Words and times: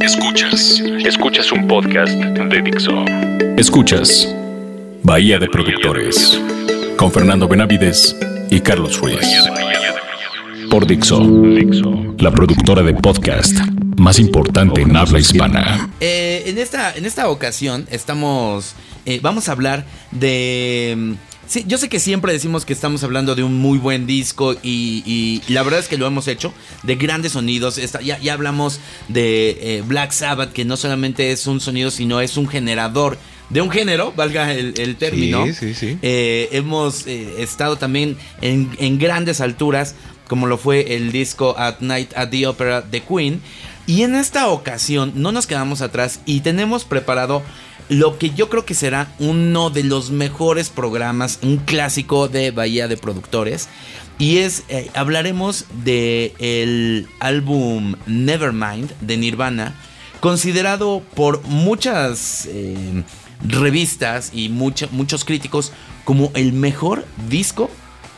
Escuchas. 0.00 0.80
Escuchas 1.04 1.52
un 1.52 1.66
podcast 1.66 2.12
de 2.12 2.62
Dixo. 2.62 3.04
Escuchas 3.56 4.34
Bahía 5.02 5.38
de 5.38 5.48
Productores 5.48 6.40
con 6.96 7.12
Fernando 7.12 7.46
Benavides 7.48 8.16
y 8.50 8.60
Carlos 8.60 8.98
Ruiz. 9.00 9.20
Por 10.70 10.86
Dixo, 10.86 11.20
la 12.18 12.30
productora 12.30 12.82
de 12.82 12.94
podcast 12.94 13.58
más 13.96 14.18
importante 14.18 14.82
en 14.82 14.96
habla 14.96 15.18
hispana. 15.18 15.90
Eh, 16.00 16.44
en, 16.46 16.58
esta, 16.58 16.94
en 16.94 17.04
esta 17.04 17.28
ocasión 17.28 17.86
estamos. 17.90 18.74
eh, 19.04 19.20
vamos 19.22 19.48
a 19.48 19.52
hablar 19.52 19.84
de. 20.10 21.14
Sí, 21.50 21.64
yo 21.66 21.78
sé 21.78 21.88
que 21.88 21.98
siempre 21.98 22.32
decimos 22.32 22.64
que 22.64 22.72
estamos 22.72 23.02
hablando 23.02 23.34
de 23.34 23.42
un 23.42 23.58
muy 23.58 23.76
buen 23.76 24.06
disco 24.06 24.54
y, 24.62 25.02
y 25.04 25.42
la 25.52 25.64
verdad 25.64 25.80
es 25.80 25.88
que 25.88 25.98
lo 25.98 26.06
hemos 26.06 26.28
hecho, 26.28 26.54
de 26.84 26.94
grandes 26.94 27.32
sonidos. 27.32 27.74
Ya, 28.04 28.20
ya 28.20 28.34
hablamos 28.34 28.78
de 29.08 29.58
eh, 29.60 29.82
Black 29.84 30.12
Sabbath, 30.12 30.52
que 30.52 30.64
no 30.64 30.76
solamente 30.76 31.32
es 31.32 31.48
un 31.48 31.58
sonido, 31.58 31.90
sino 31.90 32.20
es 32.20 32.36
un 32.36 32.46
generador 32.46 33.18
de 33.48 33.62
un 33.62 33.68
género, 33.68 34.12
valga 34.14 34.54
el, 34.54 34.74
el 34.78 34.94
término. 34.94 35.44
Sí, 35.46 35.54
sí, 35.54 35.74
sí. 35.74 35.98
Eh, 36.02 36.50
hemos 36.52 37.08
eh, 37.08 37.42
estado 37.42 37.74
también 37.74 38.16
en, 38.42 38.70
en 38.78 39.00
grandes 39.00 39.40
alturas, 39.40 39.96
como 40.28 40.46
lo 40.46 40.56
fue 40.56 40.94
el 40.94 41.10
disco 41.10 41.56
At 41.58 41.80
Night 41.80 42.12
at 42.14 42.28
the 42.28 42.46
Opera 42.46 42.80
de 42.80 43.02
Queen. 43.02 43.42
Y 43.88 44.02
en 44.02 44.14
esta 44.14 44.46
ocasión 44.50 45.14
no 45.16 45.32
nos 45.32 45.48
quedamos 45.48 45.80
atrás 45.80 46.20
y 46.26 46.42
tenemos 46.42 46.84
preparado 46.84 47.42
lo 47.90 48.18
que 48.18 48.30
yo 48.30 48.48
creo 48.48 48.64
que 48.64 48.74
será 48.74 49.12
uno 49.18 49.68
de 49.68 49.82
los 49.82 50.10
mejores 50.10 50.70
programas, 50.70 51.40
un 51.42 51.56
clásico 51.58 52.28
de 52.28 52.52
Bahía 52.52 52.86
de 52.86 52.96
Productores. 52.96 53.68
Y 54.16 54.38
es, 54.38 54.62
eh, 54.68 54.90
hablaremos 54.94 55.64
de 55.82 56.32
el 56.38 57.08
álbum 57.18 57.96
Nevermind 58.06 58.92
de 59.00 59.16
Nirvana, 59.16 59.74
considerado 60.20 61.02
por 61.14 61.42
muchas 61.46 62.46
eh, 62.46 63.02
revistas 63.42 64.30
y 64.32 64.50
muchos 64.50 65.24
críticos 65.24 65.72
como 66.04 66.30
el 66.34 66.52
mejor 66.52 67.04
disco 67.28 67.70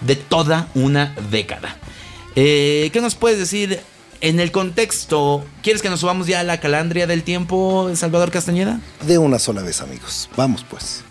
de 0.03 0.17
toda 0.17 0.69
una 0.75 1.15
década. 1.31 1.79
Eh, 2.37 2.91
¿Qué 2.93 3.01
nos 3.01 3.15
puedes 3.15 3.39
decir 3.39 3.81
en 4.23 4.41
el 4.41 4.51
contexto? 4.51 5.45
¿Quieres 5.63 5.83
que 5.83 5.91
nos 5.91 6.01
subamos 6.01 6.27
ya 6.27 6.41
a 6.41 6.45
la 6.45 6.59
calandria 6.61 7.07
del 7.07 7.23
tiempo, 7.23 7.91
Salvador 7.95 8.31
Castañeda? 8.31 8.81
De 9.07 9.19
una 9.19 9.39
sola 9.39 9.61
vez, 9.63 9.83
amigos. 9.83 10.31
Vamos 10.37 10.65
pues. 10.71 11.03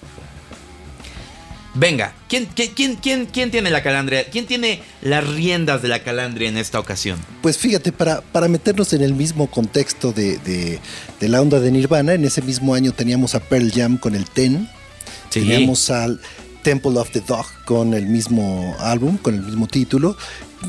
Venga, 1.74 2.14
¿quién, 2.28 2.48
quién, 2.54 2.98
quién, 2.98 3.26
quién, 3.28 3.50
tiene 3.50 3.70
la 3.70 3.82
calandria? 3.82 4.30
¿Quién 4.30 4.46
tiene 4.46 4.82
las 5.02 5.26
riendas 5.26 5.82
de 5.82 5.88
la 5.88 6.04
calandria 6.04 6.50
en 6.50 6.58
esta 6.58 6.80
ocasión? 6.80 7.18
Pues 7.42 7.58
fíjate, 7.58 7.94
para, 7.94 8.20
para 8.20 8.50
meternos 8.50 8.92
en 8.92 9.02
el 9.02 9.14
mismo 9.14 9.50
contexto 9.50 10.12
de, 10.12 10.38
de- 10.40 10.80
de 11.22 11.30
la 11.30 11.42
onda 11.42 11.62
de 11.62 11.72
Nirvana, 11.72 12.14
en 12.14 12.26
ese 12.26 12.42
mismo 12.42 12.74
año 12.76 12.92
teníamos 12.92 13.36
a 13.36 13.40
Pearl 13.40 13.72
Jam 13.72 13.98
con 13.98 14.16
el 14.16 14.26
Ten, 14.30 14.68
Sí. 15.30 15.40
teníamos 15.40 15.90
al 15.92 16.20
Temple 16.62 17.00
of 17.00 17.10
the 17.12 17.22
Dog 17.22 17.46
con 17.64 17.94
el 17.94 18.06
mismo 18.06 18.76
álbum, 18.80 19.18
con 19.18 19.34
el 19.36 19.42
mismo 19.42 19.66
título, 19.68 20.18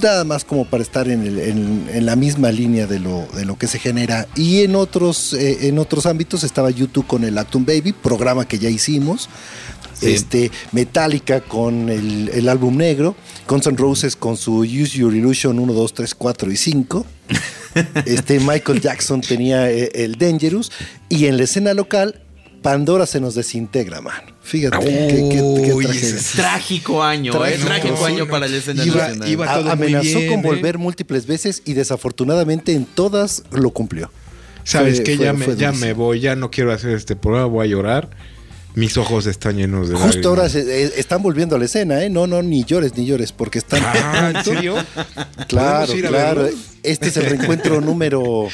nada 0.01 0.25
más 0.25 0.45
como 0.45 0.65
para 0.65 0.83
estar 0.83 1.09
en, 1.09 1.27
el- 1.27 1.39
en- 1.39 1.89
en 1.93 2.07
la 2.07 2.17
misma 2.17 2.51
línea 2.53 2.87
de 2.87 2.99
lo, 2.99 3.27
de 3.35 3.45
lo 3.45 3.57
que 3.59 3.67
se 3.67 3.79
genera. 3.79 4.27
Y 4.37 4.63
en 4.63 4.77
otros, 4.77 5.33
eh, 5.35 5.69
en 5.69 5.79
otros 5.79 6.07
ámbitos 6.07 6.45
estaba 6.45 6.71
YouTube 6.71 7.07
con 7.07 7.25
el 7.25 7.37
Actum 7.39 7.65
Baby, 7.65 7.93
programa 7.93 8.47
que 8.47 8.59
ya 8.59 8.71
hicimos. 8.71 9.29
Sí. 9.95 10.11
Este, 10.11 10.51
Metallica 10.73 11.41
con 11.43 11.89
el, 11.89 12.29
el 12.31 12.49
álbum 12.49 12.77
negro, 12.77 13.15
Guns 13.47 13.67
N' 13.69 13.77
Roses 13.77 14.17
con 14.17 14.37
su 14.37 14.61
Use 14.61 14.99
Your 14.99 15.15
Illusion 15.15 15.59
1, 15.59 15.73
2, 15.73 15.95
3, 15.95 16.15
4 16.15 16.51
y 16.53 16.57
5. 16.57 17.07
Este, 18.05 18.39
Michael 18.41 18.81
Jackson 18.83 19.23
tenía 19.23 19.71
eh, 19.71 19.91
el 19.95 20.17
Dangerous. 20.17 20.71
Y 21.09 21.27
en 21.27 21.37
la 21.39 21.45
escena 21.45 21.73
local, 21.73 22.21
Pandora 22.63 23.07
se 23.07 23.21
nos 23.21 23.35
desintegra, 23.35 24.01
man. 24.01 24.23
Fíjate, 24.43 24.79
qué, 24.85 25.29
qué- 25.31 25.63
qué 25.65 25.73
Uy, 25.75 25.85
tragedia. 25.85 26.09
ese 26.09 26.17
es- 26.17 26.33
Trágico 26.33 27.03
año, 27.03 27.33
¿eh? 27.45 27.59
Trágico, 27.59 27.67
Trágico 27.67 28.05
año 28.07 28.25
no. 28.25 28.31
para 28.31 28.47
el 28.47 28.55
escenario 28.55 28.93
Iba- 28.95 29.03
nacional. 29.09 29.29
iba- 29.29 29.61
muy 29.63 29.71
amenazó 29.71 30.19
bien, 30.19 30.31
con 30.31 30.39
¿eh? 30.41 30.43
volver 30.43 30.79
múltiples 30.79 31.27
veces 31.27 31.63
y 31.65 31.75
desafortunadamente 31.75 32.73
en 32.73 32.85
todas 32.85 33.43
lo 33.53 33.71
cumplió. 33.71 34.11
¿Sabes 34.65 34.97
Fue- 34.97 35.05
qué? 35.05 35.17
fue- 35.17 35.25
Ya, 35.27 35.33
me, 35.33 35.47
ya 35.57 35.95
voy, 35.95 36.21
ya 36.21 36.37
no 36.37 36.51
quiero 36.51 36.73
hacer 36.73 36.91
este 36.97 37.17
programa, 37.17 37.47
voy 37.47 37.67
a 37.67 37.71
llorar. 37.71 38.11
Mis 38.75 38.97
ojos 38.97 39.27
están 39.27 39.57
llenos 39.59 39.91
de 39.91 39.97
Justo 39.97 40.31
ahora 40.31 40.49
se- 40.49 40.85
eh, 40.85 40.93
están 40.97 41.23
volviendo 41.23 41.57
a 41.57 41.59
la 41.59 41.67
escena, 41.67 42.03
¿eh? 42.03 42.09
No, 42.09 42.27
no, 42.27 42.41
ni 42.43 42.65
llores, 42.65 42.97
ni 42.97 43.05
llores, 43.05 43.31
porque 43.33 43.59
están... 43.59 43.83
Ah, 43.85 44.33
¿en 44.35 44.45
serio? 44.45 44.77
Claro, 45.49 45.87
¿Podemos 45.89 45.95
ir 45.97 46.07
a 46.07 46.09
claro. 46.09 46.49
Este 46.83 47.09
es 47.09 47.17
el 47.17 47.27
reencuentro 47.27 47.81
número. 47.83 48.49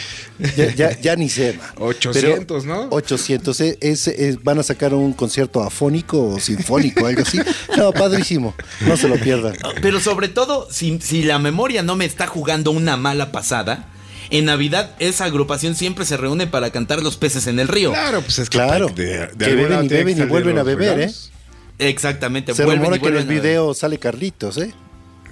Ya, 0.56 0.74
ya, 0.74 1.00
ya 1.00 1.16
ni 1.16 1.28
sé. 1.28 1.54
man. 1.54 1.66
800, 1.78 2.64
¿no? 2.66 2.88
800. 2.90 3.60
eh, 3.60 3.78
es- 3.80 4.08
es- 4.08 4.42
van 4.42 4.58
a 4.58 4.62
sacar 4.62 4.92
un 4.94 5.12
concierto 5.12 5.62
afónico 5.62 6.34
o 6.34 6.38
sinfónico, 6.40 7.06
algo 7.06 7.22
así. 7.22 7.38
No, 7.76 7.92
padrísimo. 7.92 8.54
No 8.86 8.96
se 8.96 9.08
lo 9.08 9.16
pierdan. 9.16 9.54
Pero 9.80 9.98
sobre 10.00 10.28
todo, 10.28 10.68
si, 10.70 10.98
si 11.00 11.22
la 11.22 11.38
memoria 11.38 11.82
no 11.82 11.96
me 11.96 12.04
está 12.04 12.26
jugando 12.26 12.70
una 12.70 12.96
mala 12.96 13.32
pasada, 13.32 13.86
en 14.30 14.44
Navidad 14.44 14.94
esa 14.98 15.24
agrupación 15.24 15.74
siempre 15.74 16.04
se 16.04 16.18
reúne 16.18 16.46
para 16.46 16.70
cantar 16.70 17.02
los 17.02 17.16
peces 17.16 17.46
en 17.46 17.58
el 17.58 17.66
río. 17.68 17.92
Claro, 17.92 18.20
pues 18.20 18.38
es 18.38 18.50
que 18.50 18.58
Claro. 18.58 18.88
de- 18.88 19.28
de 19.28 19.28
Que 19.38 19.44
alguna 19.46 19.68
beben 19.80 19.84
y 19.84 19.88
beben 19.88 20.18
y 20.18 20.22
vuelven 20.26 20.58
a 20.58 20.62
beber, 20.64 20.94
regalos. 20.96 21.32
Exactamente. 21.78 22.54
Se 22.54 22.64
vuelven 22.64 22.80
rumora 22.84 22.96
y 22.96 23.00
que 23.00 23.08
en 23.08 23.16
el 23.16 23.26
video 23.26 23.72
sale 23.72 23.98
Carlitos, 23.98 24.58
¿eh? 24.58 24.72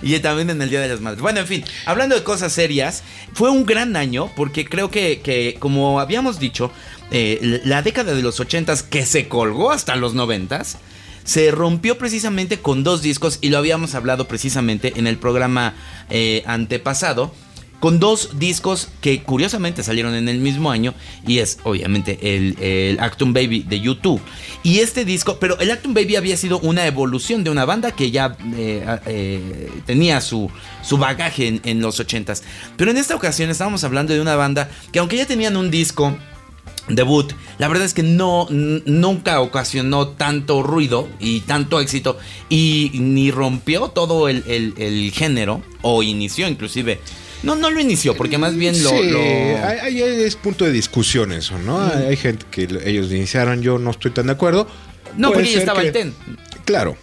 Y 0.00 0.18
también 0.20 0.48
en 0.50 0.62
el 0.62 0.70
Día 0.70 0.80
de 0.80 0.88
las 0.88 1.00
Madres. 1.00 1.20
Bueno, 1.20 1.40
en 1.40 1.46
fin, 1.46 1.64
hablando 1.84 2.14
de 2.14 2.22
cosas 2.22 2.52
serias, 2.52 3.02
fue 3.34 3.50
un 3.50 3.66
gran 3.66 3.96
año 3.96 4.30
porque 4.36 4.64
creo 4.64 4.90
que, 4.90 5.20
que, 5.20 5.56
como 5.58 6.00
habíamos 6.00 6.38
dicho, 6.38 6.70
eh, 7.10 7.60
la 7.64 7.82
década 7.82 8.14
de 8.14 8.22
los 8.22 8.40
80s 8.40 8.82
que 8.82 9.04
se 9.04 9.28
colgó 9.28 9.70
hasta 9.70 9.96
los 9.96 10.14
90s, 10.14 10.76
se 11.24 11.50
rompió 11.50 11.98
precisamente 11.98 12.58
con 12.58 12.84
dos 12.84 13.02
discos 13.02 13.38
y 13.42 13.50
lo 13.50 13.58
habíamos 13.58 13.94
hablado 13.94 14.26
precisamente 14.26 14.94
en 14.96 15.06
el 15.06 15.18
programa 15.18 15.74
eh, 16.10 16.42
antepasado. 16.46 17.34
Con 17.80 18.00
dos 18.00 18.30
discos 18.40 18.88
que 19.00 19.22
curiosamente 19.22 19.84
salieron 19.84 20.14
en 20.16 20.28
el 20.28 20.38
mismo 20.38 20.72
año 20.72 20.94
y 21.24 21.38
es 21.38 21.58
obviamente 21.62 22.18
el, 22.36 22.56
el 22.60 22.98
Actum 22.98 23.32
Baby 23.32 23.62
de 23.68 23.80
YouTube. 23.80 24.20
Y 24.64 24.80
este 24.80 25.04
disco, 25.04 25.38
pero 25.38 25.56
el 25.60 25.70
Actum 25.70 25.94
Baby 25.94 26.16
había 26.16 26.36
sido 26.36 26.58
una 26.58 26.86
evolución 26.86 27.44
de 27.44 27.50
una 27.50 27.64
banda 27.64 27.92
que 27.92 28.10
ya 28.10 28.36
eh, 28.56 28.84
eh, 29.06 29.70
tenía 29.86 30.20
su, 30.20 30.50
su 30.82 30.98
bagaje 30.98 31.60
en, 31.62 31.80
los 31.80 32.00
80s. 32.00 32.42
Pero 32.76 32.90
en 32.90 32.96
esta 32.96 33.14
ocasión 33.14 33.48
estábamos 33.48 33.84
hablando 33.84 34.12
de 34.12 34.20
una 34.20 34.34
banda 34.34 34.68
que 34.90 34.98
aunque 34.98 35.16
ya 35.16 35.26
tenían 35.26 35.56
un 35.56 35.70
disco 35.70 36.18
debut, 36.88 37.32
la 37.58 37.68
verdad 37.68 37.84
es 37.84 37.94
que 37.94 38.02
no 38.02 38.48
nunca 38.50 39.40
ocasionó 39.40 40.08
tanto 40.08 40.64
ruido 40.64 41.08
y 41.20 41.40
tanto 41.40 41.78
éxito 41.80 42.18
y 42.48 42.90
ni 42.94 43.30
rompió 43.30 43.88
todo 43.90 44.28
el, 44.28 44.42
el- 44.48 44.74
el 44.78 45.12
género 45.12 45.62
o 45.82 46.02
inició 46.02 46.48
inclusive. 46.48 47.00
No, 47.42 47.54
no 47.56 47.70
lo 47.70 47.80
inició, 47.80 48.16
porque 48.16 48.36
más 48.38 48.54
bien 48.56 48.82
lo... 48.82 48.90
Sí, 48.90 49.10
lo- 49.10 49.20
ahí- 49.20 49.78
ahí 49.82 50.02
es 50.02 50.34
punto 50.36 50.64
de 50.64 50.72
discusión 50.72 51.32
eso, 51.32 51.58
¿no? 51.58 51.80
Hay, 51.80 52.06
hay 52.06 52.16
gente 52.16 52.44
que 52.50 52.66
lo- 52.66 52.80
ellos 52.80 53.10
iniciaron, 53.12 53.62
yo 53.62 53.78
no 53.78 53.90
estoy 53.90 54.10
tan 54.10 54.26
de 54.26 54.32
acuerdo. 54.32 54.66
No, 55.16 55.28
Puede 55.28 55.42
porque 55.42 55.52
ya 55.54 55.58
estaba 55.60 55.80
que- 55.80 55.86
el 55.88 55.92
TEN. 55.92 56.14
Claro, 56.64 56.96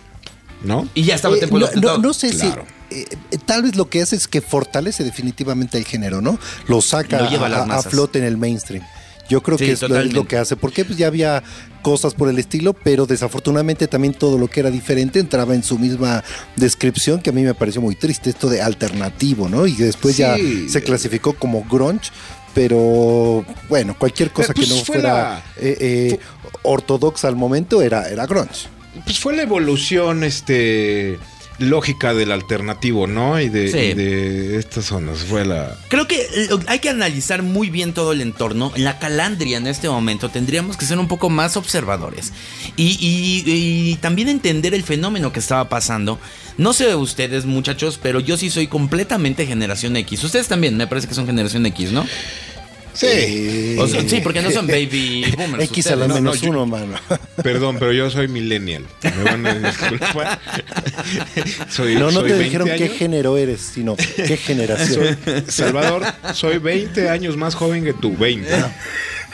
¿no? 0.63 0.87
Y 0.93 1.03
ya 1.03 1.15
estaba 1.15 1.35
Eh, 1.35 1.43
of 1.45 1.71
the 1.73 1.79
no- 1.81 1.97
no 1.97 2.13
sé 2.13 2.31
Claro. 2.31 2.65
si. 2.89 2.95
eh, 3.01 3.07
tal 3.45 3.63
vez 3.63 3.75
lo 3.75 3.89
que 3.89 4.01
hace 4.01 4.15
es 4.15 4.27
que 4.27 4.41
fortalece 4.41 5.03
definitivamente 5.03 5.77
el 5.77 5.85
género, 5.85 6.21
¿no? 6.21 6.37
Lo 6.67 6.81
saca 6.81 7.21
Lo 7.21 7.29
lleva 7.29 7.47
a 7.47 7.81
flote 7.81 8.19
en 8.19 8.25
el 8.25 8.37
mainstream. 8.37 8.83
Yo 9.29 9.41
creo 9.41 9.57
Sí, 9.57 9.65
que 9.65 9.71
es 9.71 9.81
lo, 9.81 9.87
es 9.87 9.89
totalmente. 9.89 10.15
lo 10.15 10.27
que 10.27 10.37
hace, 10.37 10.55
porque 10.55 10.85
pues 10.85 10.97
ya 10.97 11.07
había 11.07 11.41
cosas 11.81 12.13
por 12.13 12.29
el 12.29 12.37
estilo, 12.39 12.73
pero 12.73 13.05
desafortunadamente 13.07 13.87
también 13.87 14.13
todo 14.13 14.37
lo 14.37 14.47
que 14.47 14.59
era 14.59 14.69
diferente 14.71 15.19
entraba 15.19 15.55
en 15.55 15.63
su 15.63 15.79
misma 15.79 16.23
descripción, 16.55 17.21
que 17.21 17.31
a 17.31 17.33
mí 17.33 17.41
me 17.43 17.53
pareció 17.53 17.81
muy 17.81 17.95
triste, 17.95 18.29
esto 18.29 18.49
de 18.49 18.61
alternativo, 18.61 19.49
¿no? 19.49 19.65
Y 19.67 19.73
después 19.75 20.15
ya 20.17 20.35
se 20.69 20.81
clasificó 20.83 21.33
como 21.33 21.63
grunge, 21.69 22.11
pero 22.53 23.43
bueno, 23.69 23.95
cualquier 23.97 24.31
cosa 24.31 24.53
Pues 24.53 24.67
que 24.67 24.73
no 24.73 24.79
fue 24.81 24.95
fuera 24.95 25.13
la- 25.13 25.43
eh, 25.57 25.77
eh, 25.79 26.19
ortodoxa 26.63 27.27
al 27.27 27.35
momento 27.35 27.81
era, 27.81 28.07
era 28.09 28.25
grunge. 28.25 28.67
Pues 29.03 29.19
fue 29.19 29.35
la 29.35 29.43
evolución 29.43 30.23
este 30.23 31.19
lógica 31.59 32.13
del 32.13 32.31
alternativo, 32.31 33.07
¿no? 33.07 33.39
Y 33.39 33.49
de, 33.49 33.71
Sí. 33.71 33.77
y 33.77 33.93
de 33.93 34.57
estas 34.59 34.85
zonas. 34.85 35.19
Fue 35.19 35.45
la. 35.45 35.77
Creo 35.87 36.07
que 36.07 36.15
eh, 36.21 36.49
hay 36.67 36.79
que 36.79 36.89
analizar 36.89 37.43
muy 37.43 37.69
bien 37.69 37.93
todo 37.93 38.11
el 38.11 38.21
entorno. 38.21 38.71
En 38.75 38.83
la 38.83 38.99
calandria 38.99 39.57
en 39.57 39.67
este 39.67 39.87
momento 39.89 40.29
tendríamos 40.29 40.77
que 40.77 40.85
ser 40.85 40.99
un 40.99 41.07
poco 41.07 41.29
más 41.29 41.55
observadores 41.57 42.33
y, 42.75 42.97
y- 42.99 43.43
y 43.91 43.95
también 43.95 44.27
entender 44.29 44.73
el 44.73 44.83
fenómeno 44.83 45.31
que 45.31 45.39
estaba 45.39 45.69
pasando. 45.69 46.19
No 46.57 46.73
sé 46.73 46.95
ustedes 46.95 47.45
muchachos, 47.45 47.99
pero 48.01 48.19
yo 48.19 48.37
sí 48.37 48.49
soy 48.49 48.67
completamente 48.67 49.45
generación 49.45 49.95
X. 49.97 50.23
Ustedes 50.23 50.47
también, 50.47 50.77
me 50.77 50.87
parece 50.87 51.07
que 51.07 51.13
son 51.13 51.25
generación 51.25 51.65
X, 51.65 51.91
¿no? 51.91 52.05
Sí. 52.95 53.75
O 53.79 53.87
sea, 53.87 54.01
sí, 54.07 54.21
porque 54.23 54.41
no 54.41 54.49
son 54.51 54.67
baby 54.67 55.25
boomers. 55.37 55.63
X 55.65 55.87
a 55.87 55.95
la 55.95 56.07
no, 56.07 56.15
menos 56.15 56.35
no, 56.37 56.41
yo- 56.41 56.49
uno, 56.51 56.65
mano. 56.65 56.95
Perdón, 57.43 57.75
pero 57.77 57.91
yo 57.93 58.09
soy 58.09 58.27
millennial. 58.27 58.85
Me 59.03 59.23
van 59.23 59.45
a 59.45 59.53
disculpar. 59.53 60.39
soy, 61.69 61.95
No, 61.95 62.05
no 62.05 62.11
soy 62.11 62.29
te 62.29 62.37
20 62.37 62.43
dijeron 62.43 62.69
qué 62.77 62.87
género 62.89 63.37
eres, 63.37 63.61
sino 63.61 63.95
qué 63.95 64.37
generación. 64.43 65.17
Soy- 65.23 65.43
Salvador, 65.47 66.03
soy 66.33 66.57
20 66.57 67.09
años 67.09 67.37
más 67.37 67.53
joven 67.55 67.83
que 67.83 67.93
tú, 67.93 68.15
20. 68.17 68.49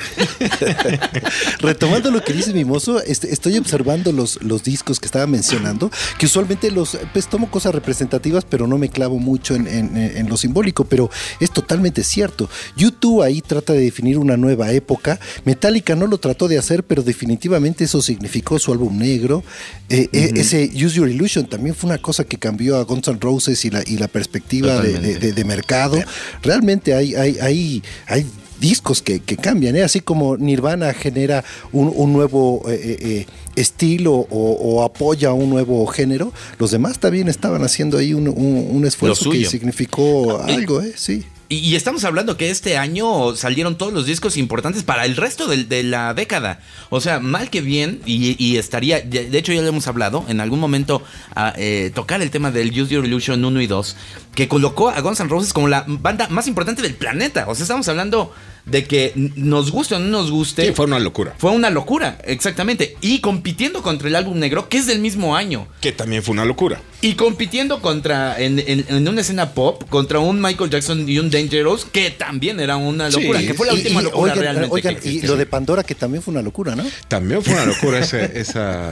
Retomando 1.59 2.11
lo 2.11 2.23
que 2.23 2.33
dice 2.33 2.53
mi 2.53 2.65
mozo, 2.65 3.01
este, 3.01 3.31
estoy 3.31 3.57
observando 3.57 4.11
los, 4.11 4.41
los 4.41 4.63
discos 4.63 4.99
que 4.99 5.05
estaba 5.05 5.27
mencionando, 5.27 5.91
que 6.17 6.25
usualmente 6.25 6.71
los, 6.71 6.97
pues 7.13 7.27
tomo 7.29 7.49
cosas 7.49 7.73
representativas, 7.73 8.45
pero 8.45 8.67
no 8.67 8.77
me 8.77 8.89
clavo 8.89 9.19
mucho 9.19 9.55
en, 9.55 9.67
en- 9.67 9.95
en 9.97 10.29
lo 10.29 10.37
simbólico, 10.37 10.85
pero 10.85 11.09
es 11.39 11.51
totalmente 11.51 12.03
cierto. 12.03 12.49
YouTube 12.75 13.21
ahí 13.21 13.41
trata 13.41 13.73
de 13.73 13.81
definir 13.81 14.17
una 14.17 14.37
nueva 14.37 14.71
época. 14.71 15.19
Metallica 15.45 15.95
no 15.95 16.07
lo 16.07 16.17
trató 16.17 16.47
de 16.47 16.57
hacer, 16.57 16.83
pero 16.83 17.03
definitivamente 17.03 17.83
eso 17.83 18.01
significó 18.01 18.59
su 18.59 18.71
álbum 18.71 18.97
negro. 18.97 19.43
Eh, 19.89 20.07
eh, 20.13 20.31
ese 20.35 20.69
Use 20.73 20.95
Your 20.95 21.09
Illusion 21.09 21.45
también 21.47 21.75
fue 21.75 21.89
una 21.89 21.97
cosa 22.01 22.23
que 22.23 22.37
cambió 22.37 22.77
a 22.77 22.83
Guns 22.83 23.07
N' 23.07 23.17
Roses 23.19 23.63
y 23.65 23.69
la, 23.69 23.83
y 23.85 23.97
la 23.97 24.07
perspectiva 24.07 24.79
de, 24.81 24.89
Totalmente. 24.89 25.13
de- 25.13 25.19
de- 25.27 25.33
de 25.33 25.45
mercado. 25.45 25.97
Realmente 26.41 26.93
hay, 26.93 27.15
hay, 27.15 27.37
hay, 27.39 27.83
hay 28.07 28.25
discos 28.61 29.01
que, 29.01 29.19
que 29.19 29.35
cambian, 29.35 29.75
¿eh? 29.75 29.83
así 29.83 29.99
como 29.99 30.37
Nirvana 30.37 30.93
genera 30.93 31.43
un, 31.73 31.91
un 31.93 32.13
nuevo 32.13 32.61
eh, 32.69 32.79
eh, 32.81 32.97
eh, 33.01 33.25
estilo 33.57 34.13
o, 34.13 34.51
o 34.53 34.83
apoya 34.83 35.33
un 35.33 35.49
nuevo 35.49 35.85
género, 35.87 36.31
los 36.59 36.71
demás 36.71 36.99
también 36.99 37.27
estaban 37.27 37.63
haciendo 37.63 37.97
ahí 37.97 38.13
un, 38.13 38.27
un- 38.29 38.67
un 38.71 38.85
esfuerzo 38.85 39.25
que 39.31 39.49
significó 39.49 40.41
y- 40.47 40.51
algo, 40.53 40.79
¿eh? 40.81 40.93
sí. 40.95 41.23
Y, 41.51 41.75
estamos 41.75 42.05
hablando 42.05 42.37
que 42.37 42.49
este 42.49 42.77
año 42.77 43.35
salieron 43.35 43.77
todos 43.77 43.91
los 43.91 44.05
discos 44.05 44.37
importantes 44.37 44.83
para 44.83 45.03
el 45.03 45.17
resto 45.17 45.47
de, 45.47 45.83
la 45.83 46.13
década. 46.13 46.61
O 46.89 47.01
sea, 47.01 47.19
mal 47.19 47.49
que 47.49 47.59
bien, 47.59 47.99
y, 48.05 48.41
y 48.41 48.55
estaría, 48.55 49.01
de 49.01 49.37
hecho 49.37 49.51
ya 49.51 49.61
lo 49.61 49.67
hemos 49.67 49.85
hablado, 49.85 50.23
en 50.29 50.39
algún 50.39 50.61
momento 50.61 51.03
a, 51.35 51.53
eh, 51.57 51.91
tocar 51.93 52.21
el 52.21 52.31
tema 52.31 52.51
del 52.51 52.69
Use 52.69 52.93
Your 52.93 53.05
Illusion 53.05 53.43
1 53.43 53.59
y 53.59 53.67
2, 53.67 53.97
que 54.33 54.47
colocó 54.47 54.91
a 54.91 55.01
Guns 55.01 55.19
N' 55.19 55.27
Roses 55.27 55.51
como 55.51 55.67
la 55.67 55.83
banda 55.85 56.29
más 56.29 56.47
importante 56.47 56.81
del 56.83 56.95
planeta. 56.95 57.43
O 57.49 57.53
sea, 57.53 57.63
estamos 57.63 57.85
hablando 57.89 58.33
de 58.65 58.85
que 58.85 59.13
nos 59.35 59.71
guste 59.71 59.95
o 59.95 59.99
no 59.99 60.07
nos 60.07 60.31
guste. 60.31 60.67
Sí, 60.67 60.73
fue 60.73 60.85
una 60.85 60.99
locura. 60.99 61.33
Fue 61.37 61.51
una 61.51 61.69
locura, 61.69 62.17
exactamente. 62.25 62.95
Y 63.01 63.19
compitiendo 63.19 63.81
contra 63.81 64.07
el 64.07 64.15
álbum 64.15 64.37
negro, 64.39 64.69
que 64.69 64.77
es 64.77 64.85
del 64.87 64.99
mismo 64.99 65.35
año. 65.35 65.67
Que 65.81 65.91
también 65.91 66.23
fue 66.23 66.33
una 66.33 66.45
locura. 66.45 66.81
Y 67.01 67.15
compitiendo 67.15 67.81
contra, 67.81 68.39
en, 68.39 68.59
en- 68.59 68.85
en 68.87 69.07
una 69.07 69.21
escena 69.21 69.53
pop, 69.55 69.83
contra 69.89 70.19
un 70.19 70.39
Michael 70.39 70.69
Jackson 70.69 71.09
y 71.09 71.17
un 71.17 71.31
Dangerous, 71.31 71.85
que 71.85 72.11
también 72.11 72.59
era 72.59 72.77
una 72.77 73.09
locura, 73.09 73.39
Sí. 73.39 73.47
que 73.47 73.53
fue 73.55 73.65
la 73.67 73.73
Y- 73.73 73.77
última 73.77 74.01
y, 74.01 74.03
locura 74.03 74.23
oigan, 74.33 74.39
realmente. 74.39 74.69
oigan, 74.75 74.95
que 74.97 75.09
y 75.09 75.21
lo 75.21 75.35
de 75.35 75.45
Pandora 75.47 75.83
que 75.83 75.95
también 75.95 76.21
fue 76.21 76.31
una 76.33 76.43
locura, 76.43 76.75
¿no? 76.75 76.83
También 77.07 77.41
fue 77.41 77.53
una 77.53 77.65
locura 77.65 77.99
esa, 77.99 78.19
esa 78.25 78.91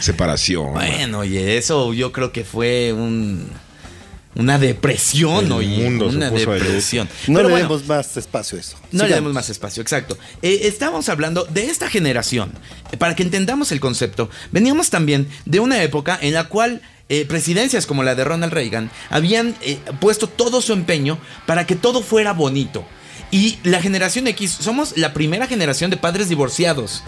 separación. 0.00 0.72
Bueno, 0.72 1.18
oye, 1.20 1.56
eso 1.58 1.92
yo 1.92 2.12
creo 2.12 2.32
que 2.32 2.44
fue 2.44 2.92
un 2.92 3.48
una 4.34 4.58
depresión, 4.58 5.44
El 5.44 5.68
mundo 5.68 6.06
una 6.06 6.30
depresión. 6.30 7.08
No 7.26 7.38
Pero 7.38 7.48
le 7.48 7.54
bueno, 7.54 7.68
demos 7.68 7.86
más 7.86 8.16
espacio 8.16 8.56
a 8.56 8.60
eso. 8.60 8.76
No 8.90 9.06
le 9.06 9.14
demos 9.14 9.32
más 9.32 9.50
espacio, 9.50 9.82
exacto. 9.82 10.16
Eh, 10.40 10.60
estamos 10.64 11.08
hablando 11.08 11.44
de 11.44 11.66
esta 11.66 11.88
generación. 11.88 12.52
Para 12.98 13.14
que 13.14 13.22
entendamos 13.22 13.72
el 13.72 13.80
concepto, 13.80 14.30
veníamos 14.50 14.90
también 14.90 15.28
de 15.44 15.60
una 15.60 15.82
época 15.82 16.18
en 16.20 16.34
la 16.34 16.44
cual 16.48 16.82
eh, 17.08 17.26
presidencias 17.26 17.86
como 17.86 18.02
la 18.02 18.14
de 18.14 18.24
Ronald 18.24 18.52
Reagan 18.52 18.90
habían 19.10 19.54
eh, 19.60 19.78
puesto 20.00 20.28
todo 20.28 20.62
su 20.62 20.72
empeño 20.72 21.18
para 21.46 21.66
que 21.66 21.76
todo 21.76 22.02
fuera 22.02 22.32
bonito. 22.32 22.84
Y 23.30 23.58
la 23.64 23.82
generación 23.82 24.26
X, 24.28 24.56
somos 24.60 24.96
la 24.96 25.12
primera 25.12 25.46
generación 25.46 25.90
de 25.90 25.96
padres 25.96 26.28
divorciados. 26.28 27.02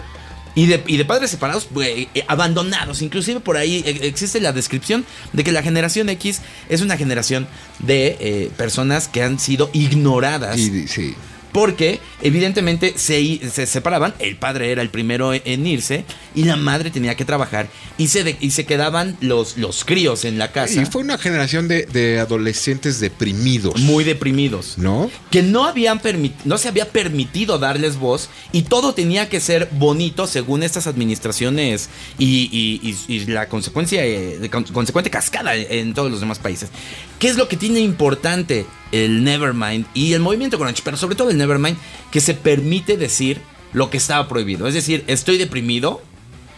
Y 0.55 0.67
de, 0.67 0.83
y 0.87 0.97
de 0.97 1.05
padres 1.05 1.29
separados, 1.29 1.67
eh, 1.81 2.07
abandonados. 2.27 3.01
Inclusive 3.01 3.41
por 3.41 3.57
ahí 3.57 3.83
eh, 3.85 3.99
existe 4.03 4.39
la 4.39 4.53
descripción 4.53 5.05
de 5.33 5.43
que 5.43 5.51
la 5.51 5.61
generación 5.61 6.09
X 6.09 6.41
es 6.69 6.81
una 6.81 6.97
generación 6.97 7.47
de 7.79 8.17
eh, 8.19 8.51
personas 8.57 9.07
que 9.07 9.21
han 9.21 9.37
sido 9.37 9.69
ignoradas. 9.73 10.59
Sí. 10.59 11.15
Porque 11.55 12.01
evidentemente 12.21 12.95
se, 12.97 13.39
se 13.49 13.65
separaban, 13.65 14.13
el 14.19 14.35
padre 14.35 14.73
era 14.73 14.81
el 14.81 14.89
primero 14.89 15.33
en- 15.33 15.41
en 15.45 15.65
irse 15.65 16.03
y 16.35 16.43
la 16.43 16.57
madre 16.57 16.91
tenía 16.91 17.15
que 17.15 17.23
trabajar 17.23 17.69
y 17.97 18.07
se, 18.09 18.25
de- 18.25 18.35
y 18.41 18.51
se 18.51 18.65
quedaban 18.65 19.15
los, 19.21 19.55
los 19.57 19.85
críos 19.85 20.25
en 20.25 20.37
la 20.37 20.51
casa 20.51 20.81
Y 20.81 20.85
fue 20.85 21.01
una 21.01 21.17
generación 21.17 21.69
de, 21.69 21.85
de 21.85 22.19
adolescentes 22.19 22.99
deprimidos. 22.99 23.79
muy 23.79 24.03
deprimidos. 24.03 24.77
¿No? 24.77 25.09
Que 25.31 25.43
no, 25.43 25.63
habían 25.63 26.01
no 26.43 26.57
se 26.57 26.67
había 26.67 26.89
permitido 26.89 27.57
darles 27.57 27.95
voz 27.95 28.27
y 28.51 28.63
todo 28.63 28.93
tenía 28.93 29.29
que 29.29 29.39
ser 29.39 29.69
bonito 29.71 30.27
según 30.27 30.61
estas 30.61 30.87
administraciones 30.87 31.89
y, 32.19 32.49
y- 32.51 32.97
y- 33.07 33.13
y 33.15 33.25
la 33.27 33.47
consecuencia, 33.47 34.05
eh, 34.05 34.49
consecuente 34.73 35.09
cascada 35.09 35.55
en 35.55 35.93
todos 35.93 36.11
los 36.11 36.19
demás 36.19 36.39
países. 36.39 36.69
¿Qué 37.17 37.29
es 37.29 37.37
lo 37.37 37.47
que 37.47 37.55
tiene 37.55 37.79
importante 37.79 38.65
el 39.03 39.23
Nevermind 39.23 39.85
y 39.93 40.13
el 40.13 40.21
movimiento 40.21 40.57
grunge, 40.57 40.81
pero 40.83 40.97
sobre 40.97 41.15
todo 41.15 41.29
el 41.29 41.37
Nevermind, 41.37 41.77
que 42.11 42.21
se 42.21 42.33
permite 42.33 42.97
decir 42.97 43.41
lo 43.73 43.89
que 43.89 43.97
estaba 43.97 44.27
prohibido? 44.27 44.67
Es 44.67 44.73
decir, 44.73 45.03
estoy 45.07 45.37
deprimido 45.37 46.01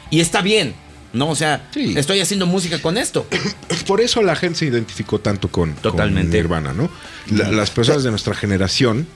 y 0.09 0.19
está 0.19 0.41
bien, 0.41 0.73
¿no? 1.13 1.29
O 1.29 1.35
sea, 1.35 1.67
Sí. 1.73 1.93
estoy 1.97 2.19
haciendo 2.21 2.45
música 2.45 2.81
con 2.81 2.97
esto. 2.97 3.25
Por 3.87 4.01
eso 4.01 4.21
la 4.21 4.35
gente 4.35 4.59
se 4.59 4.65
identificó 4.65 5.19
tanto 5.19 5.47
con, 5.49 5.73
Totalmente. 5.75 6.29
con 6.29 6.37
Nirvana, 6.37 6.73
¿no? 6.73 6.89
La- 7.31 7.49
las 7.51 7.69
personas 7.71 8.03
de 8.03 8.11
nuestra 8.11 8.33
generación, 8.35 9.07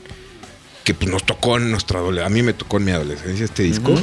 que 0.83 0.93
pues, 0.93 1.11
nos 1.11 1.23
tocó 1.25 1.57
en 1.57 1.69
nuestra 1.71 1.99
adolescencia, 1.99 2.25
a 2.27 2.29
mí 2.29 2.41
me 2.41 2.53
tocó 2.53 2.77
en 2.77 2.85
mi 2.85 2.91
adolescencia 2.91 3.45
este 3.45 3.63
disco, 3.63 3.91
Ujú. 3.91 4.01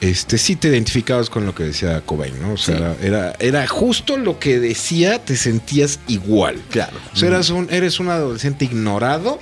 Este 0.00 0.38
sí 0.38 0.54
te 0.56 0.68
identificabas 0.68 1.28
con 1.28 1.44
lo 1.44 1.54
que 1.54 1.64
decía 1.64 2.00
Cobain, 2.02 2.40
¿no? 2.40 2.52
O 2.52 2.56
sea, 2.56 2.76
era, 2.76 2.96
era, 3.02 3.36
era 3.40 3.66
justo 3.66 4.16
lo 4.16 4.38
que 4.38 4.60
decía, 4.60 5.18
te 5.24 5.36
sentías 5.36 5.98
igual. 6.06 6.60
Claro. 6.70 6.96
O 7.12 7.16
sea, 7.16 7.28
eras 7.28 7.50
un, 7.50 7.66
eres 7.70 7.98
un 7.98 8.08
adolescente 8.08 8.64
ignorado, 8.64 9.40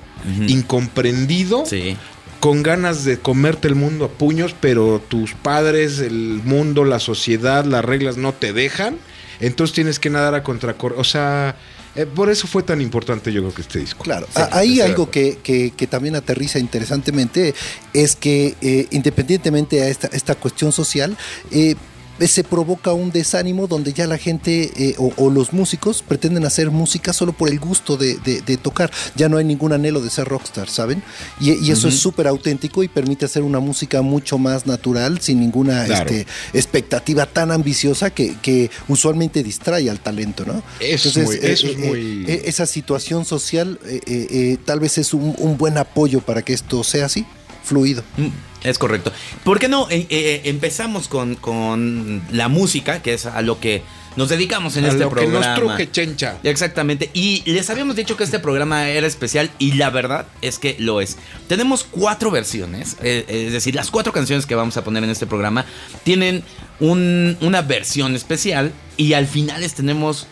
incomprendido, 0.49 1.65
Sí. 1.67 1.97
con 2.41 2.63
ganas 2.63 3.05
de 3.05 3.19
comerte 3.19 3.69
el 3.69 3.75
mundo 3.75 4.07
a 4.07 4.09
puños, 4.09 4.55
pero 4.61 5.03
tus 5.07 5.33
padres, 5.35 5.99
el 6.01 6.41
mundo, 6.45 6.85
la 6.85 7.01
sociedad, 7.01 7.65
las 7.65 7.85
reglas 7.85 8.17
no 8.17 8.33
te 8.33 8.53
dejan. 8.53 8.97
Entonces 9.41 9.75
tienes 9.75 9.99
que 9.99 10.11
nadar 10.11 10.35
a 10.35 10.43
contracorriente. 10.43 11.01
O 11.01 11.05
sea, 11.05 11.57
eh, 11.97 12.07
por 12.07 12.29
eso 12.31 12.47
fue 12.47 12.63
tan 12.63 12.81
importante 12.81 13.33
yo 13.33 13.41
creo 13.43 13.55
que 13.55 13.63
este 13.63 13.79
disco. 13.81 14.03
Claro, 14.05 14.27
Sí, 14.27 14.41
a- 14.41 14.49
hay 14.53 14.69
estoy 14.69 14.77
de 14.77 14.83
algo 14.83 15.11
que- 15.43 15.73
que 15.77 15.87
también 15.87 16.15
aterriza 16.17 16.59
interesantemente, 16.59 17.55
es 17.93 18.17
que 18.17 18.55
eh, 18.61 18.87
independientemente 18.91 19.83
a 19.83 19.89
esta, 19.89 20.09
esta 20.09 20.35
cuestión 20.35 20.73
social, 20.73 21.17
eh, 21.51 21.75
se 22.21 22.45
provoca 22.45 22.93
un 22.93 23.11
desánimo 23.11 23.67
donde 23.67 23.93
ya 23.93 24.07
la 24.07 24.17
gente 24.19 24.71
eh, 24.77 24.95
o, 24.99 25.13
o 25.17 25.31
los 25.31 25.53
músicos 25.53 26.03
pretenden 26.03 26.45
hacer 26.47 26.71
música 26.71 27.13
solo 27.13 27.33
por 27.33 27.49
el 27.51 27.59
gusto 27.61 27.97
de, 27.97 28.17
de- 28.19 28.41
de 28.41 28.57
tocar. 28.57 28.91
Ya 29.17 29.29
no 29.29 29.37
hay 29.37 29.45
ningún 29.45 29.73
anhelo 29.73 30.01
de 30.01 30.09
ser 30.11 30.27
rockstar, 30.27 30.69
¿saben? 30.69 31.03
Y, 31.41 31.53
y 31.53 31.71
eso 31.71 31.89
es 31.89 31.99
súper 31.99 32.27
auténtico 32.27 32.83
y 32.83 32.89
permite 32.89 33.25
hacer 33.27 33.43
una 33.43 33.61
música 33.61 34.01
mucho 34.03 34.39
más 34.39 34.67
natural, 34.67 35.21
sin 35.21 35.41
ninguna 35.41 35.85
Claro. 35.85 36.11
este, 36.11 36.27
expectativa 36.55 37.27
tan 37.27 37.51
ambiciosa 37.53 38.11
que, 38.11 38.37
que 38.43 38.71
usualmente 38.89 39.43
distrae 39.43 39.91
al 39.91 40.01
talento, 40.01 40.45
¿no? 40.47 40.63
Eso 40.81 41.09
es 41.09 41.17
muy- 41.19 41.37
eso 41.43 41.67
es 41.69 41.79
muy- 41.79 42.25
eh, 42.27 42.43
esa 42.47 42.67
situación 42.67 43.25
social 43.25 43.79
eh, 43.87 44.01
eh, 44.07 44.27
eh, 44.31 44.57
tal 44.65 44.81
vez 44.81 44.99
es 44.99 45.13
un, 45.15 45.35
un 45.39 45.57
buen 45.59 45.77
apoyo 45.79 46.21
para 46.21 46.43
que 46.43 46.53
esto 46.55 46.83
sea 46.85 47.07
así, 47.07 47.25
fluido. 47.67 48.03
Mm, 48.17 48.29
Es 48.65 48.79
correcto. 48.79 49.13
¿Por 49.45 49.59
qué 49.59 49.69
no 49.69 49.87
eh, 49.91 50.07
eh, 50.09 50.41
empezamos 50.45 51.07
con, 51.09 51.35
con 51.37 52.23
la 52.33 52.49
música, 52.49 53.03
que 53.03 53.13
es 53.15 53.27
a 53.27 53.43
lo 53.43 53.61
que 53.61 53.83
nos 54.17 54.31
dedicamos 54.31 54.77
en 54.79 54.87
A 54.87 54.89
este 54.89 55.01
lo 55.01 55.11
que 55.11 55.17
programa? 55.17 55.47
nos 55.47 55.59
truje, 55.59 55.91
chencha. 55.91 56.39
Exactamente. 56.43 57.11
Y 57.13 57.43
les 57.45 57.69
habíamos 57.69 57.97
dicho 57.97 58.17
que 58.17 58.25
este 58.25 58.39
programa 58.39 58.89
era 58.89 59.07
especial 59.07 59.51
y 59.59 59.73
la 59.73 59.91
verdad 59.91 60.27
es 60.41 60.59
que 60.59 60.75
lo 60.79 61.01
es. 61.03 61.19
Tenemos 61.49 61.85
cuatro 61.85 62.31
versiones, 62.31 62.97
eh, 63.03 63.27
es 63.29 63.53
decir, 63.53 63.75
las 63.75 63.91
cuatro 63.91 64.13
canciones 64.13 64.47
que 64.47 64.55
vamos 64.55 64.77
a 64.79 64.83
poner 64.85 65.05
en 65.05 65.11
este 65.11 65.27
programa 65.27 65.67
tienen 66.03 66.43
un- 66.81 67.37
una 67.43 67.61
versión 67.63 68.15
especial 68.17 68.73
y 68.97 69.13
al 69.13 69.27
final 69.27 69.61
les 69.61 69.75
tenemos 69.75 70.27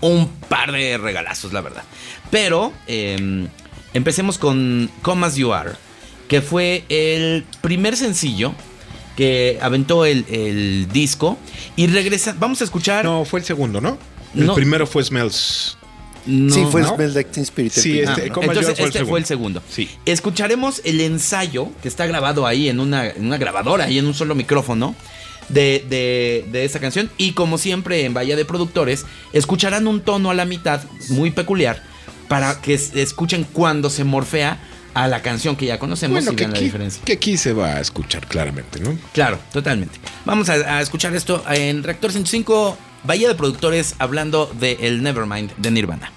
un 0.00 0.28
par 0.48 0.72
de 0.72 0.98
regalazos, 0.98 1.52
la 1.52 1.60
verdad. 1.60 1.84
Pero 2.30 2.72
eh, 2.88 3.46
empecemos 3.94 4.36
con 4.38 4.90
Come 5.02 5.26
As 5.26 5.36
You 5.36 5.52
Are, 5.52 5.72
que 6.28 6.42
fue 6.42 6.84
el 6.88 7.44
primer 7.60 7.96
sencillo 7.96 8.54
que 9.16 9.58
aventó 9.60 10.04
el, 10.04 10.24
el 10.30 10.88
disco 10.92 11.38
y 11.74 11.88
regresa, 11.88 12.36
vamos 12.38 12.60
a 12.60 12.64
escuchar... 12.64 13.04
No, 13.04 13.24
fue 13.24 13.40
el 13.40 13.46
segundo, 13.46 13.80
¿no? 13.80 13.98
El 14.36 14.46
No. 14.46 14.54
primero 14.54 14.86
fue 14.86 15.02
Smells. 15.02 15.76
No. 16.26 16.54
sí, 16.54 16.64
fue 16.70 16.82
¿no? 16.82 16.94
Smells 16.94 17.14
Like 17.14 17.30
Teen 17.30 17.42
Spirit. 17.44 17.76
el 17.76 17.82
Sí, 17.82 17.98
este, 18.00 18.26
Entonces, 18.26 18.76
fue 18.76 18.84
el 18.84 18.92
este 18.92 19.04
fue 19.06 19.18
el 19.18 19.24
segundo. 19.24 19.62
Sí. 19.68 19.88
Escucharemos 20.04 20.82
el 20.84 21.00
ensayo 21.00 21.68
que 21.82 21.88
está 21.88 22.06
grabado 22.06 22.46
ahí 22.46 22.68
en 22.68 22.78
una, 22.78 23.08
en 23.08 23.26
una 23.26 23.38
grabadora, 23.38 23.86
ahí 23.86 23.98
en 23.98 24.06
un 24.06 24.14
solo 24.14 24.34
micrófono. 24.34 24.94
De, 25.48 25.82
de, 25.88 26.44
de 26.52 26.66
esta 26.66 26.78
canción. 26.78 27.10
Y 27.16 27.32
como 27.32 27.56
siempre 27.56 28.04
en 28.04 28.12
Bahía 28.12 28.36
de 28.36 28.44
Productores, 28.44 29.06
escucharán 29.32 29.86
un 29.86 30.02
tono 30.02 30.28
a 30.30 30.34
la 30.34 30.44
mitad 30.44 30.82
muy 31.08 31.30
peculiar 31.30 31.82
para 32.28 32.60
que 32.60 32.74
escuchen 32.74 33.46
cuando 33.50 33.88
se 33.88 34.04
morfea 34.04 34.60
a 35.02 35.08
la 35.08 35.22
canción 35.22 35.54
que 35.56 35.66
ya 35.66 35.78
conocemos 35.78 36.24
Bueno, 36.24 36.32
y 36.32 36.36
vean 36.36 36.52
la 36.52 36.60
diferencia. 36.60 37.02
que 37.04 37.12
aquí 37.12 37.36
se 37.36 37.52
va 37.52 37.74
a 37.76 37.80
escuchar 37.80 38.26
claramente, 38.26 38.80
¿no? 38.80 38.96
Claro, 39.12 39.38
totalmente. 39.52 39.98
Vamos 40.24 40.48
a, 40.48 40.54
a 40.54 40.80
escuchar 40.80 41.14
esto 41.14 41.44
en 41.50 41.82
Reactor 41.84 42.10
105, 42.12 42.76
Bahía 43.04 43.28
de 43.28 43.34
Productores, 43.34 43.94
hablando 43.98 44.50
de 44.58 44.76
el 44.80 45.02
Nevermind 45.02 45.52
de 45.56 45.70
Nirvana. 45.70 46.12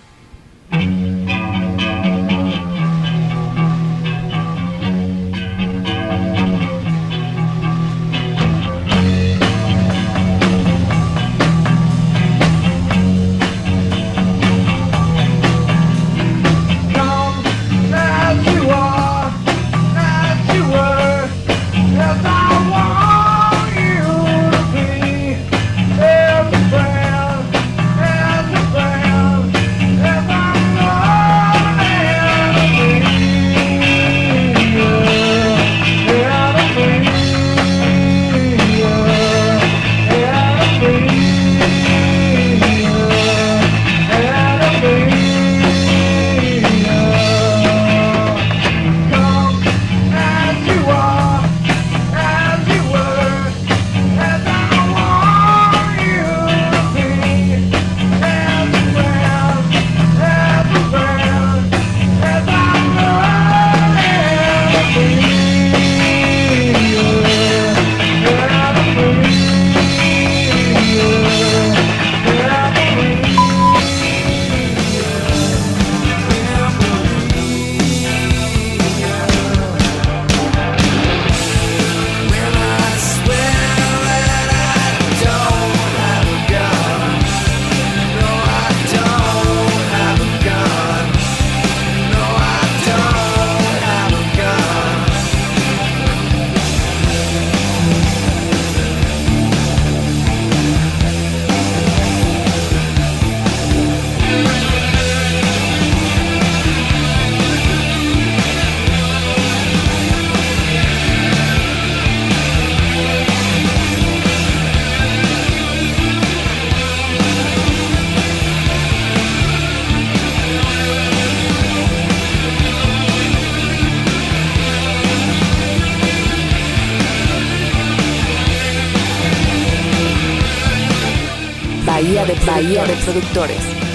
Bahía 132.02 132.26
de, 132.26 132.34
Bahía 132.48 132.84
de 132.84 132.96
Productores. 132.96 133.91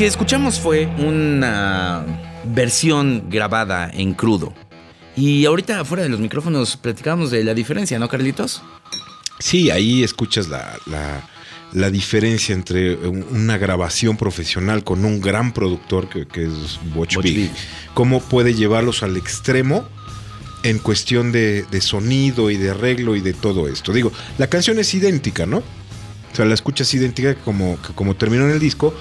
Que 0.00 0.06
escuchamos 0.06 0.58
fue 0.58 0.86
una 0.86 2.06
versión 2.54 3.24
grabada 3.28 3.90
en 3.92 4.14
crudo. 4.14 4.54
Y 5.14 5.44
ahorita 5.44 5.84
fuera 5.84 6.02
de 6.04 6.08
los 6.08 6.20
micrófonos 6.20 6.78
platicábamos 6.78 7.30
de 7.30 7.44
la 7.44 7.52
diferencia, 7.52 7.98
¿no, 7.98 8.08
Carlitos? 8.08 8.62
Sí, 9.40 9.68
ahí 9.70 10.02
escuchas 10.02 10.48
la, 10.48 10.74
la- 10.86 11.28
la 11.74 11.90
diferencia 11.90 12.54
entre 12.54 12.94
un- 12.96 13.26
una 13.30 13.58
grabación 13.58 14.16
profesional 14.16 14.84
con 14.84 15.04
un 15.04 15.20
gran 15.20 15.52
productor 15.52 16.08
que, 16.08 16.26
que 16.26 16.44
es 16.44 16.80
Watch, 16.94 17.16
Watch 17.18 17.24
Big. 17.26 17.36
Big. 17.36 17.50
Cómo 17.92 18.20
puede 18.22 18.54
llevarlos 18.54 19.02
al 19.02 19.18
extremo 19.18 19.86
en 20.62 20.78
cuestión 20.78 21.30
de, 21.30 21.66
de 21.70 21.80
sonido 21.82 22.48
y 22.50 22.56
de 22.56 22.70
arreglo 22.70 23.16
y 23.16 23.20
de 23.20 23.34
todo 23.34 23.68
esto. 23.68 23.92
Digo, 23.92 24.12
la 24.38 24.46
canción 24.46 24.78
es 24.78 24.94
idéntica, 24.94 25.44
¿no? 25.44 25.58
O 25.58 26.34
sea, 26.34 26.46
la 26.46 26.54
escuchas 26.54 26.94
idéntica 26.94 27.34
como, 27.34 27.76
como 27.94 28.16
terminó 28.16 28.46
en 28.46 28.52
el 28.52 28.60
disco, 28.60 28.94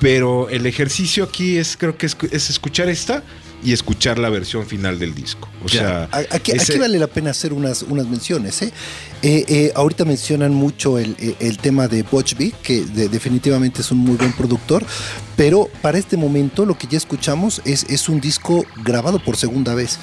pero 0.00 0.48
el 0.50 0.66
ejercicio 0.66 1.24
aquí 1.24 1.56
es, 1.56 1.76
creo 1.76 1.96
que 1.96 2.06
es, 2.06 2.16
es 2.30 2.50
escuchar 2.50 2.88
esta 2.88 3.22
y 3.64 3.72
escuchar 3.72 4.18
la 4.18 4.28
versión 4.28 4.66
final 4.66 4.98
del 4.98 5.14
disco. 5.14 5.48
O 5.64 5.68
sea, 5.68 6.08
Aquí, 6.30 6.52
ese- 6.52 6.72
aquí 6.72 6.78
vale 6.78 6.98
la 6.98 7.06
pena 7.06 7.30
hacer 7.30 7.52
unas, 7.54 7.82
unas 7.82 8.06
menciones. 8.06 8.60
¿eh? 8.62 8.72
Eh, 9.22 9.44
eh, 9.48 9.72
ahorita 9.74 10.04
mencionan 10.04 10.52
mucho 10.54 10.98
el, 10.98 11.16
el- 11.18 11.36
el 11.40 11.58
tema 11.58 11.88
de 11.88 12.02
Butch 12.02 12.36
Vig, 12.36 12.54
que 12.62 12.84
de- 12.84 13.08
definitivamente 13.08 13.80
es 13.80 13.90
un 13.90 13.98
muy 13.98 14.16
buen 14.16 14.32
productor, 14.34 14.84
pero 15.36 15.68
para 15.80 15.98
este 15.98 16.16
momento 16.18 16.66
lo 16.66 16.76
que 16.76 16.86
ya 16.86 16.98
escuchamos 16.98 17.62
es, 17.64 17.84
es 17.88 18.08
un 18.10 18.20
disco 18.20 18.64
grabado 18.84 19.18
por 19.24 19.36
segunda 19.36 19.74
vez. 19.74 19.98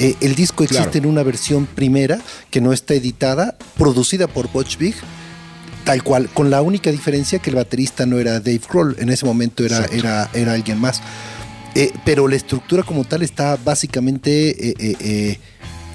Eh, 0.00 0.14
el 0.20 0.34
disco 0.34 0.64
existe 0.64 0.82
Claro. 0.90 0.98
en 1.04 1.06
una 1.06 1.22
versión 1.22 1.64
primera 1.66 2.18
que 2.50 2.60
no 2.60 2.72
está 2.72 2.92
editada, 2.94 3.56
producida 3.78 4.26
por 4.26 4.50
Butch 4.52 4.76
Vig, 4.76 4.94
tal 5.86 6.02
cual, 6.02 6.28
con 6.28 6.50
la 6.50 6.60
única 6.60 6.90
diferencia 6.90 7.38
que 7.38 7.48
el 7.50 7.56
baterista 7.56 8.04
no 8.04 8.18
era 8.18 8.40
Dave 8.40 8.60
Grohl, 8.68 8.96
en 8.98 9.08
ese 9.08 9.24
momento 9.24 9.64
era, 9.64 9.76
Exacto. 9.76 9.96
era, 9.96 10.30
era 10.34 10.52
alguien 10.52 10.78
más. 10.78 11.00
Eh, 11.76 11.92
pero 12.04 12.26
la 12.26 12.36
estructura 12.36 12.82
como 12.82 13.04
tal 13.04 13.22
está 13.22 13.56
básicamente 13.56 14.70
eh, 14.70 14.74
eh, 15.00 15.38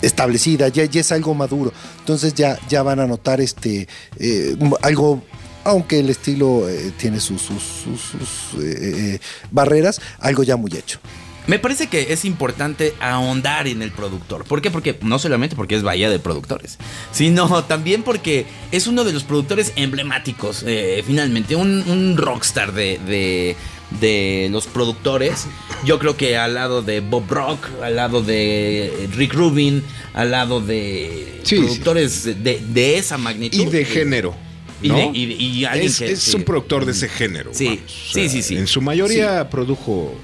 establecida, 0.01 0.69
ya, 0.69 0.85
ya 0.85 1.01
es 1.01 1.11
algo 1.11 1.33
maduro. 1.33 1.73
Entonces 1.99 2.33
ya, 2.33 2.57
ya 2.69 2.83
van 2.83 2.99
a 3.01 3.05
notar 3.07 3.41
este 3.41 3.87
algo, 4.81 5.21
aunque 5.63 5.99
el 5.99 6.09
estilo 6.09 6.69
eh, 6.69 6.93
tiene 6.97 7.19
sus, 7.19 7.41
sus, 7.41 7.61
sus- 7.61 8.01
sus, 8.01 8.63
eh, 8.63 8.75
eh, 9.15 9.19
barreras, 9.51 9.99
algo 10.19 10.43
ya 10.43 10.55
muy 10.55 10.71
hecho. 10.73 10.99
Me 11.47 11.57
parece 11.59 11.87
que 11.87 12.13
es 12.13 12.23
importante 12.23 12.93
ahondar 12.99 13.67
en 13.67 13.81
el 13.81 13.91
productor. 13.91 14.45
¿Por 14.45 14.61
qué? 14.61 14.69
Porque 14.69 14.97
no 15.01 15.17
solamente 15.19 15.55
porque 15.55 15.75
es 15.75 15.81
Bahía 15.83 16.09
de 16.09 16.19
Productores, 16.19 16.77
sino 17.11 17.63
también 17.67 18.03
porque 18.03 18.45
es 18.71 18.85
uno 18.87 19.03
de 19.03 19.11
los 19.11 19.23
productores 19.23 19.73
emblemáticos, 19.75 20.63
eh, 20.67 21.03
finalmente, 21.05 21.55
un, 21.55 21.81
un 21.89 22.15
rockstar 22.15 22.73
de, 22.73 22.99
de, 23.07 23.55
de 23.99 24.49
los 24.51 24.67
productores, 24.67 25.47
yo 25.83 25.97
creo 25.97 26.15
que 26.15 26.37
al 26.37 26.53
lado 26.53 26.83
de 26.83 26.99
Bob 26.99 27.23
Rock, 27.29 27.67
al 27.81 27.95
lado 27.95 28.21
de 28.21 29.09
Rick 29.15 29.33
Rubin, 29.33 29.83
al 30.13 30.31
lado 30.31 30.61
de 30.61 31.39
Sí, 31.43 31.57
productores 31.57 32.23
de, 32.43 32.61
de 32.69 32.97
esa 32.99 33.17
magnitud. 33.17 33.59
Y 33.59 33.65
de 33.65 33.83
género. 33.85 34.35
Y 34.83 34.89
¿no? 34.89 35.11
y 35.13 35.25
de- 35.25 35.33
y 35.33 35.65
alguien 35.65 35.87
es, 35.91 35.97
que- 35.99 36.11
es 36.11 36.19
sí. 36.21 36.35
un 36.35 36.43
productor 36.43 36.85
de 36.85 36.91
ese 36.91 37.09
género. 37.09 37.51
Sí, 37.53 37.65
vamos. 37.65 37.81
sí, 38.13 38.29
sí, 38.29 38.41
sí. 38.43 38.57
En 38.57 38.67
su 38.67 38.79
mayoría 38.81 39.49
produjo 39.49 40.15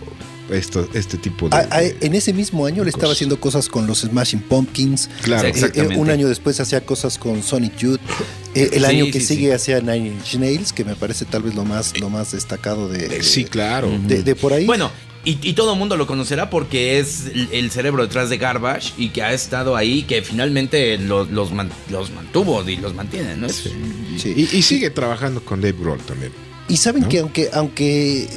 esto, 0.50 0.88
este 0.94 1.18
tipo 1.18 1.50
de. 1.50 1.56
A- 1.58 1.68
a- 1.72 1.82
en 1.84 2.14
ese 2.16 2.34
mismo 2.34 2.66
año 2.66 2.84
le 2.84 2.90
estaba 2.90 3.14
haciendo 3.14 3.40
cosas 3.40 3.68
con 3.70 3.88
los 3.88 4.00
Smashing 4.02 4.42
Pumpkins. 4.42 5.10
Claro. 5.24 5.42
Sí, 5.42 5.48
Eh, 5.48 5.50
exactamente. 5.50 5.96
eh, 5.96 5.98
un 5.98 6.10
año 6.10 6.28
después 6.28 6.60
hacía 6.60 6.86
cosas 6.86 7.18
con 7.18 7.44
Sonic 7.44 7.78
Youth. 7.78 8.00
Eh, 8.56 8.70
el 8.74 8.80
Sí, 8.80 8.86
año 8.86 9.06
que 9.06 9.20
sí, 9.20 9.26
sigue 9.36 9.48
sí. 9.48 9.52
hacía 9.52 9.80
Nine 9.82 10.08
Inch 10.08 10.36
Nails, 10.36 10.74
que 10.74 10.84
me 10.84 10.96
parece 10.96 11.26
tal 11.26 11.44
vez 11.44 11.54
lo 11.56 11.64
más, 11.66 12.00
lo 12.00 12.10
más 12.10 12.32
destacado 12.32 12.90
de, 12.90 13.18
Eh, 13.18 13.24
sí, 13.24 13.44
claro. 13.46 13.92
de, 14.08 14.24
de 14.24 14.36
por 14.36 14.54
ahí. 14.54 14.66
Bueno, 14.66 14.90
y, 15.26 15.38
y 15.42 15.54
todo 15.54 15.74
el 15.74 15.80
mundo 15.80 15.98
lo 15.98 16.08
conocerá 16.08 16.50
porque 16.50 17.00
es 17.00 17.26
el, 17.26 17.50
el 17.52 17.70
cerebro 17.72 18.02
detrás 18.04 18.30
de 18.30 18.38
Garbage 18.38 18.94
y 18.98 19.10
que 19.10 19.22
ha 19.24 19.34
estado 19.34 19.76
ahí, 19.76 20.04
que 20.04 20.22
finalmente 20.22 20.98
lo- 20.98 21.26
los, 21.26 21.52
man- 21.52 21.70
los 21.92 22.12
mantuvo 22.12 22.68
y 22.68 22.78
los 22.78 22.96
mantiene, 22.96 23.36
¿no? 23.36 23.48
Es- 23.48 23.70
Sí. 24.18 24.34
Y, 24.36 24.58
y 24.58 24.62
sigue 24.64 24.90
trabajando 24.90 25.44
con 25.44 25.62
Dave 25.62 25.76
Grohl 25.80 26.00
también. 26.00 26.32
Y 26.70 26.78
saben 26.78 27.04
¿no? 27.04 27.10
que 27.10 27.20
aunque, 27.20 27.50
aunque 27.54 28.28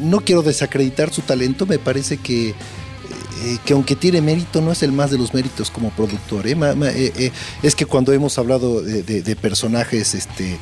no 0.00 0.20
quiero 0.20 0.42
desacreditar 0.42 1.12
su 1.12 1.22
talento, 1.22 1.66
me 1.66 1.78
parece 1.78 2.16
que, 2.16 2.50
eh, 2.50 3.58
que 3.64 3.72
aunque 3.72 3.96
tiene 3.96 4.20
mérito, 4.20 4.60
no 4.60 4.72
es 4.72 4.82
el 4.82 4.92
más 4.92 5.10
de 5.10 5.18
los 5.18 5.32
méritos 5.32 5.70
como 5.70 5.90
productor. 5.90 6.46
¿eh? 6.46 6.56
Eh, 6.58 7.32
es 7.62 7.74
que 7.74 7.86
cuando 7.86 8.12
hemos 8.12 8.38
hablado 8.38 8.82
de, 8.82 9.36
personajes 9.36 10.14
este, 10.14 10.58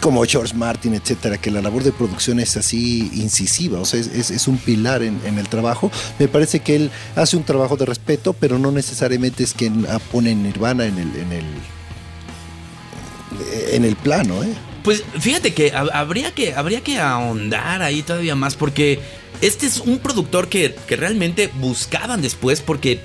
como 0.00 0.24
George 0.24 0.54
Martin, 0.54 0.94
etcétera, 0.94 1.38
que 1.38 1.50
la 1.50 1.62
labor 1.62 1.84
de 1.84 1.92
producción 1.92 2.40
es 2.40 2.56
así 2.56 3.10
incisiva, 3.14 3.80
o 3.80 3.84
sea, 3.84 4.00
es, 4.00 4.48
un 4.48 4.58
pilar 4.58 5.02
en, 5.02 5.20
el 5.38 5.48
trabajo, 5.48 5.90
me 6.18 6.26
parece 6.26 6.60
que 6.60 6.76
él 6.76 6.90
hace 7.14 7.36
un 7.36 7.44
trabajo 7.44 7.76
de 7.76 7.86
respeto, 7.86 8.32
pero 8.32 8.58
no 8.58 8.72
necesariamente 8.72 9.44
es 9.44 9.54
quien 9.54 9.86
pone 10.10 10.34
Nirvana 10.34 10.86
en 10.86 10.98
el, 10.98 11.16
en 11.16 11.32
el, 11.32 11.44
en 13.72 13.84
el 13.84 13.96
plano, 13.96 14.42
¿eh? 14.42 14.54
Pues 14.82 15.02
fíjate 15.20 15.54
que 15.54 15.72
hab- 15.72 15.90
habría 15.92 16.32
que 16.32 16.54
habría 16.54 16.80
que 16.80 16.98
ahondar 16.98 17.82
ahí 17.82 18.02
todavía 18.02 18.34
más 18.34 18.56
porque 18.56 19.00
este 19.40 19.66
es 19.66 19.78
un 19.78 19.98
productor 19.98 20.48
que, 20.48 20.74
que 20.86 20.96
realmente 20.96 21.50
buscaban 21.54 22.20
después 22.22 22.60
porque 22.60 23.00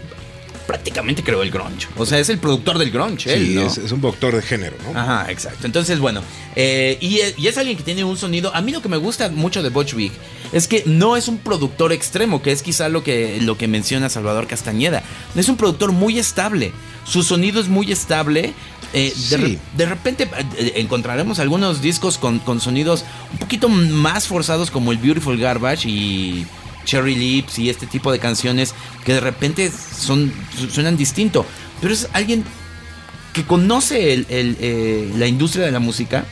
prácticamente 0.65 1.23
creó 1.23 1.43
el 1.43 1.49
grunge. 1.51 1.87
O 1.95 2.05
sea, 2.05 2.19
es 2.19 2.27
el 2.29 2.39
productor 2.39 2.77
del 2.77 2.91
grunge, 2.91 3.33
él, 3.33 3.47
Sí, 3.47 3.55
¿no? 3.55 3.67
es, 3.67 3.77
es 3.77 3.91
un 3.93 4.01
productor 4.01 4.35
de 4.35 4.41
género, 4.41 4.75
¿no? 4.91 4.99
Ajá, 4.99 5.31
exacto. 5.31 5.65
Entonces, 5.65 5.97
bueno, 5.99 6.21
eh, 6.57 6.97
y, 6.99 7.19
es- 7.19 7.35
y 7.39 7.47
es 7.47 7.57
alguien 7.57 7.77
que 7.77 7.83
tiene 7.83 8.03
un 8.03 8.17
sonido. 8.17 8.53
A 8.53 8.61
mí 8.61 8.73
lo 8.73 8.81
que 8.81 8.89
me 8.89 8.97
gusta 8.97 9.29
mucho 9.29 9.63
de 9.63 9.69
Butch 9.69 9.93
Vig 9.93 10.11
es 10.51 10.67
que 10.67 10.83
no 10.85 11.15
es 11.15 11.29
un 11.29 11.37
productor 11.37 11.93
extremo, 11.93 12.41
que 12.41 12.51
es 12.51 12.63
quizá 12.63 12.89
lo 12.89 13.01
que, 13.01 13.39
lo 13.41 13.57
que 13.57 13.69
menciona 13.69 14.09
Salvador 14.09 14.45
Castañeda. 14.47 15.03
Es 15.37 15.47
un 15.47 15.55
productor 15.55 15.93
muy 15.93 16.19
estable. 16.19 16.73
Su 17.05 17.23
sonido 17.23 17.61
es 17.61 17.69
muy 17.69 17.89
estable. 17.93 18.53
Eh, 18.93 19.11
de, 19.15 19.21
Sí. 19.21 19.35
re- 19.35 19.59
de 19.75 19.85
repente 19.85 20.29
eh, 20.57 20.73
encontraremos 20.77 21.39
algunos 21.39 21.81
discos 21.81 22.17
con, 22.17 22.39
con 22.39 22.61
sonidos 22.61 23.03
un 23.33 23.39
poquito 23.39 23.67
más 23.69 24.27
forzados, 24.27 24.71
como 24.71 24.91
el 24.91 24.97
Beautiful 24.97 25.37
Garbage 25.37 25.89
y 25.89 26.45
Cherry 26.85 27.15
Lips 27.15 27.59
y 27.59 27.69
este 27.69 27.85
tipo 27.85 28.11
de 28.11 28.19
canciones 28.19 28.73
que 29.03 29.13
de 29.13 29.19
repente 29.19 29.71
son, 29.71 30.31
suenan 30.71 30.95
distinto. 30.95 31.45
Pero 31.81 31.93
es 31.93 32.07
alguien 32.13 32.43
que 33.33 33.43
conoce 33.43 34.13
el- 34.13 34.25
el, 34.29 34.57
eh, 34.61 35.11
la 35.17 35.27
industria 35.27 35.65
de 35.65 35.71
la 35.71 35.79
música 35.79 36.25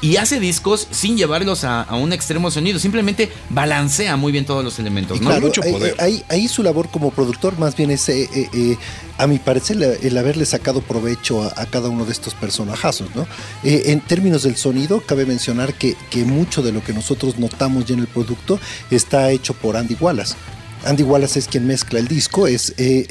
y 0.00 0.16
hace 0.16 0.38
discos 0.40 0.86
sin 0.90 1.16
llevarlos 1.16 1.64
a, 1.64 1.82
a 1.82 1.96
un 1.96 2.12
extremo 2.12 2.50
sonido. 2.50 2.78
Simplemente 2.78 3.30
balancea 3.50 4.16
muy 4.16 4.30
bien 4.32 4.44
todos 4.44 4.62
los 4.64 4.78
elementos, 4.78 5.16
Y 5.18 5.20
¿no? 5.20 5.26
claro, 5.30 5.46
mucho 5.46 5.62
ahí- 5.62 5.72
poder. 5.72 5.96
Ahí, 5.98 6.24
ahí 6.28 6.48
su 6.48 6.62
labor 6.62 6.88
como 6.88 7.10
productor 7.10 7.58
más 7.58 7.74
bien 7.76 7.90
es, 7.90 8.08
eh, 8.08 8.28
eh, 8.34 8.48
eh, 8.52 8.76
a 9.18 9.26
mi 9.26 9.38
parecer, 9.38 9.98
el 10.02 10.16
haberle 10.18 10.46
sacado 10.46 10.80
provecho 10.80 11.42
a, 11.42 11.52
a 11.60 11.66
cada 11.66 11.88
uno 11.88 12.04
de 12.04 12.12
estos 12.12 12.34
personajazos, 12.34 13.14
¿no? 13.16 13.26
Eh, 13.64 13.84
en 13.86 14.00
términos 14.00 14.44
del 14.44 14.56
sonido, 14.56 15.00
cabe 15.04 15.26
mencionar 15.26 15.74
que, 15.74 15.96
que 16.10 16.24
mucho 16.24 16.62
de 16.62 16.72
lo 16.72 16.82
que 16.84 16.92
nosotros 16.92 17.38
notamos 17.38 17.84
ya 17.86 17.94
en 17.94 18.00
el 18.00 18.06
producto 18.06 18.60
está 18.90 19.30
hecho 19.32 19.54
por 19.54 19.76
Andy 19.76 19.96
Wallace. 19.98 20.34
Andy 20.84 21.02
Wallace 21.02 21.38
es 21.38 21.46
quien 21.48 21.66
mezcla 21.66 21.98
el 21.98 22.08
disco, 22.08 22.46
es 22.46 22.72
eh, 22.78 23.06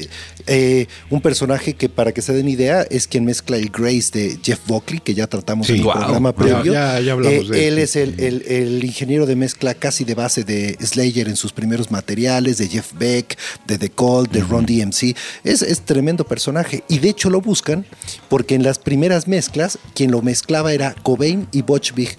eh, 0.46 0.86
un 1.10 1.20
personaje 1.20 1.74
que 1.74 1.88
para 1.88 2.12
que 2.12 2.22
se 2.22 2.32
den 2.32 2.48
idea 2.48 2.82
es 2.82 3.06
quien 3.06 3.24
mezcla 3.24 3.56
el 3.56 3.70
Grace 3.70 4.10
de 4.12 4.38
Jeff 4.42 4.60
Buckley, 4.66 5.00
que 5.00 5.14
ya 5.14 5.26
tratamos 5.26 5.66
Sí. 5.66 5.74
en 5.74 5.78
el 5.80 5.84
Wow. 5.84 5.92
programa 5.94 6.32
previo. 6.34 6.72
ya- 6.72 7.00
ya 7.00 7.12
hablamos 7.12 7.46
Eh, 7.50 7.52
de 7.52 7.68
él 7.68 7.78
es 7.78 7.96
el, 7.96 8.18
el- 8.20 8.42
el 8.48 8.84
ingeniero 8.84 9.26
de 9.26 9.36
mezcla 9.36 9.74
casi 9.74 10.04
de 10.04 10.14
base 10.14 10.44
de 10.44 10.76
Slayer 10.84 11.28
en 11.28 11.36
sus 11.36 11.52
primeros 11.52 11.90
materiales, 11.90 12.58
de 12.58 12.68
Jeff 12.68 12.92
Beck, 12.98 13.36
de 13.66 13.78
The 13.78 13.90
Cold, 13.90 14.30
de 14.30 14.40
Ron 14.40 14.66
DMC. 14.66 15.14
Es, 15.44 15.62
es 15.62 15.80
tremendo 15.82 16.24
personaje. 16.24 16.82
Y 16.88 16.98
de 16.98 17.10
hecho 17.10 17.30
lo 17.30 17.40
buscan 17.40 17.84
porque 18.28 18.54
en 18.54 18.62
las 18.62 18.78
primeras 18.78 19.28
mezclas, 19.28 19.78
quien 19.94 20.10
lo 20.10 20.22
mezclaba 20.22 20.72
era 20.72 20.94
Cobain 21.02 21.46
y 21.52 21.62
Butch 21.62 21.94
Vig. 21.94 22.16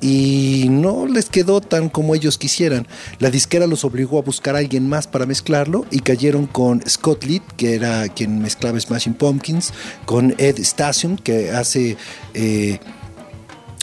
Y 0.00 0.68
no 0.70 1.06
les 1.06 1.28
quedó 1.28 1.60
tan 1.60 1.90
como 1.90 2.14
ellos 2.14 2.38
quisieran. 2.38 2.86
La 3.18 3.30
disquera 3.30 3.66
los 3.66 3.84
obligó 3.84 4.18
a 4.18 4.22
buscar 4.22 4.56
a 4.56 4.60
alguien 4.60 4.88
más 4.88 5.06
para 5.06 5.26
mezclarlo 5.26 5.84
y 5.90 6.00
cayeron 6.00 6.46
con 6.46 6.82
Scott 6.88 7.24
Litt, 7.24 7.42
que 7.56 7.74
era 7.74 8.08
quien 8.08 8.40
mezclaba 8.40 8.80
Smashing 8.80 9.14
Pumpkins, 9.14 9.72
con 10.06 10.34
Ed 10.38 10.58
Stasium, 10.58 11.16
que 11.16 11.50
hace 11.50 11.98
eh, 12.34 12.78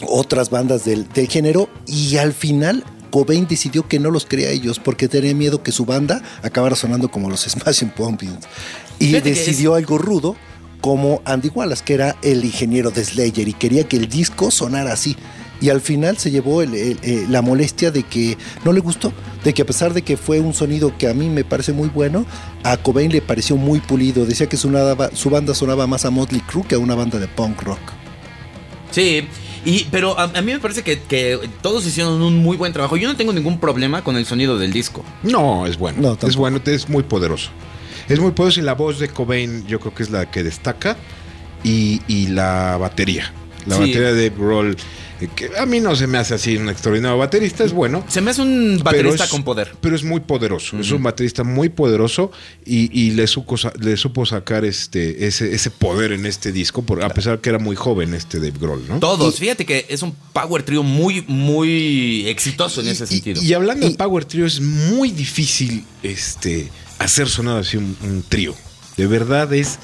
otras 0.06 0.50
bandas 0.50 0.84
del, 0.84 1.08
del 1.08 1.28
género 1.28 1.68
y 1.86 2.16
al 2.16 2.32
final 2.32 2.84
Cobain 3.10 3.46
decidió 3.48 3.88
que 3.88 3.98
no 3.98 4.10
los 4.10 4.26
quería 4.26 4.48
a 4.48 4.50
ellos 4.50 4.78
porque 4.78 5.08
tenía 5.08 5.34
miedo 5.34 5.62
que 5.62 5.72
su 5.72 5.84
banda 5.84 6.22
acabara 6.42 6.76
sonando 6.76 7.10
como 7.10 7.30
los 7.30 7.40
Smashing 7.48 7.90
Pumpkins 7.90 8.46
y 8.98 9.06
Fíjate 9.06 9.30
decidió 9.30 9.74
algo 9.74 9.98
rudo 9.98 10.36
como 10.80 11.20
Andy 11.24 11.48
Wallace 11.48 11.82
que 11.84 11.94
era 11.94 12.16
el 12.22 12.44
ingeniero 12.44 12.90
de 12.90 13.04
Slayer 13.04 13.48
y 13.48 13.52
quería 13.54 13.88
que 13.88 13.96
el 13.96 14.08
disco 14.08 14.50
sonara 14.50 14.92
así 14.92 15.16
y 15.60 15.70
al 15.70 15.80
final 15.80 16.16
se 16.18 16.30
llevó 16.30 16.62
el- 16.62 16.74
el- 16.74 16.98
eh, 17.02 17.26
la 17.28 17.42
molestia 17.42 17.90
de 17.90 18.02
que 18.04 18.36
no 18.64 18.72
le 18.72 18.80
gustó, 18.80 19.12
de 19.44 19.52
que 19.54 19.62
a 19.62 19.66
pesar 19.66 19.92
de 19.94 20.02
que 20.02 20.16
fue 20.16 20.40
un 20.40 20.54
sonido 20.54 20.96
que 20.96 21.08
a 21.08 21.14
mí 21.14 21.28
me 21.28 21.44
parece 21.44 21.72
muy 21.72 21.88
bueno, 21.88 22.24
a 22.62 22.76
Cobain 22.76 23.10
le 23.10 23.20
pareció 23.22 23.56
muy 23.56 23.80
pulido. 23.80 24.24
Decía 24.26 24.48
que 24.48 24.56
su, 24.56 24.70
nada- 24.70 25.10
su 25.14 25.30
banda 25.30 25.54
sonaba 25.54 25.86
más 25.86 26.04
a 26.04 26.10
Motley 26.10 26.40
Crue 26.42 26.64
que 26.66 26.74
a 26.74 26.78
una 26.78 26.94
banda 26.94 27.18
de 27.18 27.26
punk 27.28 27.62
rock. 27.62 27.78
Sí, 28.90 29.26
y, 29.64 29.84
pero 29.90 30.18
a, 30.18 30.24
a 30.24 30.42
mí 30.42 30.52
me 30.52 30.60
parece 30.60 30.82
que, 30.82 30.98
que 31.00 31.38
todos 31.60 31.84
hicieron 31.86 32.22
un 32.22 32.38
muy 32.38 32.56
buen 32.56 32.72
trabajo. 32.72 32.96
Yo 32.96 33.08
no 33.08 33.16
tengo 33.16 33.32
ningún 33.32 33.58
problema 33.60 34.02
con 34.02 34.16
el 34.16 34.24
sonido 34.24 34.58
del 34.58 34.72
disco. 34.72 35.04
No, 35.22 35.66
es 35.66 35.76
bueno. 35.78 35.98
No, 36.00 36.28
es 36.28 36.36
bueno, 36.36 36.60
es 36.64 36.88
muy 36.88 37.02
poderoso. 37.02 37.50
Es 38.08 38.18
muy 38.20 38.30
poderoso 38.30 38.60
y 38.60 38.62
la 38.62 38.74
voz 38.74 38.98
de 38.98 39.08
Cobain 39.08 39.66
yo 39.66 39.78
creo 39.80 39.94
que 39.94 40.02
es 40.02 40.10
la 40.10 40.30
que 40.30 40.42
destaca 40.42 40.96
y, 41.64 42.00
y 42.08 42.28
la 42.28 42.76
batería. 42.78 43.32
La 43.66 43.74
Sí. 43.76 43.80
batería 43.82 44.12
de 44.14 44.30
Dave 44.30 44.34
Grohl, 44.42 44.76
que 45.26 45.50
a 45.58 45.66
mí 45.66 45.80
no 45.80 45.96
se 45.96 46.06
me 46.06 46.18
hace 46.18 46.34
así 46.34 46.56
un 46.56 46.68
extraordinario 46.68 47.18
baterista, 47.18 47.64
es 47.64 47.72
bueno. 47.72 48.04
Se 48.08 48.20
me 48.20 48.30
hace 48.30 48.42
un 48.42 48.80
baterista 48.84 49.24
es- 49.24 49.30
con 49.30 49.42
poder. 49.42 49.72
Pero 49.80 49.96
es 49.96 50.04
muy 50.04 50.20
poderoso. 50.20 50.78
Es 50.78 50.90
un 50.92 51.02
baterista 51.02 51.42
muy 51.42 51.68
poderoso 51.70 52.30
y, 52.64 52.88
y 52.98 53.10
le, 53.10 53.26
supo, 53.26 53.56
le 53.80 53.96
supo 53.96 54.24
sacar 54.26 54.64
este, 54.64 55.26
ese, 55.26 55.52
ese 55.54 55.70
poder 55.70 56.12
en 56.12 56.26
este 56.26 56.52
disco, 56.52 56.82
por, 56.82 57.02
a 57.02 57.08
pesar 57.08 57.40
que 57.40 57.48
era 57.50 57.58
muy 57.58 57.74
joven 57.74 58.14
este 58.14 58.38
Dave 58.38 58.54
Grohl, 58.60 58.86
¿no? 58.86 59.00
Todos, 59.00 59.36
fíjate 59.40 59.66
que 59.66 59.86
es 59.88 60.02
un 60.02 60.14
power 60.32 60.62
trio 60.62 60.82
muy, 60.82 61.24
muy 61.26 62.28
exitoso 62.28 62.80
en 62.80 62.88
ese 62.88 63.06
sentido. 63.06 63.42
Y, 63.42 63.52
hablando 63.54 63.86
Y- 63.86 63.90
de 63.90 63.96
Power 63.96 64.24
Trio, 64.24 64.46
es 64.46 64.60
muy 64.60 65.10
difícil 65.10 65.84
este, 66.02 66.68
hacer 66.98 67.28
sonar 67.28 67.58
así 67.58 67.76
un, 67.76 67.96
un 68.02 68.22
trío. 68.28 68.54
De 68.96 69.06
verdad 69.06 69.52
es 69.54 69.78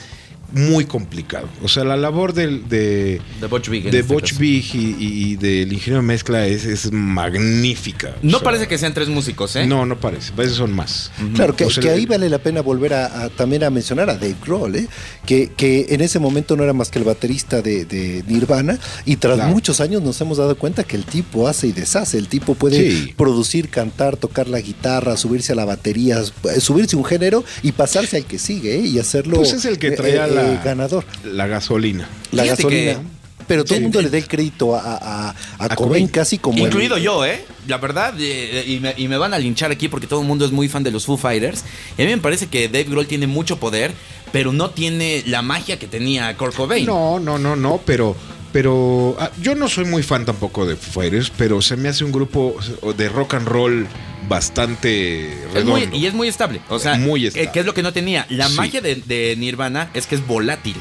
muy 0.52 0.84
complicado. 0.84 1.48
O 1.62 1.68
sea, 1.68 1.84
la 1.84 1.96
labor 1.96 2.32
del, 2.32 2.68
de, 2.68 3.20
de 3.40 3.46
Butch 3.48 3.68
Vig. 3.68 3.90
de 3.90 4.00
este 4.00 4.12
Butch. 4.14 4.36
Vig 4.38 4.64
y, 4.74 4.78
y- 4.78 5.24
y 5.32 5.36
del 5.36 5.72
ingeniero 5.72 6.00
de 6.02 6.06
mezcla 6.06 6.46
es, 6.46 6.64
es 6.64 6.92
magnífica. 7.38 8.14
O 8.22 8.26
No 8.26 8.38
sea, 8.38 8.44
parece 8.44 8.66
que 8.68 8.78
sean 8.78 8.94
tres 8.94 9.08
músicos, 9.08 9.56
¿eh? 9.56 9.66
No, 9.66 9.84
no 9.86 9.98
parece. 9.98 10.32
A 10.32 10.36
veces 10.36 10.54
son 10.54 10.72
más. 10.72 11.10
Claro, 11.34 11.56
que, 11.56 11.64
O 11.64 11.70
sea, 11.70 11.82
que 11.82 11.88
el- 11.88 11.94
ahí 11.94 12.06
vale 12.06 12.28
la 12.28 12.38
pena 12.38 12.60
volver 12.62 12.94
a, 12.94 13.24
a- 13.24 13.30
también 13.30 13.64
a 13.64 13.70
mencionar 13.70 14.08
a 14.10 14.14
Dave 14.14 14.36
Grohl, 14.44 14.76
¿eh? 14.76 14.88
que, 15.26 15.50
que 15.56 15.86
en 15.90 16.00
ese 16.00 16.18
momento 16.18 16.56
no 16.56 16.62
era 16.64 16.72
más 16.72 16.90
que 16.90 16.98
el 16.98 17.04
baterista 17.04 17.62
de, 17.62 17.84
de 17.84 18.22
Nirvana 18.26 18.78
y 19.04 19.16
tras 19.16 19.34
Claro. 19.36 19.50
muchos 19.52 19.80
años 19.80 20.02
nos 20.02 20.20
hemos 20.20 20.38
dado 20.38 20.56
cuenta 20.56 20.84
que 20.84 20.96
el 20.96 21.04
tipo 21.04 21.48
hace 21.48 21.66
y 21.66 21.72
deshace, 21.72 22.18
el 22.18 22.28
tipo 22.28 22.54
puede 22.54 22.74
Sí. 22.90 23.14
producir, 23.16 23.68
cantar, 23.68 24.16
tocar 24.16 24.48
la 24.48 24.60
guitarra, 24.60 25.16
subirse 25.16 25.52
a 25.52 25.54
la 25.56 25.64
batería, 25.64 26.18
subirse 26.58 26.96
un 26.96 27.04
género 27.04 27.44
y 27.62 27.72
pasarse 27.72 28.16
al 28.18 28.24
que 28.26 28.38
sigue 28.38 28.76
¿eh? 28.76 28.80
y 28.86 28.98
hacerlo 28.98 29.36
Pues 29.38 29.52
es 29.52 29.64
el 29.64 29.78
que 29.78 29.88
eh, 29.88 29.92
traía 29.92 30.26
eh, 30.26 30.33
la, 30.34 30.52
eh, 30.54 30.60
ganador. 30.64 31.04
la 31.24 31.46
gasolina. 31.46 32.08
La 32.32 32.42
Fíjate 32.44 32.62
gasolina. 32.64 32.92
que- 32.94 33.14
Pero 33.46 33.62
todo 33.62 33.74
Sí. 33.74 33.78
el 33.78 33.82
mundo 33.82 34.00
le 34.00 34.08
da 34.08 34.16
el 34.16 34.26
crédito 34.26 34.74
a, 34.74 34.80
a, 34.80 35.28
a- 35.30 35.34
a 35.58 35.76
Cobain 35.76 36.08
casi 36.08 36.38
como 36.38 36.56
el- 36.56 36.64
Incluido 36.64 36.96
yo, 36.96 37.26
¿eh? 37.26 37.44
La 37.66 37.76
verdad, 37.76 38.14
eh, 38.18 38.64
y, 38.66 38.80
me, 38.80 38.94
y 38.96 39.06
me 39.06 39.18
van 39.18 39.34
a 39.34 39.38
linchar 39.38 39.70
aquí 39.70 39.88
porque 39.88 40.06
todo 40.06 40.22
el 40.22 40.26
mundo 40.26 40.46
es 40.46 40.50
muy 40.50 40.66
fan 40.68 40.82
de 40.82 40.90
los 40.90 41.04
Foo 41.04 41.18
Fighters. 41.18 41.62
Y 41.98 42.02
a 42.02 42.06
mí 42.06 42.10
me 42.12 42.22
parece 42.22 42.46
que 42.46 42.68
Dave 42.68 42.84
Grohl 42.84 43.06
tiene 43.06 43.26
mucho 43.26 43.58
poder, 43.58 43.92
pero 44.32 44.50
no 44.54 44.70
tiene 44.70 45.22
la 45.26 45.42
magia 45.42 45.78
que 45.78 45.86
tenía 45.86 46.34
Kurt 46.38 46.54
Cobain. 46.54 46.86
No, 46.86 47.20
no, 47.20 47.36
no, 47.36 47.54
no, 47.54 47.80
pero 47.84 48.16
Pero 48.54 49.16
ah, 49.18 49.32
yo 49.42 49.56
no 49.56 49.68
soy 49.68 49.84
muy 49.84 50.04
fan 50.04 50.24
tampoco 50.24 50.64
de 50.64 50.76
Foo 50.76 51.02
Fighters, 51.02 51.32
pero 51.36 51.60
se 51.60 51.76
me 51.76 51.88
hace 51.88 52.04
un 52.04 52.12
grupo 52.12 52.54
de 52.96 53.08
rock 53.08 53.34
and 53.34 53.48
roll 53.48 53.88
bastante 54.28 55.32
Es 55.32 55.64
muy- 55.64 55.80
redondo. 55.80 55.96
y 55.96 56.06
es 56.06 56.14
muy 56.14 56.28
estable. 56.28 56.60
O 56.68 56.78
sea, 56.78 56.94
Muy 56.94 57.22
que- 57.22 57.26
estable. 57.28 57.50
que 57.50 57.60
es 57.60 57.66
lo 57.66 57.74
que 57.74 57.82
no 57.82 57.92
tenía. 57.92 58.26
La 58.30 58.48
Sí. 58.48 58.54
magia 58.56 58.80
de, 58.80 58.94
de 58.94 59.34
Nirvana 59.36 59.90
es 59.92 60.06
que 60.06 60.14
es 60.14 60.24
volátil. 60.24 60.76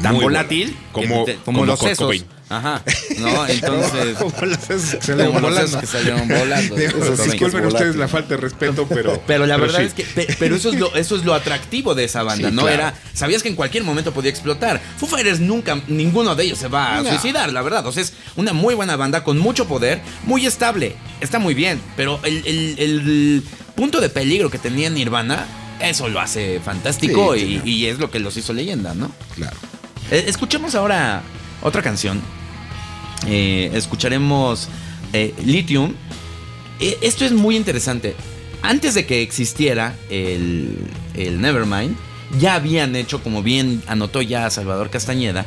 Tan 0.00 0.14
volátil, 0.14 0.68
volátil. 0.68 0.76
Como- 0.92 1.24
que 1.24 1.34
como 1.44 1.66
los 1.66 1.80
sesos. 1.80 1.98
Cobain. 1.98 2.24
Ajá. 2.48 2.82
No, 3.18 3.46
entonces. 3.48 4.16
Como 4.18 4.32
las 4.46 4.60
salieron 5.00 5.26
como 5.34 5.40
los 5.40 5.42
volando. 5.50 5.60
sesos 5.66 5.80
que 5.80 5.86
salieron 5.86 6.28
volando. 6.28 6.74
Disculpen 6.76 7.64
es 7.66 7.72
ustedes 7.74 7.96
la 7.96 8.06
falta 8.08 8.30
de 8.30 8.36
respeto, 8.36 8.86
pero. 8.88 9.20
Pero 9.26 9.46
la 9.46 9.56
verdad 9.56 9.80
sí. 9.80 9.84
es 9.86 9.94
que, 9.94 10.04
pe- 10.04 10.36
pero 10.38 10.54
eso 10.56 10.68
es 10.70 10.78
lo, 10.78 10.94
eso 10.94 11.16
es 11.16 11.24
lo 11.24 11.34
atractivo 11.34 11.94
de 11.94 12.04
esa 12.04 12.22
banda, 12.22 12.50
Sí, 12.50 12.54
¿no? 12.54 12.62
claro. 12.62 12.74
Era, 12.76 12.94
sabías 13.14 13.42
que 13.42 13.48
en 13.48 13.56
cualquier 13.56 13.82
momento 13.82 14.12
podía 14.12 14.30
explotar. 14.30 14.80
Foo 14.98 15.08
Fighters 15.08 15.40
nunca, 15.40 15.80
ninguno 15.88 16.34
de 16.36 16.44
ellos 16.44 16.58
se 16.58 16.68
va 16.68 16.98
a 16.98 17.02
No. 17.02 17.08
suicidar, 17.08 17.52
la 17.52 17.62
verdad. 17.62 17.84
O 17.86 17.92
sea, 17.92 18.02
es 18.02 18.12
una 18.36 18.52
muy 18.52 18.74
buena 18.74 18.94
banda 18.96 19.24
con 19.24 19.38
mucho 19.38 19.66
poder, 19.66 20.00
muy 20.24 20.46
estable, 20.46 20.94
está 21.20 21.38
muy 21.40 21.54
bien. 21.54 21.80
Pero 21.96 22.20
el, 22.22 22.46
el- 22.46 22.74
el 22.78 23.42
punto 23.74 24.00
de 24.00 24.08
peligro 24.08 24.50
que 24.50 24.58
tenía 24.58 24.88
Nirvana, 24.90 25.46
eso 25.80 26.08
lo 26.08 26.20
hace 26.20 26.60
fantástico 26.60 27.34
Sí, 27.34 27.60
y, 27.64 27.68
y 27.70 27.86
es 27.86 27.98
lo 27.98 28.10
que 28.10 28.20
los 28.20 28.36
hizo 28.36 28.52
leyenda, 28.52 28.94
¿no? 28.94 29.10
Claro. 29.34 29.56
Eh, 30.12 30.24
escuchemos 30.28 30.74
ahora 30.76 31.22
otra 31.66 31.82
canción. 31.82 32.22
Eh, 33.26 33.70
escucharemos 33.74 34.68
eh, 35.12 35.34
Lithium. 35.44 35.94
Eh, 36.78 36.96
esto 37.00 37.24
es 37.24 37.32
muy 37.32 37.56
interesante. 37.56 38.14
Antes 38.62 38.94
de 38.94 39.04
que 39.04 39.22
existiera 39.22 39.96
el, 40.08 40.78
el 41.14 41.40
Nevermind, 41.40 41.96
ya 42.38 42.54
habían 42.54 42.94
hecho, 42.94 43.22
como 43.22 43.42
bien 43.42 43.82
anotó 43.86 44.22
ya 44.22 44.48
Salvador 44.50 44.90
Castañeda, 44.90 45.44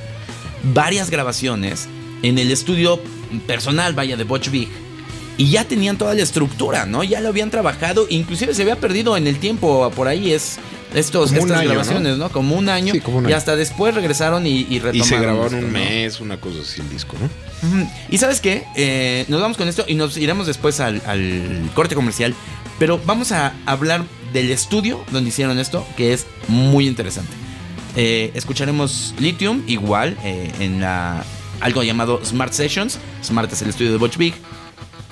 varias 0.73 1.09
grabaciones 1.09 1.87
en 2.21 2.37
el 2.37 2.51
estudio 2.51 2.99
personal, 3.47 3.93
vaya, 3.93 4.17
de 4.17 4.25
Butch 4.25 4.49
Vig. 4.49 4.69
Y 5.37 5.51
ya 5.51 5.63
tenían 5.63 5.97
toda 5.97 6.13
la 6.15 6.21
estructura, 6.21 6.85
¿no? 6.85 7.01
Ya 7.03 7.21
lo 7.21 7.29
habían 7.29 7.49
trabajado, 7.49 8.07
inclusive 8.09 8.53
se 8.53 8.63
había 8.63 8.75
perdido 8.77 9.15
en 9.15 9.25
el 9.25 9.39
tiempo 9.39 9.89
por 9.95 10.09
ahí 10.09 10.33
es 10.33 10.59
estos, 10.93 11.29
Como 11.31 11.41
estas 11.41 11.59
año, 11.59 11.69
grabaciones, 11.69 12.17
¿no? 12.17 12.29
Como 12.29 12.55
un 12.55 12.69
año. 12.69 12.93
Sí, 12.93 12.99
como 13.01 13.17
un 13.19 13.23
Y 13.25 13.27
año. 13.27 13.37
hasta 13.37 13.55
después 13.55 13.93
regresaron 13.95 14.45
y, 14.47 14.61
y 14.69 14.79
retomaron. 14.79 14.95
Y 14.95 15.03
se 15.03 15.19
grabaron 15.19 15.53
un 15.65 15.71
mes, 15.71 16.19
una 16.19 16.39
cosa 16.39 16.59
así, 16.61 16.81
el 16.81 16.89
disco, 16.89 17.15
¿no? 17.21 17.89
Y 18.09 18.17
sabes 18.17 18.39
qué? 18.41 18.63
Eh, 18.75 19.25
nos 19.27 19.41
vamos 19.41 19.57
con 19.57 19.67
esto 19.67 19.85
y 19.87 19.95
nos 19.95 20.17
iremos 20.17 20.47
después 20.47 20.79
al, 20.79 21.01
al 21.05 21.69
corte 21.75 21.95
comercial. 21.95 22.33
Pero 22.79 22.99
vamos 23.05 23.31
a 23.33 23.53
hablar 23.65 24.03
del 24.33 24.49
estudio 24.51 25.03
donde 25.11 25.29
hicieron 25.29 25.59
esto, 25.59 25.85
que 25.97 26.13
es 26.13 26.25
muy 26.47 26.87
interesante. 26.87 27.31
Eh, 27.95 28.31
escucharemos 28.35 29.13
Lithium, 29.19 29.63
igual, 29.67 30.17
eh, 30.23 30.51
en 30.59 30.79
la, 30.79 31.23
algo 31.59 31.83
llamado 31.83 32.21
Smart 32.23 32.53
Sessions. 32.53 32.97
Smart 33.23 33.51
es 33.51 33.61
el 33.61 33.69
estudio 33.69 33.91
de 33.91 33.97
Butch 33.97 34.15
Vig, 34.17 34.33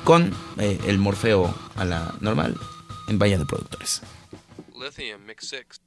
con 0.05 0.33
eh, 0.57 0.77
el 0.87 0.97
Morfeo 0.97 1.53
a 1.75 1.83
la 1.83 2.13
normal 2.21 2.55
en 3.09 3.19
Valla 3.19 3.37
de 3.37 3.45
Productores. 3.45 4.01
Lithium 4.77 5.25
Mix 5.25 5.47
6. 5.47 5.79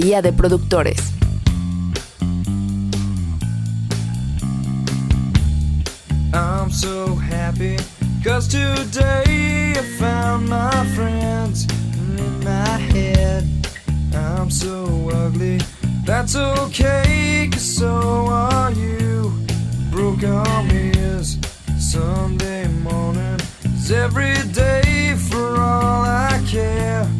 Bahía 0.00 0.22
de 0.22 0.32
Productores. 0.32 1.12
I'm 6.32 6.70
so 6.70 7.14
happy 7.16 7.76
cause 8.24 8.48
today 8.48 9.74
I 9.76 9.82
found 9.98 10.48
my 10.48 10.86
friends 10.94 11.66
in 12.16 12.42
my 12.42 12.78
head. 12.94 13.44
I'm 14.14 14.50
so 14.50 14.86
ugly, 15.12 15.60
that's 16.06 16.34
okay, 16.34 17.50
cause 17.52 17.76
so 17.76 18.26
are 18.30 18.72
you. 18.72 19.30
Broke 19.90 20.24
arm 20.24 20.70
is 20.70 21.36
Sunday 21.78 22.68
morning, 22.68 23.38
is 23.64 23.92
every 23.92 24.34
day 24.54 25.14
for 25.28 25.60
all 25.60 26.04
I 26.04 26.42
care. 26.48 27.19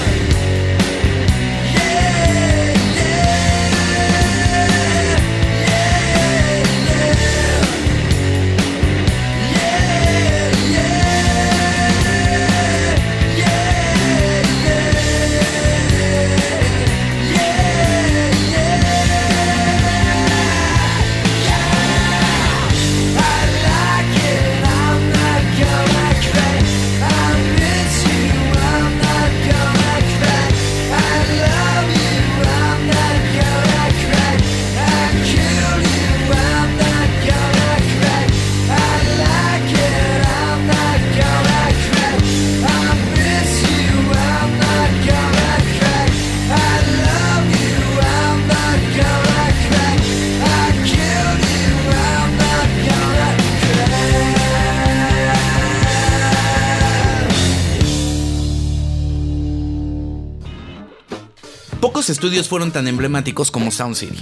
Pocos 62.01 62.09
estudios 62.09 62.49
fueron 62.49 62.71
tan 62.71 62.87
emblemáticos 62.87 63.51
como 63.51 63.69
Sound 63.69 63.93
City. 63.95 64.17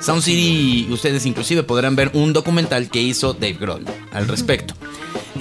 Sound 0.00 0.22
City, 0.22 0.88
ustedes 0.90 1.24
inclusive 1.24 1.62
podrán 1.62 1.94
ver 1.94 2.10
un 2.14 2.32
documental 2.32 2.90
que 2.90 3.00
hizo 3.00 3.32
Dave 3.32 3.58
Grohl 3.60 3.84
al 4.10 4.26
respecto. 4.26 4.74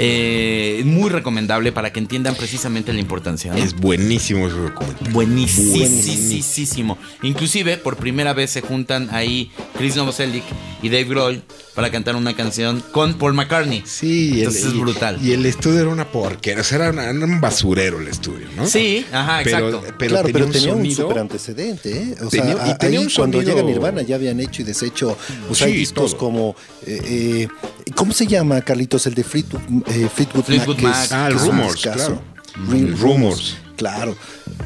Eh, 0.03 0.81
muy 0.83 1.09
recomendable 1.11 1.71
para 1.71 1.93
que 1.93 1.99
entiendan 1.99 2.33
precisamente 2.35 2.91
la 2.91 2.99
importancia. 2.99 3.53
¿no? 3.53 3.57
Es 3.63 3.75
buenísimo 3.75 4.47
ese 4.47 4.57
documental. 4.57 5.13
Buenísimo. 5.13 6.97
Inclusive, 7.21 7.77
por 7.77 7.97
primera 7.97 8.33
vez 8.33 8.49
se 8.49 8.61
juntan 8.61 9.09
ahí 9.11 9.51
Chris 9.77 9.95
Novoselic 9.95 10.43
y 10.81 10.89
Dave 10.89 11.03
Grohl 11.03 11.43
para 11.75 11.91
cantar 11.91 12.15
una 12.15 12.35
canción 12.35 12.83
con 12.91 13.13
Paul 13.13 13.33
McCartney. 13.35 13.83
Sí, 13.85 14.31
el- 14.33 14.37
Entonces 14.39 14.65
es 14.65 14.73
brutal. 14.73 15.19
Y 15.23 15.33
el 15.33 15.45
estudio 15.45 15.81
era 15.81 15.89
una 15.89 16.11
porquera, 16.11 16.61
o 16.61 16.63
sea, 16.63 16.77
era, 16.77 16.89
una- 16.89 17.03
era 17.03 17.13
un 17.13 17.39
basurero 17.39 17.99
el 18.01 18.07
estudio, 18.07 18.47
¿no? 18.57 18.65
Sí, 18.65 19.05
ajá, 19.11 19.41
Pero, 19.43 19.69
exacto. 19.69 19.93
pero 19.99 20.09
claro, 20.09 20.25
tenía 20.27 20.33
pero 20.33 20.45
un 20.47 20.51
tenía 20.51 20.73
un 20.73 20.91
super 20.91 21.19
antecedente, 21.19 21.91
¿eh? 21.91 22.15
O 22.23 22.27
Tenía- 22.29 22.55
sea, 22.57 22.67
y 22.67 22.69
a- 22.71 22.77
tenía 22.77 22.99
ahí 22.99 23.05
un 23.05 23.11
cuando 23.13 23.41
llega 23.41 23.61
Nirvana 23.61 24.01
ya 24.01 24.15
habían 24.15 24.39
hecho 24.39 24.63
y 24.63 24.65
deshecho. 24.65 25.15
O 25.49 25.53
sea, 25.55 25.67
Sí, 25.67 25.73
hay 25.73 25.79
discos 25.79 26.11
todo. 26.11 26.19
como. 26.19 26.55
eh, 26.87 26.99
eh, 27.05 27.47
¿Cómo 27.95 28.13
se 28.13 28.27
llama, 28.27 28.61
Carlitos? 28.61 29.05
El 29.07 29.13
de 29.15 29.23
Fleetwood, 29.23 29.61
eh, 29.87 30.07
Fleetwood, 30.13 30.43
Fleetwood 30.43 30.79
Mac. 30.79 31.07
Ah, 31.11 31.29
es 31.33 31.41
Rumors, 31.41 31.81
claro. 31.81 32.21
Real 32.69 32.97
Rumors. 32.97 33.57
Claro. 33.77 34.15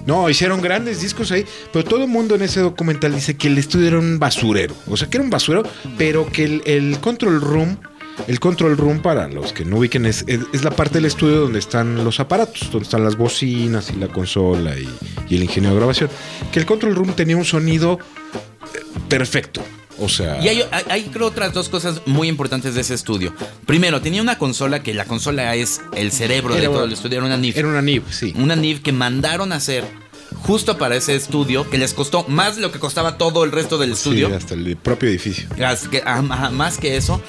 No, 0.05 0.29
hicieron 0.29 0.61
grandes 0.61 1.01
discos 1.01 1.31
ahí, 1.31 1.45
pero 1.71 1.85
todo 1.85 2.03
el 2.03 2.09
mundo 2.09 2.35
en 2.35 2.41
ese 2.41 2.59
documental 2.59 3.13
dice 3.15 3.38
que 3.38 3.47
el 3.47 3.57
estudio 3.57 3.88
era 3.88 3.99
un 3.99 4.19
basurero. 4.19 4.75
O 4.88 4.97
sea, 4.97 5.09
que 5.09 5.17
era 5.17 5.23
un 5.23 5.29
basurero, 5.29 5.63
pero 5.97 6.25
que 6.29 6.43
el, 6.43 6.61
el 6.65 6.99
control 6.99 7.39
room, 7.39 7.77
el 8.27 8.39
control 8.41 8.75
room 8.75 9.01
para 9.01 9.27
los 9.29 9.53
que 9.53 9.63
no 9.63 9.77
ubiquen, 9.77 10.05
es, 10.05 10.25
es- 10.27 10.41
es 10.51 10.63
la 10.63 10.71
parte 10.71 10.95
del 10.95 11.05
estudio 11.05 11.41
donde 11.41 11.59
están 11.59 12.03
los 12.03 12.19
aparatos, 12.19 12.69
donde 12.71 12.83
están 12.83 13.03
las 13.05 13.15
bocinas 13.15 13.89
y 13.89 13.95
la 13.95 14.07
consola 14.09 14.77
y, 14.77 14.89
y 15.29 15.35
el 15.38 15.43
ingeniero 15.43 15.75
de 15.75 15.79
grabación. 15.79 16.09
Que 16.51 16.59
el 16.59 16.65
control 16.65 16.95
room 16.95 17.13
tenía 17.13 17.38
un 17.38 17.45
sonido 17.45 17.99
eh, 18.73 18.79
perfecto. 19.07 19.61
O 19.99 20.10
sea, 20.10 20.41
Y 20.43 20.49
hay, 20.49 20.62
hay- 20.71 20.84
hay, 20.89 21.03
creo 21.03 21.27
otras 21.27 21.53
dos 21.53 21.69
cosas 21.69 22.01
muy 22.05 22.27
importantes 22.27 22.75
de 22.75 22.81
ese 22.81 22.93
estudio. 22.93 23.34
Primero, 23.65 24.01
tenía 24.01 24.21
una 24.21 24.38
consola 24.38 24.84
que 24.84 24.93
la 24.93 25.05
consola 25.05 25.55
es 25.55 25.81
el 25.95 26.12
cerebro 26.12 26.55
de 26.55 26.63
todo 26.65 26.84
el 26.84 26.91
estudio, 26.91 27.17
era 27.17 27.25
una 27.25 27.38
NIF. 27.38 27.55
era 27.58 27.67
una 27.67 27.81
NIV, 27.81 28.03
sí. 28.12 28.34
Una 28.38 28.55
NIF 28.55 28.81
que 28.81 28.91
mandaron 28.91 29.53
a 29.53 29.55
hacer 29.55 29.86
justo 30.43 30.78
para 30.78 30.95
ese 30.95 31.15
estudio, 31.15 31.69
que 31.69 31.78
les 31.78 31.93
costó 31.93 32.26
más 32.28 32.56
de 32.56 32.62
lo 32.62 32.71
que 32.71 32.80
costaba 32.80 33.17
todo 33.17 33.43
el 33.43 33.52
resto 33.52 33.78
del 33.78 33.93
estudio. 33.93 34.28
Sí, 34.30 34.34
hasta 34.34 34.54
el 34.54 34.76
propio 34.78 35.10
edificio. 35.10 35.48
Que- 35.91 36.04
más 36.52 36.78
que 36.78 36.98
eso. 36.98 37.21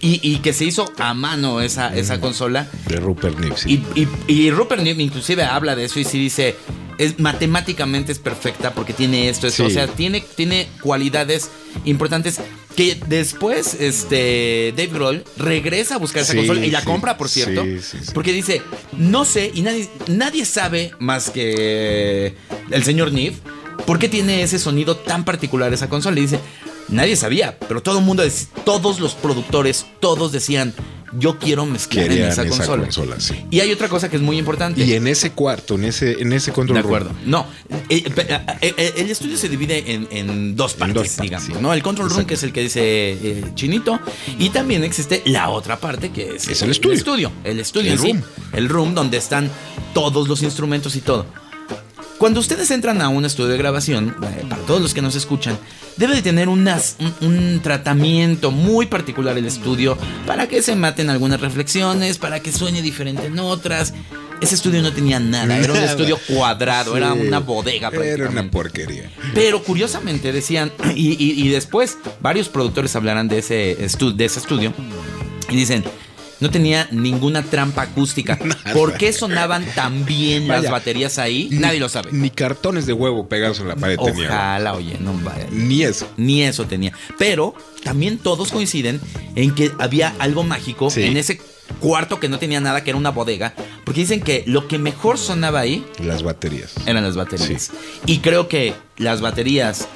Y, 0.00 0.20
y 0.22 0.38
que 0.38 0.52
se 0.52 0.64
hizo 0.64 0.92
a 0.98 1.14
mano 1.14 1.60
esa, 1.60 1.94
esa 1.96 2.20
consola. 2.20 2.68
De 2.88 2.96
Rupert 2.96 3.38
sí. 3.56 3.82
Y, 3.94 4.00
y- 4.02 4.08
y 4.26 4.50
Rupert 4.50 4.82
Neve 4.82 5.02
inclusive 5.02 5.44
habla 5.44 5.76
de 5.76 5.84
eso 5.84 6.00
y 6.00 6.04
sí 6.04 6.18
dice, 6.18 6.56
es, 6.98 7.18
matemáticamente 7.20 8.10
es 8.12 8.18
perfecta 8.18 8.72
porque 8.74 8.92
tiene 8.92 9.28
esto, 9.28 9.46
esto. 9.46 9.64
Sí. 9.64 9.70
O 9.70 9.72
sea, 9.72 9.86
tiene, 9.86 10.20
tiene 10.20 10.68
cualidades 10.80 11.50
importantes 11.84 12.40
que 12.76 12.98
después 13.06 13.74
este 13.80 14.72
Dave 14.76 14.88
Grohl 14.92 15.24
regresa 15.36 15.94
a 15.94 15.98
buscar 15.98 16.22
esa 16.22 16.32
Sí, 16.32 16.38
consola 16.38 16.64
y 16.64 16.70
la 16.70 16.80
sí, 16.80 16.86
compra, 16.86 17.16
por 17.16 17.28
cierto. 17.28 17.62
sí. 17.80 17.98
Porque 18.12 18.32
dice, 18.32 18.62
no 18.96 19.24
sé, 19.24 19.50
y 19.54 19.62
nadie, 19.62 19.88
nadie 20.08 20.44
sabe 20.44 20.92
más 20.98 21.30
que 21.30 22.34
el 22.70 22.84
señor 22.84 23.12
Neve 23.12 23.36
por 23.86 23.98
qué 23.98 24.08
tiene 24.08 24.42
ese 24.42 24.58
sonido 24.58 24.96
tan 24.96 25.24
particular 25.24 25.72
esa 25.72 25.88
consola. 25.88 26.18
Y 26.18 26.22
dice, 26.22 26.40
nadie 26.88 27.16
sabía, 27.16 27.58
pero 27.68 27.82
todo 27.82 27.98
el 27.98 28.04
mundo, 28.04 28.22
todos 28.64 29.00
los 29.00 29.14
productores, 29.14 29.86
todos 30.00 30.32
decían, 30.32 30.74
yo 31.18 31.38
quiero 31.38 31.64
mezclar 31.66 32.10
en 32.10 32.24
esa, 32.24 32.42
esa 32.42 32.48
consola. 32.48 32.82
consola, 32.82 33.20
sí. 33.20 33.34
Y 33.50 33.60
hay 33.60 33.70
otra 33.72 33.88
cosa 33.88 34.08
que 34.08 34.16
es 34.16 34.22
muy 34.22 34.38
importante. 34.38 34.84
Y 34.84 34.94
en 34.94 35.06
ese 35.06 35.30
cuarto, 35.32 35.76
en 35.76 35.84
ese, 35.84 36.20
en 36.20 36.32
ese 36.32 36.52
control 36.52 36.76
de 36.76 36.82
room, 36.82 36.94
acuerdo. 36.94 37.14
No, 37.24 37.46
eh, 37.88 38.02
eh, 38.04 38.74
eh, 38.76 38.92
el 38.96 39.10
estudio 39.10 39.36
se 39.36 39.48
divide 39.48 39.92
en, 39.92 40.08
en 40.10 40.56
dos 40.56 40.74
partes, 40.74 40.94
dos 40.94 41.08
partes, 41.08 41.22
digamos, 41.22 41.46
sí. 41.46 41.52
¿no? 41.60 41.72
El 41.72 41.82
control 41.82 42.10
room, 42.10 42.24
que 42.26 42.34
es 42.34 42.42
el 42.42 42.52
que 42.52 42.62
dice 42.62 42.80
eh, 42.82 43.44
Chinito, 43.54 44.00
y 44.38 44.50
también 44.50 44.82
existe 44.82 45.22
la 45.26 45.50
otra 45.50 45.78
parte 45.78 46.10
que 46.10 46.36
es, 46.36 46.48
Es 46.48 46.62
el 46.62 46.70
estudio. 46.70 46.92
El 46.92 46.98
estudio, 46.98 47.32
el 47.44 47.60
estudio 47.60 47.96
room. 47.96 48.22
El 48.52 48.68
room 48.68 48.94
donde 48.94 49.18
están 49.18 49.50
todos 49.92 50.28
los 50.28 50.42
instrumentos 50.42 50.96
y 50.96 51.00
todo. 51.00 51.26
Cuando 52.18 52.40
ustedes 52.40 52.70
entran 52.70 53.00
a 53.02 53.08
un 53.08 53.24
estudio 53.24 53.50
de 53.50 53.58
grabación, 53.58 54.14
para 54.48 54.62
todos 54.62 54.80
los 54.80 54.94
que 54.94 55.02
nos 55.02 55.14
escuchan, 55.14 55.58
debe 55.96 56.14
de 56.14 56.22
tener 56.22 56.48
unas- 56.48 56.96
un, 57.00 57.26
un 57.28 57.60
tratamiento 57.60 58.50
muy 58.50 58.86
particular 58.86 59.36
el 59.36 59.46
estudio 59.46 59.98
para 60.26 60.46
que 60.48 60.62
se 60.62 60.74
maten 60.76 61.10
algunas 61.10 61.40
reflexiones, 61.40 62.18
para 62.18 62.40
que 62.40 62.52
suene 62.52 62.82
diferente 62.82 63.26
en 63.26 63.38
otras. 63.38 63.92
Ese 64.40 64.54
estudio 64.56 64.82
no 64.82 64.92
tenía 64.92 65.20
nada, 65.20 65.56
era 65.58 65.72
un 65.72 65.78
estudio 65.90 66.18
cuadrado, 66.28 66.96
era 66.96 67.12
una 67.28 67.38
bodega 67.40 67.88
Era 67.88 68.28
una 68.30 68.50
porquería. 68.50 69.10
Pero 69.34 69.62
curiosamente 69.62 70.32
decían, 70.32 70.72
y, 70.94 71.12
y- 71.22 71.42
y 71.44 71.48
después 71.48 71.98
varios 72.20 72.48
productores 72.48 72.94
hablarán 72.96 73.28
de 73.28 73.38
ese, 73.38 73.54
de 73.76 74.24
ese 74.24 74.38
estudio, 74.40 74.72
y 75.48 75.56
dicen, 75.56 75.84
no 76.44 76.50
tenía 76.50 76.86
ninguna 76.92 77.42
trampa 77.42 77.80
acústica. 77.82 78.38
¿Por 78.74 78.98
qué 78.98 79.14
sonaban 79.14 79.64
tan 79.74 80.04
bien 80.04 80.46
las 80.46 80.70
baterías 80.70 81.18
ahí? 81.18 81.48
Ni- 81.50 81.56
Nadie 81.58 81.80
lo 81.80 81.88
sabe. 81.88 82.12
Ni 82.12 82.28
cartones 82.28 82.84
de 82.84 82.92
huevo 82.92 83.26
pegados 83.30 83.60
en 83.60 83.68
la 83.68 83.76
pared 83.76 83.96
tenía. 83.98 84.26
Ojalá, 84.28 84.74
oye, 84.74 84.98
no 85.00 85.14
vaya. 85.24 85.46
Ni 85.50 85.82
eso. 85.84 86.06
Ni 86.18 86.42
eso 86.42 86.66
tenía. 86.66 86.92
Pero 87.18 87.54
también 87.82 88.18
todos 88.18 88.52
coinciden 88.52 89.00
en 89.36 89.54
que 89.54 89.72
había 89.78 90.14
algo 90.18 90.44
mágico 90.44 90.90
Sí. 90.90 91.04
en 91.04 91.16
ese 91.16 91.40
cuarto 91.80 92.20
que 92.20 92.28
no 92.28 92.38
tenía 92.38 92.60
nada, 92.60 92.84
que 92.84 92.90
era 92.90 92.98
una 92.98 93.10
bodega. 93.10 93.54
Porque 93.86 94.00
dicen 94.02 94.20
que 94.20 94.44
lo 94.46 94.68
que 94.68 94.76
mejor 94.78 95.16
sonaba 95.16 95.60
ahí 95.60 95.82
Las 95.98 96.22
baterías. 96.22 96.74
eran 96.84 97.04
las 97.04 97.16
baterías. 97.16 97.70
Y 98.04 98.18
creo 98.18 98.48
que 98.48 98.74
las 98.98 99.22
baterías 99.22 99.88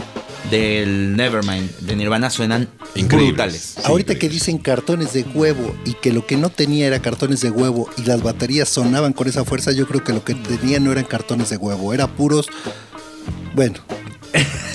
del 0.50 1.16
Nevermind 1.16 1.70
de 1.80 1.96
Nirvana 1.96 2.30
suenan 2.30 2.68
Increíbles. 2.94 3.28
brutales. 3.28 3.74
Sí, 3.76 3.82
Ahorita 3.84 4.18
que 4.18 4.28
dicen 4.28 4.58
cartones 4.58 5.12
de 5.12 5.22
huevo 5.22 5.74
y 5.84 5.94
que 5.94 6.12
lo 6.12 6.26
que 6.26 6.36
no 6.36 6.50
tenía 6.50 6.86
era 6.86 7.00
cartones 7.00 7.40
de 7.40 7.50
huevo 7.50 7.88
y 7.96 8.02
las 8.02 8.22
baterías 8.22 8.68
sonaban 8.68 9.12
con 9.12 9.28
esa 9.28 9.44
fuerza, 9.44 9.72
yo 9.72 9.86
creo 9.86 10.02
que 10.04 10.12
lo 10.12 10.24
que 10.24 10.34
tenía 10.34 10.80
no 10.80 10.92
eran 10.92 11.04
cartones 11.04 11.50
de 11.50 11.56
huevo, 11.56 11.92
era 11.94 12.06
puros. 12.06 12.48
Bueno, 13.54 13.74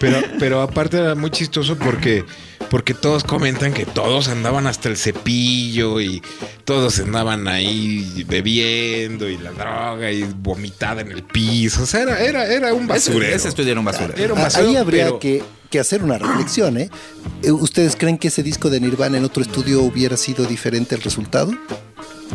Pero, 0.00 0.20
pero 0.38 0.62
aparte 0.62 0.98
era 0.98 1.14
muy 1.14 1.30
chistoso 1.30 1.76
porque, 1.76 2.24
porque 2.70 2.94
todos 2.94 3.24
comentan 3.24 3.72
que 3.72 3.86
todos 3.86 4.28
andaban 4.28 4.66
hasta 4.66 4.88
el 4.88 4.96
cepillo 4.96 6.00
y 6.00 6.22
todos 6.64 6.98
andaban 7.00 7.48
ahí 7.48 8.24
bebiendo 8.28 9.28
y 9.28 9.38
la 9.38 9.52
droga 9.52 10.10
y 10.12 10.22
vomitada 10.24 11.00
en 11.00 11.12
el 11.12 11.22
piso. 11.22 11.82
O 11.82 11.86
sea, 11.86 12.02
era, 12.02 12.20
era, 12.20 12.46
era 12.46 12.74
un 12.74 12.84
Ese, 12.84 13.10
basurero. 13.10 13.36
ese 13.36 13.48
estudio 13.48 13.70
era 13.72 13.80
un 13.80 13.86
basurero. 13.86 14.22
Era 14.22 14.32
un 14.34 14.38
a- 14.40 14.42
basurero, 14.44 14.70
ahí 14.70 14.76
habría 14.76 15.04
pero- 15.06 15.18
que, 15.18 15.42
que 15.70 15.80
hacer 15.80 16.02
una 16.02 16.18
reflexión, 16.18 16.76
¿eh? 16.78 16.90
Eh, 17.42 17.50
¿Ustedes 17.52 17.96
creen 17.96 18.18
que 18.18 18.28
ese 18.28 18.42
disco 18.42 18.70
de 18.70 18.80
Nirvana 18.80 19.18
en 19.18 19.24
otro 19.24 19.42
estudio 19.42 19.82
hubiera 19.82 20.16
sido 20.16 20.44
diferente 20.44 20.94
el 20.94 21.02
resultado? 21.02 21.52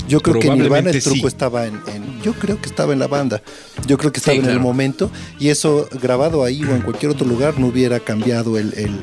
Yo 0.07 0.21
creo 0.21 0.39
que 0.39 0.49
Nirvana 0.49 0.89
el 0.89 1.03
truco 1.03 1.19
sí. 1.21 1.27
estaba 1.27 1.67
en, 1.67 1.79
en- 1.93 2.21
Yo 2.23 2.33
creo 2.33 2.59
que 2.59 2.67
estaba 2.67 2.93
en 2.93 2.99
la 2.99 3.07
banda. 3.07 3.41
Yo 3.85 3.97
creo 3.99 4.11
que 4.11 4.17
estaba 4.19 4.35
Sí, 4.35 4.43
en 4.43 4.49
el 4.49 4.59
momento. 4.59 5.11
Y 5.39 5.49
eso 5.49 5.87
grabado 6.01 6.43
ahí 6.43 6.63
o 6.63 6.75
en 6.75 6.81
cualquier 6.81 7.11
otro 7.11 7.27
lugar 7.27 7.59
no 7.59 7.67
hubiera 7.67 7.99
cambiado 7.99 8.57
el, 8.57 8.73
el- 8.75 8.99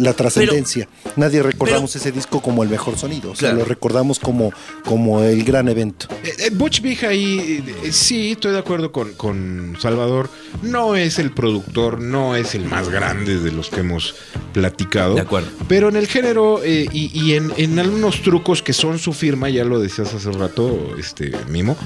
la 0.00 0.12
trascendencia. 0.14 0.88
Nadie 1.16 1.42
recordamos 1.42 1.94
ese 1.96 2.12
disco 2.12 2.40
como 2.40 2.62
el 2.62 2.68
mejor 2.68 2.96
sonido. 2.98 3.32
O 3.32 3.36
sea, 3.36 3.50
Claro. 3.50 3.58
lo 3.60 3.64
recordamos 3.64 4.18
como, 4.18 4.52
como 4.84 5.22
el 5.22 5.44
gran 5.44 5.68
evento. 5.68 6.06
Eh, 6.24 6.32
eh, 6.38 6.50
Butch 6.52 6.80
Vig 6.80 7.04
ahí, 7.04 7.62
eh, 7.84 7.92
sí, 7.92 8.32
estoy 8.32 8.52
de 8.52 8.58
acuerdo 8.58 8.92
con, 8.92 9.12
con 9.14 9.76
Salvador. 9.80 10.28
No 10.62 10.96
es 10.96 11.18
el 11.18 11.32
productor, 11.32 12.00
no 12.00 12.36
es 12.36 12.54
el 12.54 12.64
más 12.66 12.88
grande 12.88 13.38
de 13.38 13.50
los 13.52 13.68
que 13.70 13.80
hemos 13.80 14.14
platicado. 14.52 15.14
De 15.14 15.20
acuerdo. 15.22 15.48
Pero 15.68 15.88
en 15.88 15.96
el 15.96 16.06
género 16.06 16.60
eh, 16.62 16.86
y, 16.92 17.10
y 17.18 17.34
en, 17.34 17.52
en 17.56 17.78
algunos 17.78 18.22
trucos 18.22 18.62
que 18.62 18.72
son 18.72 18.98
su 18.98 19.12
firma, 19.12 19.48
ya 19.50 19.64
lo 19.64 19.78
decías 19.80 20.12
hace 20.14 20.30
rato, 20.32 20.94
este 20.98 21.32
Mimo. 21.48 21.76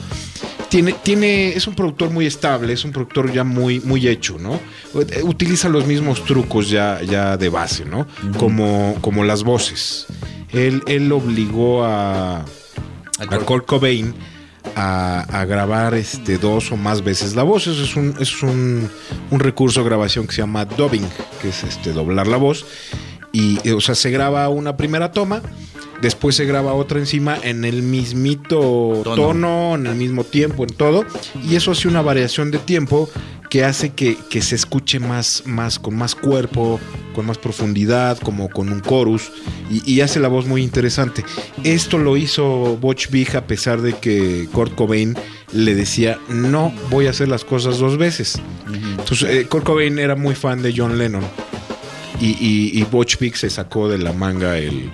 Tiene, 0.77 0.93
tiene, 0.93 1.49
es 1.55 1.67
un 1.67 1.75
productor 1.75 2.11
muy 2.11 2.27
estable, 2.27 2.75
es 2.75 2.85
un 2.85 2.93
productor 2.93 3.33
ya 3.33 3.45
muy, 3.45 3.81
muy 3.81 4.07
hecho, 4.07 4.37
¿no? 4.39 4.61
Utiliza 5.23 5.71
los 5.71 5.87
mismos 5.87 6.23
trucos 6.27 6.69
ya, 6.69 7.01
ya 7.03 7.39
de 7.39 7.49
base, 7.49 7.87
¿no? 7.87 8.07
como, 8.39 8.95
como 9.01 9.25
las 9.25 9.43
voces. 9.43 10.05
Él, 10.51 10.83
él 10.87 11.11
obligó 11.13 11.83
a, 11.83 12.41
a 12.41 13.39
Kurt 13.47 13.65
Cobain 13.65 14.15
a, 14.75 15.21
a 15.21 15.47
grabar 15.47 15.95
este, 15.95 16.37
dos 16.37 16.71
o 16.71 16.77
más 16.77 17.03
veces 17.03 17.35
la 17.35 17.43
voz. 17.43 17.67
Eso 17.67 17.83
es 17.83 17.97
un, 17.97 18.15
es 18.21 18.43
un, 18.43 18.91
un 19.31 19.41
recurso 19.41 19.81
de 19.81 19.87
grabación 19.87 20.27
que 20.27 20.35
se 20.35 20.43
llama 20.43 20.67
dubbing, 20.67 21.09
que 21.41 21.49
es 21.49 21.65
este, 21.65 21.95
doblar 21.95 22.27
la 22.27 22.37
voz. 22.37 22.67
Y, 23.33 23.59
eh, 23.69 23.73
o 23.73 23.81
sea, 23.81 23.95
se 23.95 24.11
graba 24.11 24.49
una 24.49 24.77
primera 24.77 25.13
toma, 25.13 25.43
después 26.01 26.37
se 26.37 26.45
graba 26.47 26.75
otra 26.75 26.99
encima 26.99 27.37
en 27.43 27.65
el 27.65 27.83
mismito 27.83 29.03
Tono. 29.05 29.17
tono, 29.17 29.75
en 29.75 29.87
el 29.87 29.95
mismo 29.95 30.25
tiempo, 30.25 30.65
en 30.65 30.71
todo. 30.71 31.05
Y 31.47 31.57
eso 31.57 31.73
hace 31.73 31.89
una 31.89 32.03
variación 32.03 32.51
de 32.51 32.59
tiempo 32.59 33.09
que 33.51 33.65
hace 33.65 33.91
que, 33.91 34.17
que 34.29 34.43
se 34.43 34.57
escuche 34.57 34.99
más, 34.99 35.45
más, 35.47 35.79
con 35.79 35.97
más 35.97 36.15
cuerpo, 36.15 36.81
con 37.15 37.27
más 37.27 37.39
profundidad, 37.39 38.19
como 38.19 38.49
con 38.49 38.71
un 38.71 38.83
chorus, 38.83 39.31
y, 39.71 39.91
y 39.91 40.01
hace 40.01 40.19
la 40.19 40.29
voz 40.29 40.47
muy 40.47 40.63
interesante. 40.63 41.25
Esto 41.63 41.99
lo 41.99 42.17
hizo 42.17 42.77
Butch 42.77 43.09
Vig 43.11 43.37
a 43.37 43.47
pesar 43.47 43.83
de 43.83 43.93
que 43.95 44.49
Kurt 44.53 44.75
Cobain 44.75 45.17
le 45.53 45.75
decía, 45.75 46.19
no 46.29 46.73
voy 46.91 47.07
a 47.07 47.11
hacer 47.11 47.29
las 47.29 47.45
cosas 47.45 47.79
dos 47.79 47.97
veces. 47.99 48.41
Entonces, 48.99 49.31
eh, 49.31 49.47
Kurt 49.47 49.65
Cobain 49.65 49.99
era 49.99 50.17
muy 50.17 50.35
fan 50.35 50.61
de 50.61 50.75
John 50.77 50.99
Lennon, 50.99 51.23
y, 52.21 52.27
y, 52.31 52.79
y 52.81 52.85
Butch 52.85 53.19
Vig 53.19 53.37
se 53.37 53.51
sacó 53.51 53.89
de 53.89 53.99
la 53.99 54.13
manga 54.13 54.59
el... 54.59 54.91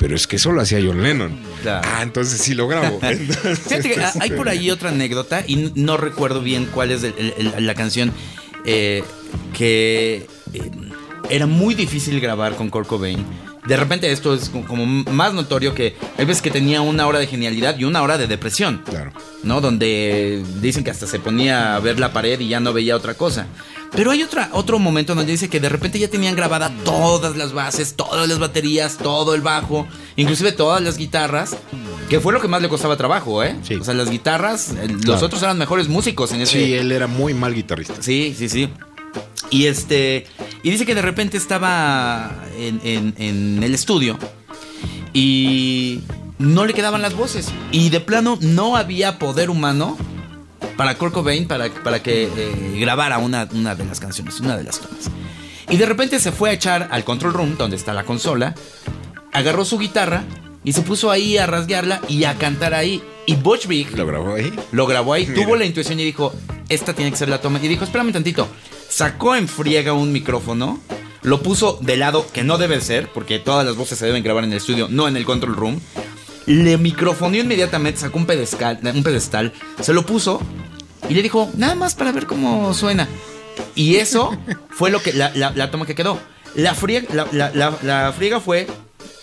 Pero 0.00 0.14
es 0.16 0.26
que 0.26 0.36
eso 0.36 0.52
lo 0.52 0.60
hacía 0.60 0.78
John 0.84 1.02
Lennon. 1.02 1.38
Claro. 1.62 1.88
Ah, 1.92 2.02
entonces 2.02 2.40
sí 2.40 2.54
lo 2.54 2.66
grabo. 2.68 2.98
Entonces, 3.02 3.58
Fíjate 3.68 3.90
que 3.94 4.04
hay 4.20 4.30
por 4.30 4.48
ahí 4.48 4.70
otra 4.70 4.90
anécdota 4.90 5.42
y 5.46 5.72
no 5.74 5.96
recuerdo 5.96 6.40
bien 6.40 6.66
cuál 6.72 6.90
es 6.92 7.02
el- 7.04 7.14
el- 7.18 7.52
el- 7.56 7.66
la 7.66 7.74
canción 7.74 8.12
eh, 8.64 9.02
que 9.56 10.26
eh, 10.52 10.70
era 11.30 11.46
muy 11.46 11.74
difícil 11.74 12.20
grabar 12.20 12.54
con 12.56 12.70
Kurt 12.70 12.86
Cobain. 12.88 13.24
De 13.66 13.76
repente 13.76 14.10
esto 14.10 14.34
es 14.34 14.48
como, 14.48 14.66
como 14.66 14.86
más 14.86 15.34
notorio 15.34 15.74
que 15.74 15.94
hay 16.16 16.24
veces 16.24 16.42
que 16.42 16.50
tenía 16.50 16.80
una 16.80 17.06
hora 17.06 17.18
de 17.18 17.26
genialidad 17.26 17.78
y 17.78 17.84
una 17.84 18.02
hora 18.02 18.16
de 18.18 18.26
depresión. 18.26 18.82
Claro. 18.88 19.12
¿no? 19.42 19.60
Donde 19.60 20.42
dicen 20.60 20.84
que 20.84 20.90
hasta 20.90 21.06
se 21.06 21.18
ponía 21.18 21.76
a 21.76 21.80
ver 21.80 21.98
la 22.00 22.12
pared 22.12 22.40
y 22.40 22.48
ya 22.48 22.60
no 22.60 22.72
veía 22.72 22.96
otra 22.96 23.14
cosa. 23.14 23.46
Pero 23.92 24.10
hay 24.10 24.22
otra, 24.22 24.50
otro 24.52 24.78
momento 24.78 25.14
donde 25.14 25.32
dice 25.32 25.48
que 25.48 25.60
de 25.60 25.68
repente 25.68 25.98
ya 25.98 26.08
tenían 26.08 26.36
grabada 26.36 26.70
todas 26.84 27.36
las 27.36 27.52
bases, 27.52 27.94
todas 27.96 28.28
las 28.28 28.38
baterías, 28.38 28.98
todo 28.98 29.34
el 29.34 29.40
bajo, 29.40 29.86
inclusive 30.16 30.52
todas 30.52 30.82
las 30.82 30.98
guitarras, 30.98 31.56
que 32.08 32.20
fue 32.20 32.32
lo 32.32 32.40
que 32.40 32.48
más 32.48 32.60
le 32.62 32.68
costaba 32.68 32.96
trabajo, 32.96 33.42
¿eh? 33.42 33.56
Sí. 33.62 33.74
O 33.76 33.84
sea, 33.84 33.94
las 33.94 34.10
guitarras, 34.10 34.70
el- 34.82 34.92
los 34.92 35.00
Claro. 35.04 35.26
otros 35.26 35.42
eran 35.42 35.58
mejores 35.58 35.88
músicos 35.88 36.32
en 36.32 36.42
ese... 36.42 36.64
Sí, 36.64 36.74
él 36.74 36.92
era 36.92 37.06
muy 37.06 37.32
mal 37.34 37.54
guitarrista. 37.54 37.94
Sí, 38.00 38.34
sí, 38.38 38.48
sí. 38.48 38.68
Y 39.50 39.66
este. 39.66 40.26
Y 40.62 40.70
dice 40.70 40.84
que 40.84 40.94
de 40.94 41.00
repente 41.00 41.38
estaba 41.38 42.44
en, 42.58 42.80
en- 42.84 43.14
en 43.16 43.62
el 43.62 43.74
estudio 43.74 44.18
y 45.14 46.00
no 46.38 46.66
le 46.66 46.74
quedaban 46.74 47.02
las 47.02 47.14
voces. 47.14 47.48
Y 47.72 47.88
de 47.90 48.00
plano 48.00 48.38
no 48.40 48.76
había 48.76 49.18
poder 49.18 49.50
humano 49.50 49.96
para 50.78 50.96
Kurt 50.96 51.12
Cobain 51.12 51.48
para, 51.48 51.68
para 51.70 52.00
que 52.00 52.30
eh, 52.34 52.78
grabara 52.78 53.18
una, 53.18 53.48
una 53.52 53.74
de 53.74 53.84
las 53.84 53.98
canciones, 53.98 54.38
una 54.38 54.56
de 54.56 54.62
las 54.62 54.78
tomas. 54.78 55.10
Y 55.68 55.76
de 55.76 55.84
repente 55.84 56.20
se 56.20 56.30
fue 56.30 56.50
a 56.50 56.52
echar 56.52 56.86
al 56.92 57.02
control 57.02 57.34
room, 57.34 57.56
donde 57.58 57.76
está 57.76 57.92
la 57.92 58.04
consola, 58.04 58.54
agarró 59.32 59.64
su 59.64 59.76
guitarra 59.76 60.22
y 60.62 60.72
se 60.72 60.82
puso 60.82 61.10
ahí 61.10 61.36
a 61.36 61.46
rasguearla 61.46 62.00
y 62.08 62.24
a 62.24 62.36
cantar 62.36 62.74
ahí. 62.74 63.02
Y 63.26 63.34
Butch 63.34 63.66
Vig 63.66 63.90
Lo 63.98 64.06
grabó 64.06 64.34
ahí. 64.34 64.52
lo 64.70 64.86
grabó 64.86 65.14
ahí, 65.14 65.26
Mira. 65.26 65.42
tuvo 65.42 65.56
la 65.56 65.64
intuición 65.64 65.98
y 65.98 66.04
dijo, 66.04 66.32
esta 66.68 66.94
tiene 66.94 67.10
que 67.10 67.16
ser 67.16 67.28
la 67.28 67.40
toma. 67.40 67.58
Y 67.60 67.66
dijo, 67.66 67.82
espérame 67.82 68.12
tantito. 68.12 68.46
Sacó 68.88 69.34
en 69.34 69.48
friega 69.48 69.92
un 69.94 70.12
micrófono, 70.12 70.78
lo 71.22 71.42
puso 71.42 71.76
de 71.82 71.96
lado, 71.96 72.24
que 72.32 72.44
no 72.44 72.56
debe 72.56 72.80
ser, 72.80 73.08
porque 73.12 73.40
todas 73.40 73.66
las 73.66 73.74
voces 73.74 73.98
se 73.98 74.06
deben 74.06 74.22
grabar 74.22 74.44
en 74.44 74.52
el 74.52 74.58
estudio, 74.58 74.86
no 74.88 75.08
en 75.08 75.16
el 75.16 75.24
control 75.24 75.56
room. 75.56 75.80
Le 76.46 76.78
microfoneó 76.78 77.42
inmediatamente, 77.42 78.00
sacó 78.00 78.16
un 78.16 78.26
pedestal, 78.26 78.78
un 78.94 79.02
pedestal, 79.02 79.52
se 79.80 79.92
lo 79.92 80.06
puso 80.06 80.40
y 81.08 81.14
le 81.14 81.22
dijo, 81.22 81.50
nada 81.56 81.74
más 81.74 81.94
para 81.94 82.12
ver 82.12 82.26
cómo 82.26 82.72
suena. 82.74 83.08
Y 83.74 83.96
eso 83.96 84.36
fue 84.70 84.90
lo 84.90 85.02
que 85.02 85.12
la, 85.12 85.30
la- 85.34 85.52
la 85.52 85.70
toma 85.70 85.86
que 85.86 85.94
quedó. 85.94 86.18
La 86.54 86.74
friega, 86.74 87.26
la, 87.32 87.50
la- 87.82 88.12
friega 88.16 88.40
fue 88.40 88.66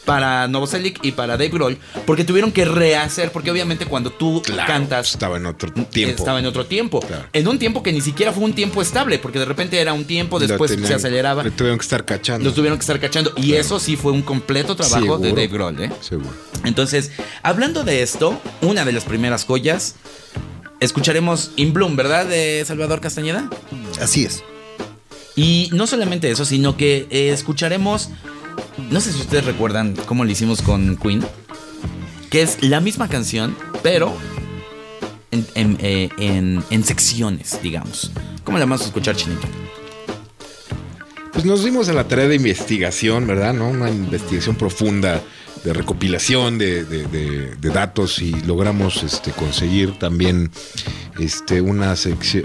para 0.06 0.48
Novoselic 0.48 1.00
y 1.04 1.14
para 1.14 1.34
Dave 1.34 1.50
Grohl, 1.50 1.80
porque 2.06 2.24
tuvieron 2.24 2.52
que 2.52 2.64
rehacer, 2.64 3.32
porque 3.32 3.50
obviamente 3.50 3.88
cuando 3.88 4.12
tú 4.12 4.40
Claro, 4.44 4.68
cantas 4.72 5.10
Estaba 5.10 5.38
en 5.38 5.48
otro 5.48 5.72
tiempo. 5.74 6.16
estaba 6.20 6.38
en 6.38 6.46
otro 6.46 6.68
tiempo. 6.68 7.00
Claro. 7.00 7.26
En 7.34 7.48
un 7.48 7.58
tiempo 7.58 7.82
que 7.82 7.92
ni 7.92 8.02
siquiera 8.02 8.32
fue 8.32 8.44
un 8.44 8.54
tiempo 8.54 8.84
estable, 8.84 9.18
porque 9.18 9.40
de 9.40 9.46
repente 9.46 9.80
era 9.82 9.94
un 9.94 10.06
tiempo, 10.06 10.38
después 10.38 10.70
Lo 10.70 10.76
tenían- 10.78 10.90
se 10.90 10.94
aceleraba. 10.94 11.44
Le 11.44 11.50
tuvieron 11.50 11.80
que 11.80 11.84
estar 11.84 12.06
cachando. 12.06 12.46
Los 12.46 12.54
tuvieron 12.54 12.78
que 12.78 12.84
estar 12.84 13.00
cachando. 13.00 13.34
Y 13.38 13.54
eso 13.54 13.80
sí 13.80 13.96
fue 13.98 14.12
un 14.12 14.22
completo 14.22 14.76
trabajo 14.76 15.00
de 15.00 15.02
Seguro. 15.08 15.30
Dave 15.30 15.48
Grohl, 15.48 15.82
¿eh? 15.82 15.92
Seguro. 16.02 16.30
Entonces, 16.66 17.12
hablando 17.42 17.84
de 17.84 18.04
esto, 18.04 18.40
una 18.62 18.86
de 18.86 18.92
las 18.92 19.06
primeras 19.06 19.44
joyas, 19.44 19.96
escucharemos 20.86 21.52
In 21.56 21.74
Bloom, 21.74 21.96
¿verdad? 21.96 22.26
De 22.26 22.64
Salvador 22.66 23.02
Castañeda. 23.02 23.50
Así 24.02 24.26
es. 24.26 24.44
Y 25.36 25.70
no 25.74 25.86
solamente 25.88 26.32
eso, 26.32 26.46
sino 26.46 26.78
que 26.78 27.08
eh, 27.10 27.30
escucharemos, 27.32 28.10
no 28.90 29.02
sé 29.02 29.12
si 29.12 29.20
ustedes 29.20 29.46
recuerdan 29.46 29.96
cómo 30.06 30.24
lo 30.24 30.32
hicimos 30.32 30.62
con 30.62 30.96
Queen, 30.98 31.26
que 32.30 32.42
es 32.42 32.64
la 32.64 32.80
misma 32.80 33.10
canción, 33.10 33.56
pero 33.84 34.16
en, 35.32 35.46
en, 35.56 35.78
eh, 35.82 36.10
en- 36.18 36.64
en 36.70 36.84
secciones, 36.86 37.60
digamos. 37.62 38.12
¿Cómo 38.46 38.58
la 38.58 38.66
vamos 38.66 38.82
a 38.84 38.86
escuchar, 38.86 39.16
Chinito? 39.16 39.48
Pues 41.34 41.44
nos 41.46 41.64
dimos 41.66 41.90
a 41.90 41.94
la 41.94 42.08
tarea 42.08 42.28
de 42.30 42.36
investigación, 42.36 43.28
¿verdad? 43.28 43.54
¿No? 43.54 43.68
Una 43.70 43.90
investigación 43.90 44.56
profunda 44.56 45.22
de 45.66 45.74
recopilación 45.74 46.58
de, 46.60 46.86
de- 46.86 47.70
datos 47.74 48.20
y 48.22 48.32
logramos 48.46 49.04
este, 49.04 49.32
conseguir 49.32 49.98
también 50.00 50.50
este, 51.20 51.60
una, 51.60 51.96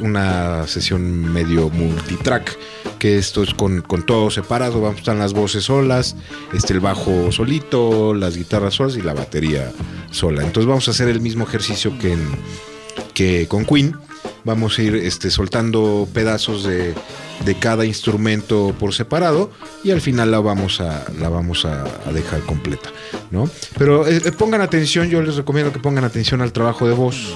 una 0.01 0.67
sesión 0.67 1.33
medio 1.33 1.69
multitrack, 1.69 2.59
que 2.99 3.19
esto 3.19 3.43
es 3.43 3.55
con, 3.55 3.83
con 3.83 4.05
todo 4.05 4.31
separado, 4.31 4.81
vamos, 4.81 4.99
están 5.01 5.19
las 5.19 5.35
voces 5.35 5.65
solas, 5.65 6.17
este, 6.55 6.73
el 6.73 6.81
bajo 6.81 7.31
solito, 7.31 8.15
las 8.15 8.37
guitarras 8.37 8.75
solas 8.75 8.97
y 8.97 9.03
la 9.03 9.13
batería 9.15 9.71
sola. 10.11 10.43
Entonces 10.43 10.67
vamos 10.67 10.89
a 10.89 10.91
hacer 10.93 11.09
el 11.09 11.21
mismo 11.21 11.45
ejercicio 11.45 11.97
que, 11.99 12.17
que 13.15 13.47
con 13.47 13.65
Queen. 13.67 13.95
Vamos 14.45 14.79
a 14.79 14.83
ir 14.83 14.97
este, 14.97 15.31
soltando 15.31 16.09
pedazos 16.13 16.65
de, 16.65 16.95
de 17.45 17.55
cada 17.55 17.85
instrumento 17.87 18.75
por 18.79 18.93
separado 18.95 19.51
y 19.85 19.91
al 19.93 20.01
final 20.01 20.31
la 20.31 20.41
vamos 20.41 20.81
a, 20.81 21.05
la 21.19 21.29
vamos 21.29 21.65
a, 21.65 21.85
a 22.07 22.13
dejar 22.13 22.41
completa, 22.43 22.91
¿no? 23.31 23.49
Pero 23.79 24.07
eh, 24.07 24.21
eh, 24.25 24.33
pongan 24.33 24.61
atención, 24.61 25.09
yo 25.09 25.23
les 25.23 25.37
recomiendo 25.37 25.73
que 25.73 25.79
pongan 25.79 26.05
atención 26.05 26.41
al 26.43 26.53
trabajo 26.53 26.87
de 26.87 26.95
voz. 26.95 27.35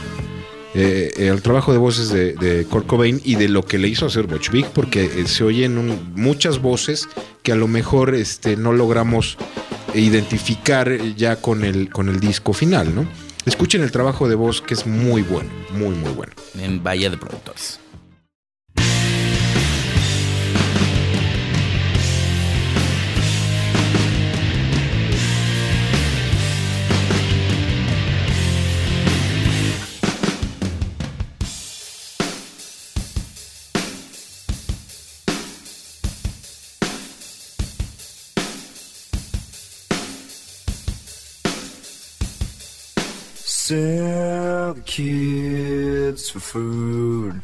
eh, 0.74 1.12
eh, 1.16 1.30
al 1.30 1.40
trabajo 1.40 1.70
de 1.72 1.78
voces 1.78 2.08
de, 2.10 2.32
de 2.34 2.64
Kurt 2.64 2.86
Cobain 2.86 3.20
y 3.24 3.36
de 3.36 3.48
lo 3.48 3.62
que 3.64 3.78
le 3.78 3.86
hizo 3.88 4.06
hacer 4.06 4.26
Butch 4.26 4.50
porque 4.74 5.04
eh, 5.04 5.26
se 5.28 5.44
oyen 5.44 5.78
un- 5.78 6.12
muchas 6.16 6.58
voces 6.60 7.08
que 7.44 7.52
a 7.52 7.54
lo 7.54 7.68
mejor 7.68 8.14
este, 8.16 8.56
no 8.56 8.72
logramos 8.72 9.38
identificar 9.94 10.90
ya 11.16 11.36
con 11.36 11.64
el, 11.64 11.90
con 11.90 12.08
el 12.08 12.18
disco 12.20 12.52
final, 12.52 12.94
¿no? 12.94 13.06
Escuchen 13.46 13.82
el 13.82 13.92
trabajo 13.92 14.28
de 14.28 14.34
voz 14.34 14.60
que 14.62 14.74
es 14.74 14.86
muy 14.86 15.22
bueno, 15.22 15.50
muy, 15.72 15.94
muy 15.94 16.10
bueno. 16.12 16.32
En 16.58 16.82
Bahía 16.82 17.08
de 17.10 17.16
Productores. 17.18 17.78
Sell 43.66 44.74
the 44.74 44.82
kids 44.82 46.28
for 46.28 46.38
food. 46.38 47.40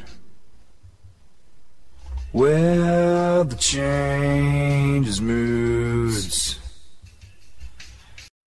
Well, 2.35 3.45
the 3.45 3.57
changes 3.57 5.23
moods. 5.23 6.59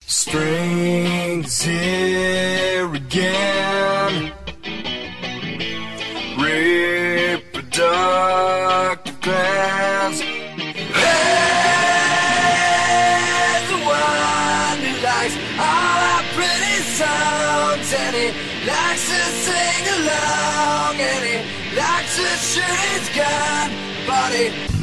Spring's 0.06 1.64
here 1.64 2.94
again. 2.94 3.53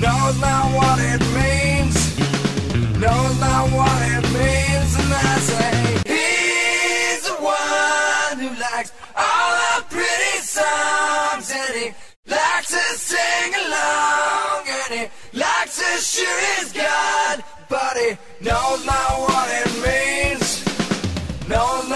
Knows 0.01 0.41
not 0.41 0.65
what 0.75 0.99
it 0.99 1.21
means, 1.37 1.97
knows 2.99 3.41
not 3.41 3.65
what 3.71 4.01
it 4.17 4.25
means, 4.33 4.91
and 5.01 5.13
I 5.13 5.37
say 5.51 5.73
he's 6.15 7.23
the 7.29 7.37
one 7.37 8.39
who 8.43 8.51
likes 8.61 8.93
all 9.15 9.55
our 9.73 9.83
pretty 9.91 10.39
songs, 10.41 11.53
and 11.53 11.75
he 11.77 11.87
likes 12.27 12.69
to 12.69 12.85
sing 12.97 13.55
along, 13.67 14.63
and 14.79 14.91
he 15.01 15.39
likes 15.39 15.77
to 15.77 15.91
shoot 16.01 16.41
his 16.57 16.73
gun, 16.73 17.43
but 17.69 17.95
he 17.99 18.17
knows 18.41 18.81
not 18.87 19.11
what 19.21 19.49
it 19.63 19.71
means, 19.85 20.65
knows 21.47 21.90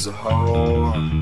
as 0.00 0.06
a 0.06 0.12
whole. 0.12 1.19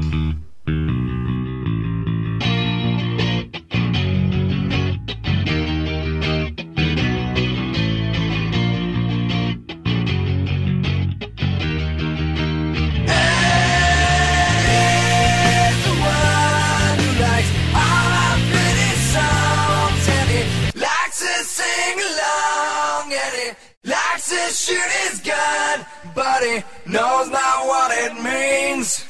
Shoot 24.79 24.93
his 25.11 25.21
gun, 25.21 25.87
but 26.15 26.43
he 26.43 26.63
knows 26.87 27.29
not 27.31 27.67
what 27.67 27.91
it 27.93 28.15
means. 28.23 29.05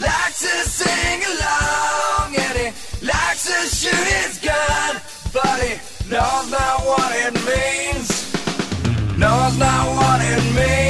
Likes 0.00 0.40
to 0.40 0.68
sing 0.68 1.22
along 1.32 2.36
and 2.36 2.58
he 2.58 3.06
likes 3.06 3.44
to 3.46 3.76
shoot 3.76 4.06
his 4.18 4.38
gun, 4.38 5.00
but 5.32 5.60
he 5.62 5.74
knows 6.10 6.50
not 6.50 6.80
what 6.90 7.12
it 7.26 7.34
means. 7.50 8.08
Knows 9.18 9.58
not 9.58 9.86
what 9.96 10.20
it 10.22 10.44
means, 10.54 10.89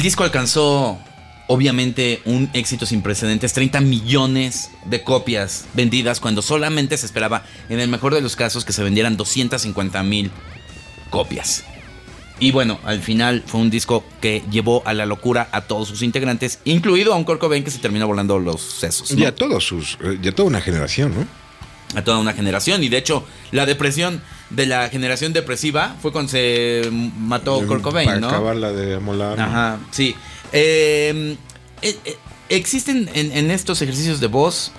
El 0.00 0.04
disco 0.04 0.24
alcanzó, 0.24 0.98
obviamente, 1.46 2.22
un 2.24 2.48
éxito 2.54 2.86
sin 2.86 3.02
precedentes, 3.02 3.52
30 3.52 3.82
millones 3.82 4.70
de 4.86 5.04
copias 5.04 5.66
vendidas 5.74 6.20
cuando 6.20 6.40
solamente 6.40 6.96
se 6.96 7.04
esperaba, 7.04 7.44
en 7.68 7.80
el 7.80 7.90
mejor 7.90 8.14
de 8.14 8.22
los 8.22 8.34
casos, 8.34 8.64
que 8.64 8.72
se 8.72 8.82
vendieran 8.82 9.18
250 9.18 10.02
mil 10.04 10.30
copias. 11.10 11.64
Y 12.38 12.50
bueno, 12.50 12.80
al 12.84 13.02
final 13.02 13.42
fue 13.44 13.60
un 13.60 13.68
disco 13.68 14.02
que 14.22 14.42
llevó 14.50 14.82
a 14.86 14.94
la 14.94 15.04
locura 15.04 15.50
a 15.52 15.60
todos 15.60 15.88
sus 15.88 16.00
integrantes, 16.00 16.60
incluido 16.64 17.12
a 17.12 17.16
un 17.16 17.24
Cobain 17.24 17.62
que 17.62 17.70
se 17.70 17.78
terminó 17.78 18.06
volando 18.06 18.38
los 18.38 18.62
sesos. 18.62 19.12
¿no? 19.12 19.18
Y 19.18 19.26
a 19.26 19.34
todos 19.34 19.66
sus, 19.66 19.98
eh, 20.02 20.18
y 20.22 20.28
a 20.28 20.34
toda 20.34 20.48
una 20.48 20.62
generación, 20.62 21.14
¿no? 21.14 21.26
a 21.94 22.02
toda 22.02 22.18
una 22.20 22.32
generación. 22.32 22.82
Y 22.82 22.88
de 22.88 22.96
hecho, 22.96 23.26
la 23.50 23.66
depresión 23.66 24.22
de 24.50 24.66
la 24.66 24.88
generación 24.88 25.32
depresiva 25.32 25.96
fue 26.02 26.12
cuando 26.12 26.30
se 26.30 26.88
mató 27.18 27.64
Kurt 27.66 27.82
Cobain, 27.82 28.06
Para 28.08 28.20
¿no? 28.20 28.28
acabar 28.28 28.56
la 28.56 28.72
de 28.72 28.96
amolar. 28.96 29.38
¿no? 29.38 29.44
Ajá, 29.44 29.78
sí. 29.90 30.14
Eh, 30.52 31.36
existen 32.48 33.08
en, 33.14 33.32
en 33.32 33.50
estos 33.50 33.80
ejercicios 33.82 34.20
de 34.20 34.26
voz 34.26 34.72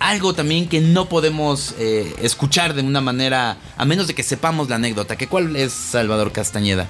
algo 0.00 0.32
también 0.32 0.66
que 0.68 0.80
no 0.80 1.08
podemos 1.08 1.74
eh, 1.78 2.12
escuchar 2.22 2.74
de 2.74 2.82
una 2.82 3.00
manera, 3.02 3.58
a 3.76 3.84
menos 3.84 4.06
de 4.06 4.14
que 4.14 4.22
sepamos 4.22 4.68
la 4.68 4.76
anécdota. 4.76 5.16
que 5.16 5.28
¿Cuál 5.28 5.54
es 5.56 5.72
Salvador 5.72 6.32
Castañeda? 6.32 6.88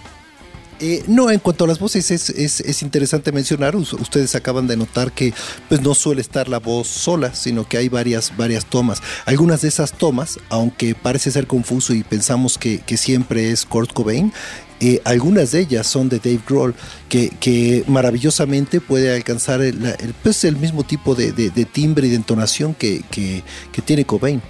Eh, 0.82 1.04
no, 1.06 1.30
en 1.30 1.38
cuanto 1.40 1.64
a 1.64 1.68
las 1.68 1.78
voces 1.78 2.10
es, 2.10 2.30
es- 2.30 2.60
es 2.60 2.80
interesante 2.82 3.32
mencionar, 3.32 3.76
us- 3.76 3.92
ustedes 3.92 4.34
acaban 4.34 4.66
de 4.66 4.78
notar 4.78 5.12
que 5.12 5.34
pues 5.68 5.82
no 5.82 5.94
suele 5.94 6.22
estar 6.22 6.48
la 6.48 6.58
voz 6.58 6.88
sola, 6.88 7.34
sino 7.34 7.68
que 7.68 7.76
hay 7.76 7.90
varias, 7.90 8.34
varias 8.36 8.64
tomas. 8.64 9.02
Algunas 9.26 9.60
de 9.60 9.68
esas 9.68 9.92
tomas, 9.92 10.38
aunque 10.48 10.94
parece 10.94 11.30
ser 11.30 11.46
confuso 11.46 11.92
y 11.92 12.02
pensamos 12.02 12.56
que, 12.56 12.78
que 12.80 12.96
siempre 12.96 13.50
es 13.50 13.66
Kurt 13.66 13.92
Cobain, 13.92 14.32
eh, 14.80 15.02
algunas 15.04 15.50
de 15.50 15.60
ellas 15.60 15.86
son 15.86 16.08
de 16.08 16.18
Dave 16.18 16.40
Grohl, 16.48 16.74
que, 17.10 17.28
que 17.40 17.84
maravillosamente 17.86 18.80
puede 18.80 19.14
alcanzar 19.14 19.60
el, 19.60 19.76
pues, 20.22 20.44
el 20.44 20.56
mismo 20.56 20.82
tipo 20.84 21.14
de, 21.14 21.32
de- 21.32 21.50
de 21.50 21.64
timbre 21.66 22.06
y 22.06 22.10
de 22.10 22.16
entonación 22.16 22.72
que, 22.72 23.02
que- 23.10 23.42
que 23.70 23.82
tiene 23.82 24.06
Cobain. 24.06 24.40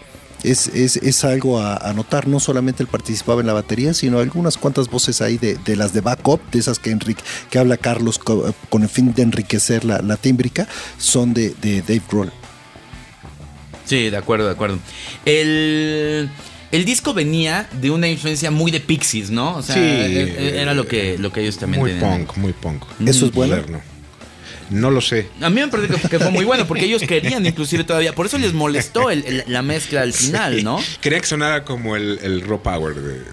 Es, 0.42 0.68
es- 0.68 0.96
es 0.96 1.24
algo 1.24 1.58
a, 1.60 1.76
a 1.76 1.92
notar, 1.92 2.26
no 2.26 2.40
solamente 2.40 2.82
él 2.82 2.88
participaba 2.88 3.40
en 3.42 3.46
la 3.46 3.52
batería, 3.52 3.92
sino 3.92 4.18
algunas 4.20 4.56
cuantas 4.56 4.88
voces 4.88 5.20
ahí 5.20 5.36
de, 5.36 5.56
de 5.56 5.76
las 5.76 5.92
de 5.92 6.00
backup, 6.00 6.40
de 6.50 6.58
esas 6.60 6.78
que, 6.78 6.90
Enrique, 6.90 7.22
que 7.50 7.58
habla 7.58 7.76
Carlos 7.76 8.18
co- 8.18 8.54
con 8.70 8.82
el 8.82 8.88
fin 8.88 9.12
de 9.12 9.22
enriquecer 9.22 9.84
la, 9.84 10.00
la 10.00 10.16
tímbrica, 10.16 10.66
son 10.98 11.34
de, 11.34 11.50
de 11.60 11.82
Dave 11.82 12.02
Grohl. 12.10 12.32
Sí, 13.84 14.08
de 14.08 14.16
acuerdo, 14.16 14.46
de 14.46 14.52
acuerdo. 14.52 14.78
El, 15.26 16.30
el 16.72 16.84
disco 16.84 17.12
venía 17.12 17.68
de 17.80 17.90
una 17.90 18.08
influencia 18.08 18.50
muy 18.50 18.70
de 18.70 18.80
Pixies, 18.80 19.30
¿no? 19.30 19.56
O 19.56 19.62
sea, 19.62 19.74
Sí. 19.74 19.80
e- 19.80 20.22
e- 20.56 20.60
era 20.62 20.74
lo 20.74 20.86
que, 20.86 21.18
lo 21.18 21.32
que 21.32 21.40
ellos 21.42 21.58
también 21.58 21.80
Muy 21.82 21.90
tenían. 21.92 22.24
punk, 22.26 22.36
muy 22.36 22.52
punk. 22.52 22.82
¿Eso 23.04 23.26
es 23.26 23.32
bueno? 23.32 23.56
Moderno. 23.56 23.80
No 24.70 24.90
lo 24.90 25.00
sé. 25.00 25.28
A 25.40 25.50
mí 25.50 25.60
me 25.60 25.68
parece 25.68 25.94
que, 25.94 26.08
que 26.08 26.18
fue 26.18 26.30
muy 26.30 26.44
bueno 26.44 26.66
porque 26.66 26.84
ellos 26.84 27.02
querían 27.02 27.44
inclusive 27.44 27.82
todavía, 27.84 28.14
por 28.14 28.26
eso 28.26 28.38
les 28.38 28.52
molestó 28.52 29.10
el- 29.10 29.24
el- 29.26 29.44
la 29.48 29.62
mezcla 29.62 30.02
al 30.02 30.12
final, 30.12 30.56
Sí. 30.58 30.62
¿no? 30.62 30.78
Quería 31.00 31.20
que 31.20 31.26
sonara 31.26 31.64
como 31.64 31.96
el, 31.96 32.18
el 32.22 32.40
raw 32.42 32.62
power 32.62 32.94
de, 32.94 33.12
de- 33.18 33.24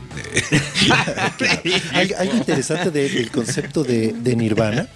Al- 1.93 2.15
algo 2.17 2.37
interesante 2.37 2.91
de- 2.91 3.09
del 3.09 3.31
concepto 3.31 3.83
de, 3.83 4.13
de 4.13 4.35
Nirvana 4.35 4.87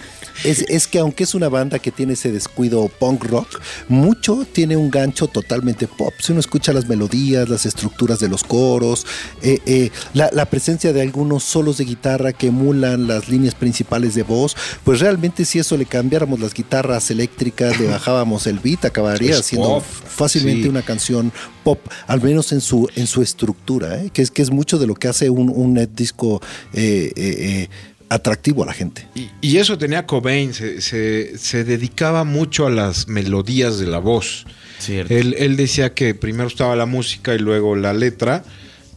es, 0.43 0.61
es 0.69 0.87
que 0.87 0.97
aunque 0.99 1.23
es 1.25 1.35
una 1.35 1.49
banda 1.49 1.77
que 1.77 1.91
tiene 1.91 2.13
ese 2.13 2.31
descuido 2.31 2.87
punk 2.87 3.25
rock, 3.25 3.61
mucho 3.89 4.45
tiene 4.51 4.75
un 4.77 4.89
gancho 4.89 5.27
totalmente 5.27 5.87
pop. 5.87 6.13
Si 6.19 6.31
uno 6.31 6.39
escucha 6.39 6.73
las 6.73 6.87
melodías, 6.87 7.47
las 7.49 7.65
estructuras 7.67 8.19
de 8.19 8.27
los 8.29 8.43
coros, 8.43 9.05
eh, 9.43 9.59
eh, 9.67 9.91
la, 10.13 10.29
la 10.33 10.45
presencia 10.45 10.93
de 10.93 11.01
algunos 11.01 11.43
solos 11.43 11.77
de 11.77 11.85
guitarra 11.85 12.33
que 12.33 12.47
emulan 12.47 13.07
las 13.07 13.29
líneas 13.29 13.53
principales 13.53 14.15
de 14.15 14.23
voz, 14.23 14.55
pues 14.83 14.99
realmente 14.99 15.45
si 15.45 15.59
eso 15.59 15.77
le 15.77 15.85
cambiáramos 16.11 16.41
las 16.41 16.53
guitarras 16.53 17.09
eléctricas, 17.09 17.79
le 17.79 17.87
bajábamos 17.87 18.45
el 18.45 18.59
beat, 18.59 18.83
acabaría 18.83 19.31
Es 19.37 19.45
siendo 19.45 19.75
pop, 19.75 19.83
fácilmente 19.83 20.63
sí. 20.63 20.67
una 20.67 20.81
canción 20.81 21.31
pop, 21.63 21.79
al 22.05 22.21
menos 22.21 22.51
en 22.51 22.59
su, 22.59 22.89
en 22.97 23.07
su 23.07 23.21
estructura, 23.21 24.03
¿eh? 24.03 24.09
que, 24.13 24.21
es, 24.21 24.29
que 24.29 24.41
es 24.41 24.51
mucho 24.51 24.77
de 24.77 24.87
lo 24.87 24.95
que 24.95 25.07
hace 25.07 25.29
un, 25.29 25.47
un 25.49 25.75
net 25.75 25.89
disco 25.95 26.41
eh, 26.73 27.13
eh, 27.15 27.35
eh, 27.39 27.69
atractivo 28.09 28.63
a 28.63 28.65
la 28.65 28.73
gente. 28.73 29.07
Y, 29.15 29.29
y 29.39 29.55
eso 29.59 29.77
tenía 29.77 30.05
Cobain, 30.05 30.53
se, 30.53 30.81
se- 30.81 31.37
se 31.37 31.63
dedicaba 31.63 32.25
mucho 32.25 32.67
a 32.67 32.69
las 32.71 33.07
melodías 33.07 33.79
de 33.79 33.87
la 33.87 33.99
voz. 33.99 34.45
Él, 34.89 35.33
él 35.39 35.55
decía 35.55 35.93
que 35.93 36.13
primero 36.13 36.49
estaba 36.49 36.75
la 36.75 36.85
música 36.87 37.33
y 37.35 37.39
luego 37.39 37.77
la 37.77 37.93
letra, 37.93 38.43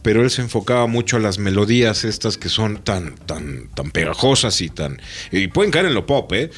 pero 0.01 0.21
él 0.21 0.29
se 0.31 0.41
enfocaba 0.41 0.85
mucho 0.87 1.15
a 1.15 1.19
las 1.21 1.39
melodías 1.39 2.03
estas 2.03 2.37
que 2.37 2.49
son 2.49 2.83
tan, 2.83 3.15
tan, 3.15 3.69
tan 3.73 3.91
pegajosas 3.91 4.59
y 4.59 4.67
tan. 4.69 4.99
Y 5.31 5.47
pueden 5.47 5.71
caer 5.71 5.85
en 5.85 5.93
lo 5.93 6.05
pop, 6.05 6.33
¿eh? 6.33 6.49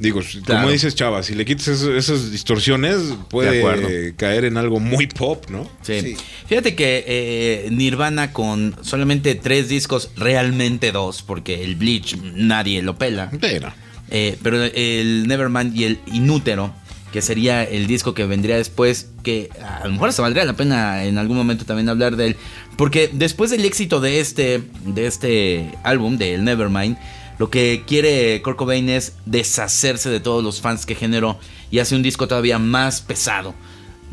Digo, 0.00 0.20
Claro. 0.44 0.62
como 0.62 0.72
dices, 0.72 0.94
Chava, 0.94 1.22
si 1.22 1.34
le 1.34 1.44
quitas 1.44 1.68
eso- 1.68 1.94
esas 1.94 2.32
distorsiones, 2.32 3.10
De 3.10 3.14
puede 3.28 4.14
caer 4.16 4.46
en 4.46 4.56
algo 4.56 4.80
muy 4.80 5.06
pop, 5.06 5.44
¿no? 5.50 5.70
Sí. 5.82 6.00
Sí. 6.00 6.16
Fíjate 6.46 6.74
que 6.74 7.04
eh, 7.06 7.68
Nirvana 7.70 8.32
con 8.32 8.74
solamente 8.82 9.34
tres 9.34 9.68
discos, 9.68 10.10
realmente 10.16 10.90
dos, 10.90 11.22
porque 11.22 11.62
el 11.62 11.76
Bleach 11.76 12.16
nadie 12.34 12.82
lo 12.82 12.96
pela. 12.98 13.30
Pero, 13.40 13.72
Eh, 14.12 14.36
pero 14.42 14.64
el 14.64 15.28
Nevermind 15.28 15.76
y 15.76 15.84
el 15.84 15.98
Inútero, 16.12 16.72
que 17.12 17.22
sería 17.22 17.62
el 17.62 17.86
disco 17.86 18.12
que 18.14 18.24
vendría 18.24 18.56
después, 18.56 19.08
que 19.22 19.50
a 19.62 19.86
lo 19.86 19.92
mejor 19.92 20.12
se 20.12 20.20
valdría 20.22 20.44
la 20.44 20.54
pena 20.54 21.04
en 21.04 21.16
algún 21.18 21.36
momento 21.36 21.64
también 21.64 21.88
hablar 21.88 22.16
de 22.16 22.26
él. 22.28 22.36
Porque 22.76 23.08
después 23.12 23.50
del 23.50 23.64
éxito 23.64 24.00
de 24.00 24.18
este, 24.20 24.62
de 24.86 25.06
este 25.06 25.70
álbum, 25.84 26.16
del 26.18 26.42
Nevermind, 26.44 26.96
lo 27.40 27.48
que 27.48 27.84
quiere 27.86 28.42
Kurt 28.42 28.58
Cobain 28.58 28.90
es 28.90 29.14
deshacerse 29.24 30.10
de 30.10 30.20
todos 30.20 30.44
los 30.44 30.60
fans 30.60 30.84
que 30.84 30.94
generó 30.94 31.38
y 31.70 31.78
hace 31.78 31.96
un 31.96 32.02
disco 32.02 32.28
todavía 32.28 32.58
más 32.58 33.00
pesado. 33.00 33.54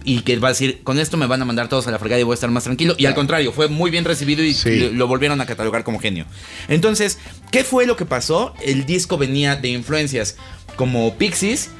Y 0.05 0.21
que 0.21 0.38
va 0.38 0.47
a 0.47 0.51
decir, 0.51 0.80
con 0.86 0.97
esto 0.97 1.17
me 1.17 1.25
van 1.28 1.41
a 1.41 1.45
mandar 1.45 1.67
todos 1.67 1.86
a 1.88 1.91
la 1.91 1.99
fregada 1.99 2.21
y 2.21 2.23
voy 2.23 2.32
a 2.32 2.36
estar 2.36 2.49
más 2.49 2.63
tranquilo. 2.63 2.95
Y 2.97 3.05
al 3.05 3.15
contrario, 3.15 3.51
fue 3.51 3.67
muy 3.67 3.91
bien 3.91 4.05
recibido 4.05 4.41
y 4.43 4.53
Sí. 4.53 4.78
lo- 4.80 4.91
lo 4.93 5.07
volvieron 5.07 5.41
a 5.41 5.45
catalogar 5.45 5.84
como 5.84 5.99
genio. 5.99 6.25
Entonces, 6.69 7.19
¿qué 7.51 7.65
fue 7.65 7.86
lo 7.86 7.97
que 7.97 8.05
pasó? 8.05 8.53
El 8.63 8.86
disco 8.86 9.17
venía 9.17 9.57
de 9.57 9.67
influencias 9.67 10.38
como 10.78 11.13
Pixies, 11.17 11.71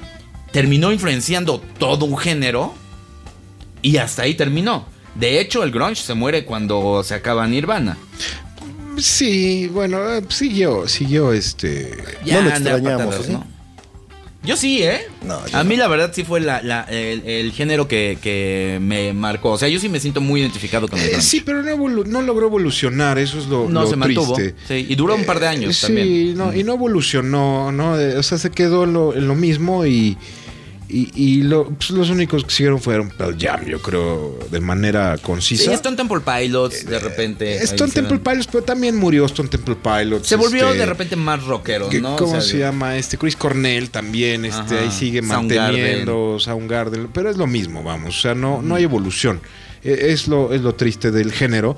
terminó 0.52 0.92
influenciando 0.92 1.62
todo 1.80 2.04
un 2.06 2.18
género 2.18 2.74
y 3.82 3.96
hasta 3.98 4.24
ahí 4.24 4.34
terminó. 4.34 4.86
De 5.16 5.40
hecho, 5.40 5.64
el 5.64 5.72
grunge 5.72 6.02
se 6.02 6.14
muere 6.14 6.44
cuando 6.44 7.04
se 7.06 7.14
acaba 7.14 7.48
Nirvana. 7.48 7.98
Sí, 9.06 9.68
bueno, 9.68 9.98
eh, 10.16 10.22
siguió, 10.30 10.88
siguió 10.88 11.34
este. 11.34 11.92
No 12.26 12.42
lo 12.42 12.50
extrañamos, 12.50 13.06
patadas, 13.16 13.30
¿eh? 13.30 13.34
¿no? 13.34 13.58
Yo 14.44 14.56
sí, 14.56 14.82
¿eh? 14.82 15.02
No, 15.26 15.46
yo 15.46 15.58
a 15.58 15.64
mí 15.66 15.76
no. 15.76 15.82
la 15.84 15.88
verdad 15.90 16.12
sí 16.14 16.24
fue 16.24 16.40
la- 16.40 16.62
la- 16.62 16.84
el, 16.84 17.22
el 17.26 17.52
género 17.52 17.88
que, 17.90 18.18
que 18.22 18.78
me 18.82 19.12
marcó. 19.12 19.52
O 19.52 19.58
sea, 19.58 19.68
yo 19.68 19.78
sí 19.78 19.90
me 19.90 20.00
siento 20.00 20.22
muy 20.22 20.40
identificado 20.40 20.88
con 20.88 20.98
el 21.00 21.06
Eh, 21.10 21.22
sí, 21.22 21.42
pero 21.46 21.62
no, 21.64 21.76
no 22.06 22.22
logró 22.22 22.48
evolucionar, 22.48 23.18
eso 23.18 23.40
es 23.40 23.48
lo, 23.48 23.68
No 23.68 23.82
lo 23.82 23.88
se 23.90 23.98
mantuvo. 23.98 24.38
Sí, 24.38 24.86
y 24.88 24.96
duró 24.96 25.16
un 25.16 25.26
par 25.26 25.42
de 25.42 25.48
años 25.48 25.84
Eh, 25.84 25.88
también. 25.88 26.08
Sí, 26.08 26.34
no, 26.38 26.54
y 26.54 26.64
no 26.64 26.76
evolucionó, 26.76 27.74
¿no? 27.74 28.00
Eh, 28.00 28.16
O 28.18 28.24
sea, 28.24 28.38
se 28.38 28.50
quedó 28.52 28.86
lo, 28.86 29.14
en 29.16 29.28
lo 29.28 29.36
mismo 29.36 29.86
y, 29.86 30.18
y, 30.90 31.12
y 31.16 31.44
lo- 31.44 31.66
pues, 31.70 31.90
los 31.92 32.10
únicos 32.10 32.44
que 32.46 32.52
siguieron 32.52 32.80
fueron 32.82 33.10
Pearl 33.10 33.36
Jam, 33.40 33.66
yo 33.66 33.82
creo, 33.82 34.40
de 34.50 34.60
manera 34.60 35.18
concisa. 35.22 35.66
Sí, 35.66 35.72
Stone 35.72 35.98
Temple 35.98 36.20
Pilots, 36.22 36.86
de 36.86 37.00
repente. 37.00 37.58
ahí 37.60 37.64
Stone 37.66 37.92
Temple 37.92 38.20
Pilots, 38.20 38.48
pero 38.52 38.64
también 38.64 38.96
murió 38.96 39.26
Stone 39.26 39.50
Temple 39.50 39.76
Pilots. 39.76 40.28
Se 40.28 40.36
volvió 40.38 40.68
este, 40.68 40.80
de 40.80 40.86
repente 40.86 41.16
más 41.16 41.44
rockero, 41.44 41.90
¿no? 42.02 42.16
O 42.16 42.18
¿Cómo 42.18 42.32
sea, 42.34 42.42
se 42.42 42.58
llama? 42.60 42.96
Este 42.98 43.18
Chris 43.18 43.36
Cornell 43.36 43.90
también, 43.90 44.46
este, 44.46 44.76
Ajá, 44.76 44.80
ahí 44.82 44.92
sigue 44.92 45.22
Soundgarden. 45.22 45.58
manteniendo 45.82 46.38
Soundgarden, 46.40 47.08
pero 47.14 47.30
es 47.30 47.38
lo 47.38 47.48
mismo, 47.48 47.84
vamos, 47.84 48.18
o 48.18 48.22
sea, 48.22 48.34
no, 48.36 48.62
no 48.62 48.76
hay 48.76 48.84
evolución. 48.84 49.42
Eh, 49.84 50.08
Es 50.12 50.28
lo, 50.28 50.54
es 50.54 50.62
lo 50.62 50.76
triste 50.76 51.12
del 51.12 51.32
género, 51.32 51.78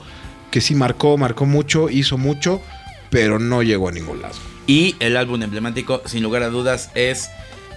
que 0.52 0.62
sí 0.62 0.76
marcó, 0.76 1.18
marcó 1.18 1.46
mucho, 1.46 1.90
hizo 1.90 2.18
mucho, 2.18 2.62
pero 3.10 3.40
no 3.40 3.64
llegó 3.64 3.90
a 3.90 3.92
ningún 3.92 4.22
lado. 4.22 4.36
Y 4.68 4.96
el 5.00 5.18
álbum 5.18 5.42
emblemático, 5.42 6.02
sin 6.06 6.22
lugar 6.22 6.44
a 6.44 6.50
dudas, 6.50 6.92
es 6.94 7.30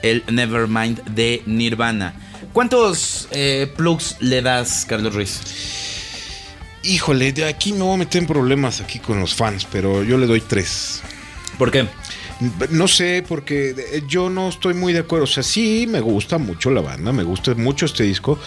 el 0.02 0.22
Nevermind 0.30 1.02
de 1.04 1.42
Nirvana. 1.46 2.14
¿Cuántos 2.52 3.28
eh, 3.30 3.72
plugs 3.76 4.16
le 4.20 4.42
das, 4.42 4.84
Carlos 4.86 5.14
Ruiz? 5.14 5.40
Híjole, 6.82 7.32
de 7.32 7.44
aquí 7.44 7.72
me 7.72 7.82
voy 7.82 7.94
a 7.94 7.98
meter 7.98 8.22
en 8.22 8.28
problemas 8.28 8.80
aquí 8.80 8.98
con 8.98 9.20
los 9.20 9.34
fans, 9.34 9.66
pero 9.70 10.02
yo 10.02 10.18
le 10.18 10.26
doy 10.26 10.40
tres. 10.40 11.00
¿Por 11.56 11.70
qué? 11.70 11.86
No 12.70 12.88
sé, 12.88 13.24
porque 13.26 13.70
eh, 13.70 14.02
yo 14.08 14.28
no 14.28 14.48
estoy 14.48 14.74
muy 14.74 14.92
de 14.92 15.00
acuerdo. 15.00 15.24
O 15.24 15.28
sea, 15.28 15.42
sí 15.42 15.86
me 15.88 16.00
gusta 16.00 16.38
mucho 16.38 16.70
la 16.70 16.80
banda, 16.80 17.12
me 17.12 17.22
gusta 17.22 17.54
mucho 17.54 17.86
este 17.86 18.02
disco. 18.02 18.38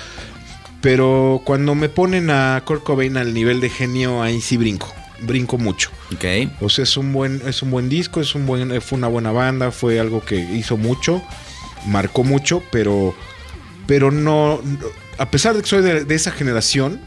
Pero 0.82 1.42
cuando 1.46 1.74
me 1.74 1.90
ponen 1.90 2.30
a 2.30 2.62
Kurt 2.66 2.84
Cobain 2.84 3.18
al 3.18 3.34
nivel 3.34 3.60
de 3.62 3.70
genio, 3.70 4.22
ahí 4.22 4.42
sí 4.42 4.58
brinco. 4.58 4.94
Brinco 5.22 5.58
mucho. 5.58 5.90
Ok. 6.14 6.26
O 6.62 6.70
sea, 6.70 6.84
es 6.84 6.98
un 6.98 7.14
buen, 7.14 7.42
es 7.48 7.62
un 7.62 7.72
buen 7.72 7.90
disco, 7.90 8.22
es 8.22 8.36
un 8.36 8.46
buen, 8.46 8.82
fue 8.82 8.98
una 8.98 9.08
buena 9.08 9.32
banda, 9.32 9.72
fue 9.72 10.00
algo 10.00 10.24
que 10.24 10.36
hizo 10.36 10.78
mucho, 10.78 11.24
marcó 11.86 12.24
mucho, 12.24 12.64
pero, 12.72 13.16
pero 13.88 14.12
no, 14.12 14.62
a 15.18 15.30
pesar 15.32 15.56
de 15.56 15.62
que 15.62 15.68
soy 15.68 15.82
de, 15.82 16.06
de 16.06 16.16
esa 16.16 16.32
generación. 16.32 17.00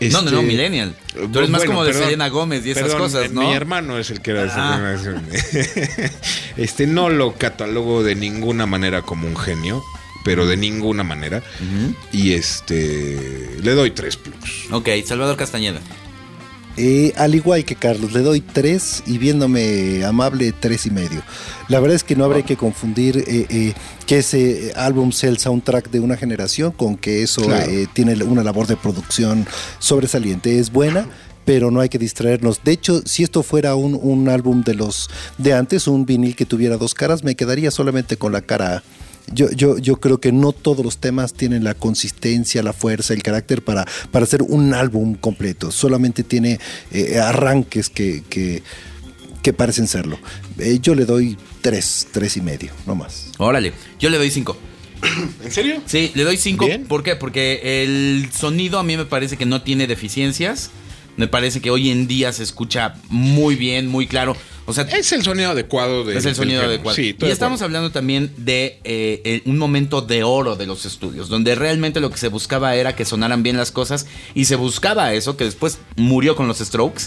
No, 0.00 0.22
no, 0.22 0.30
no, 0.30 0.38
este, 0.38 0.46
Millennial. 0.46 0.94
Tú 1.32 1.38
eres 1.40 1.50
más 1.50 1.64
como 1.64 1.82
de 1.84 1.92
Selena 1.92 2.28
Gómez 2.28 2.64
y 2.64 2.70
esas 2.70 2.84
perdón, 2.84 2.98
cosas, 3.00 3.24
eh, 3.26 3.30
¿no? 3.32 3.40
Mi 3.40 3.52
hermano 3.52 3.98
es 3.98 4.10
el 4.10 4.20
que 4.20 4.30
era 4.30 4.42
de 4.42 4.46
esa 4.48 4.74
Ah. 4.74 4.76
generación. 4.76 5.26
este 6.56 6.86
no 6.86 7.08
lo 7.08 7.34
catalogo 7.34 8.04
de 8.04 8.14
ninguna 8.14 8.66
manera 8.66 9.02
como 9.02 9.26
un 9.26 9.36
genio, 9.36 9.82
pero 10.24 10.46
de 10.46 10.56
ninguna 10.56 11.02
manera. 11.02 11.42
Y 12.12 12.34
este 12.34 13.50
le 13.60 13.72
doy 13.72 13.90
tres 13.90 14.16
plus. 14.16 14.66
Ok, 14.70 14.88
Salvador 15.04 15.36
Castañeda. 15.36 15.80
Eh, 16.80 17.12
al 17.16 17.34
igual 17.34 17.64
que 17.64 17.74
Carlos, 17.74 18.12
le 18.12 18.20
doy 18.20 18.40
tres 18.40 19.02
y 19.06 19.18
viéndome 19.18 20.04
amable, 20.04 20.52
tres 20.52 20.86
y 20.86 20.90
medio. 20.90 21.22
La 21.68 21.80
verdad 21.80 21.96
es 21.96 22.04
que 22.04 22.14
no 22.14 22.24
habría 22.24 22.44
que 22.44 22.56
confundir 22.56 23.18
eh, 23.26 23.46
eh, 23.50 23.74
que 24.06 24.18
ese 24.18 24.72
álbum 24.76 25.10
sea 25.10 25.28
el 25.30 25.38
soundtrack 25.38 25.90
de 25.90 25.98
una 25.98 26.16
generación 26.16 26.70
con 26.70 26.96
que 26.96 27.22
eso 27.22 27.42
Claro. 27.42 27.68
eh, 27.70 27.88
tiene 27.92 28.14
una 28.22 28.44
labor 28.44 28.68
de 28.68 28.76
producción 28.76 29.44
sobresaliente. 29.80 30.58
Es 30.60 30.70
buena, 30.70 31.06
pero 31.44 31.70
no 31.70 31.80
hay 31.80 31.88
que 31.88 31.98
distraernos. 31.98 32.60
De 32.62 32.72
hecho, 32.72 33.02
si 33.04 33.22
esto 33.24 33.42
fuera 33.42 33.74
un, 33.74 33.98
un 34.00 34.28
álbum 34.28 34.62
de 34.62 34.74
los 34.74 35.08
de 35.36 35.54
antes, 35.54 35.88
un 35.88 36.06
vinil 36.06 36.36
que 36.36 36.46
tuviera 36.46 36.76
dos 36.76 36.94
caras, 36.94 37.24
me 37.24 37.34
quedaría 37.34 37.70
solamente 37.70 38.16
con 38.16 38.32
la 38.32 38.40
cara 38.42 38.76
A. 38.76 38.82
Yo, 39.32 39.50
yo, 39.50 39.78
yo 39.78 39.96
creo 39.96 40.18
que 40.18 40.32
no 40.32 40.52
todos 40.52 40.84
los 40.84 40.98
temas 40.98 41.34
tienen 41.34 41.64
la 41.64 41.74
consistencia, 41.74 42.62
la 42.62 42.72
fuerza, 42.72 43.14
el 43.14 43.22
carácter 43.22 43.62
para, 43.62 43.86
para 44.10 44.24
hacer 44.24 44.42
un 44.42 44.74
álbum 44.74 45.14
completo. 45.14 45.70
Solamente 45.70 46.22
tiene 46.22 46.58
eh, 46.92 47.18
arranques 47.18 47.88
que, 47.90 48.22
que, 48.28 48.62
que 49.42 49.52
parecen 49.52 49.86
serlo. 49.86 50.18
Eh, 50.58 50.78
yo 50.80 50.94
le 50.94 51.04
doy 51.04 51.36
tres, 51.60 52.08
tres 52.12 52.36
y 52.36 52.40
medio, 52.40 52.72
no 52.86 52.94
más. 52.94 53.30
Órale, 53.38 53.72
yo 53.98 54.10
le 54.10 54.18
doy 54.18 54.30
cinco. 54.30 54.56
¿En 55.44 55.50
serio? 55.50 55.80
Sí, 55.86 56.10
le 56.14 56.24
doy 56.24 56.36
5. 56.36 56.66
Bien. 56.66 56.84
¿Por 56.84 57.02
qué? 57.02 57.16
Porque 57.16 57.84
el 57.84 58.30
sonido 58.32 58.78
a 58.78 58.82
mí 58.82 58.96
me 58.96 59.04
parece 59.04 59.36
que 59.36 59.46
no 59.46 59.62
tiene 59.62 59.86
deficiencias. 59.86 60.70
Me 61.18 61.28
parece 61.28 61.60
que 61.60 61.70
hoy 61.70 61.90
en 61.90 62.06
día 62.08 62.32
se 62.32 62.42
escucha 62.44 62.94
muy 63.10 63.56
bien, 63.56 63.88
muy 63.88 64.06
claro. 64.06 64.36
O 64.66 64.72
sea, 64.72 64.84
Es 64.84 65.12
el 65.12 65.22
sonido 65.22 65.50
adecuado 65.50 66.04
de 66.04 66.16
es 66.16 66.26
el 66.26 66.34
sonido 66.34 66.60
del 66.60 66.70
adecuado. 66.70 66.94
Sí, 66.94 67.16
y 67.18 67.24
estamos 67.26 67.60
acuerdo. 67.60 67.64
hablando 67.64 67.90
también 67.90 68.32
de 68.36 68.78
eh, 68.84 69.22
eh, 69.24 69.42
un 69.46 69.58
momento 69.58 70.00
de 70.00 70.22
oro 70.22 70.56
de 70.56 70.66
los 70.66 70.84
estudios, 70.84 71.28
donde 71.28 71.54
realmente 71.54 72.00
lo 72.00 72.10
que 72.10 72.18
se 72.18 72.28
buscaba 72.28 72.74
era 72.76 72.94
que 72.94 73.04
sonaran 73.04 73.42
bien 73.42 73.56
las 73.56 73.72
cosas 73.72 74.06
y 74.34 74.44
se 74.44 74.56
buscaba 74.56 75.12
eso, 75.14 75.36
que 75.36 75.44
después 75.44 75.78
murió 75.96 76.36
con 76.36 76.46
los 76.48 76.58
Strokes. 76.58 77.04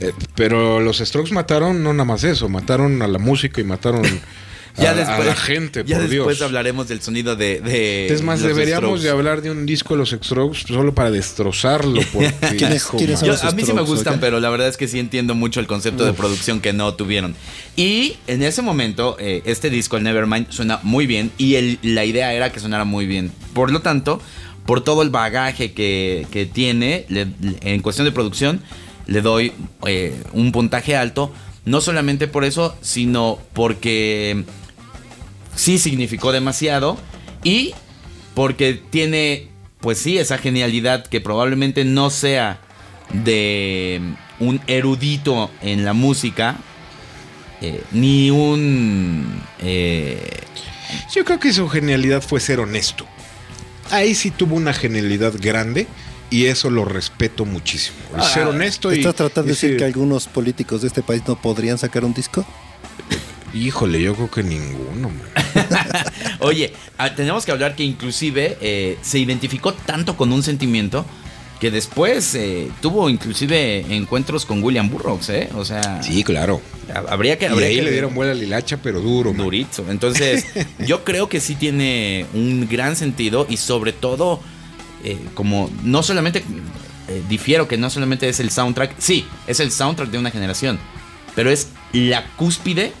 Eh, 0.00 0.12
pero 0.34 0.80
los 0.80 0.98
Strokes 0.98 1.32
mataron 1.32 1.82
no 1.82 1.92
nada 1.92 2.04
más 2.04 2.24
eso, 2.24 2.48
mataron 2.48 3.00
a 3.00 3.08
la 3.08 3.18
música 3.18 3.60
y 3.60 3.64
mataron 3.64 4.02
a, 4.78 4.90
a 5.16 5.24
la 5.24 5.34
gente, 5.36 5.84
ya 5.86 5.98
por 5.98 6.08
después 6.08 6.36
Dios. 6.38 6.42
hablaremos 6.46 6.88
del 6.88 7.00
sonido 7.00 7.36
de. 7.36 7.60
de 7.60 8.06
Es 8.08 8.22
más, 8.22 8.40
los 8.40 8.48
deberíamos 8.48 8.84
Strokes. 9.00 9.02
de 9.04 9.10
hablar 9.10 9.42
de 9.42 9.50
un 9.50 9.64
disco 9.66 9.94
de 9.94 9.98
los 10.00 10.10
Strokes 10.10 10.60
solo 10.68 10.94
para 10.94 11.10
destrozarlo. 11.10 12.00
Porque, 12.12 12.32
¿Quiénes- 12.56 12.76
hijo, 12.84 12.96
quiénes 12.98 13.20
son 13.20 13.28
man. 13.28 13.36
Yo- 13.38 13.42
los 13.44 13.52
a 13.52 13.56
mí 13.56 13.64
sí 13.64 13.72
me 13.72 13.82
gustan, 13.82 14.20
pero 14.20 14.40
la 14.40 14.50
verdad 14.50 14.68
es 14.68 14.76
que 14.76 14.88
sí 14.88 14.98
entiendo 14.98 15.34
mucho 15.34 15.60
el 15.60 15.66
concepto 15.66 16.04
de 16.04 16.12
producción 16.12 16.60
que 16.60 16.72
no 16.72 16.94
tuvieron. 16.94 17.34
Y 17.76 18.16
en 18.26 18.42
ese 18.42 18.62
momento, 18.62 19.16
eh, 19.18 19.42
este 19.46 19.70
disco, 19.70 19.96
el 19.96 20.02
Nevermind, 20.02 20.50
suena 20.50 20.80
muy 20.82 21.06
bien 21.06 21.30
y 21.38 21.54
el- 21.56 21.78
la 21.82 22.04
idea 22.04 22.32
era 22.34 22.50
que 22.52 22.60
sonara 22.60 22.84
muy 22.84 23.06
bien. 23.06 23.32
Por 23.54 23.70
lo 23.70 23.80
tanto, 23.82 24.20
por 24.66 24.82
todo 24.82 25.02
el 25.02 25.10
bagaje 25.10 25.72
que, 25.72 26.26
que 26.30 26.44
tiene 26.46 27.06
le- 27.08 27.26
le- 27.40 27.56
en 27.62 27.80
cuestión 27.82 28.04
de 28.04 28.12
producción, 28.12 28.60
le 29.06 29.20
doy 29.22 29.52
eh, 29.86 30.14
un 30.32 30.50
puntaje 30.52 30.96
alto. 30.96 31.32
No 31.64 31.80
solamente 31.80 32.28
por 32.28 32.44
eso, 32.44 32.76
sino 32.80 33.38
porque 33.52 34.44
sí 35.56 35.78
significó 35.78 36.30
demasiado 36.30 36.96
y 37.42 37.74
porque 38.34 38.74
tiene, 38.74 39.48
pues 39.80 39.98
sí, 39.98 40.18
esa 40.18 40.38
genialidad 40.38 41.04
que 41.06 41.20
probablemente 41.20 41.84
no 41.84 42.10
sea 42.10 42.60
de 43.12 44.00
un 44.38 44.60
erudito 44.66 45.50
en 45.62 45.84
la 45.84 45.92
música, 45.94 46.56
eh, 47.62 47.82
ni 47.92 48.30
un... 48.30 49.42
eh, 49.60 50.40
Yo 51.14 51.24
creo 51.24 51.40
que 51.40 51.52
su 51.52 51.68
genialidad 51.68 52.22
fue 52.22 52.38
ser 52.40 52.60
honesto. 52.60 53.06
Ahí 53.90 54.14
sí 54.14 54.30
tuvo 54.30 54.56
una 54.56 54.72
genialidad 54.74 55.32
grande 55.40 55.86
y 56.28 56.46
eso 56.46 56.68
lo 56.70 56.84
respeto 56.84 57.44
muchísimo. 57.44 57.96
El 58.14 58.20
Ah, 58.20 58.24
ser 58.24 58.46
honesto 58.48 58.92
y. 58.92 58.98
¿Estás 58.98 59.14
tratando 59.14 59.46
de 59.46 59.52
decir 59.52 59.76
que 59.76 59.84
algunos 59.84 60.26
políticos 60.26 60.82
de 60.82 60.88
este 60.88 61.02
país 61.02 61.22
no 61.26 61.40
podrían 61.40 61.78
sacar 61.78 62.04
un 62.04 62.12
disco? 62.12 62.44
Híjole, 63.56 64.02
yo 64.02 64.14
creo 64.14 64.30
que 64.30 64.42
ninguno. 64.42 65.10
Oye, 66.40 66.72
ah, 66.98 67.14
tenemos 67.14 67.44
que 67.46 67.52
hablar 67.52 67.74
que 67.74 67.84
inclusive 67.84 68.58
eh, 68.60 68.98
se 69.02 69.18
identificó 69.18 69.72
tanto 69.72 70.16
con 70.16 70.32
un 70.32 70.42
sentimiento 70.42 71.06
que 71.60 71.70
después 71.70 72.34
eh, 72.34 72.68
tuvo 72.82 73.08
inclusive 73.08 73.86
encuentros 73.94 74.44
con 74.44 74.62
William 74.62 74.90
Burroughs, 74.90 75.30
¿eh? 75.30 75.48
O 75.54 75.64
sea, 75.64 76.02
Sí, 76.02 76.22
claro. 76.22 76.60
ha- 76.94 77.10
habría 77.12 77.38
que... 77.38 77.46
Y 77.46 77.48
habría 77.48 77.68
ahí 77.68 77.76
que 77.76 77.82
le 77.82 77.92
dieron 77.92 78.14
vuela 78.14 78.32
a 78.32 78.34
Lilacha, 78.34 78.76
pero 78.82 79.00
duro, 79.00 79.32
man. 79.32 79.44
Durito. 79.46 79.86
Entonces, 79.90 80.44
yo 80.86 81.02
creo 81.02 81.30
que 81.30 81.40
sí 81.40 81.54
tiene 81.54 82.26
un 82.34 82.68
gran 82.70 82.94
sentido 82.94 83.46
y 83.48 83.56
sobre 83.56 83.94
todo, 83.94 84.40
eh, 85.02 85.16
como 85.32 85.70
no 85.82 86.02
solamente, 86.02 86.44
eh, 87.08 87.22
difiero 87.30 87.66
que 87.68 87.78
no 87.78 87.88
solamente 87.88 88.28
es 88.28 88.38
el 88.38 88.50
soundtrack, 88.50 88.94
sí, 88.98 89.24
es 89.46 89.58
el 89.60 89.72
soundtrack 89.72 90.10
de 90.10 90.18
una 90.18 90.30
generación, 90.30 90.78
pero 91.34 91.50
es 91.50 91.68
la 91.94 92.26
cúspide 92.36 92.92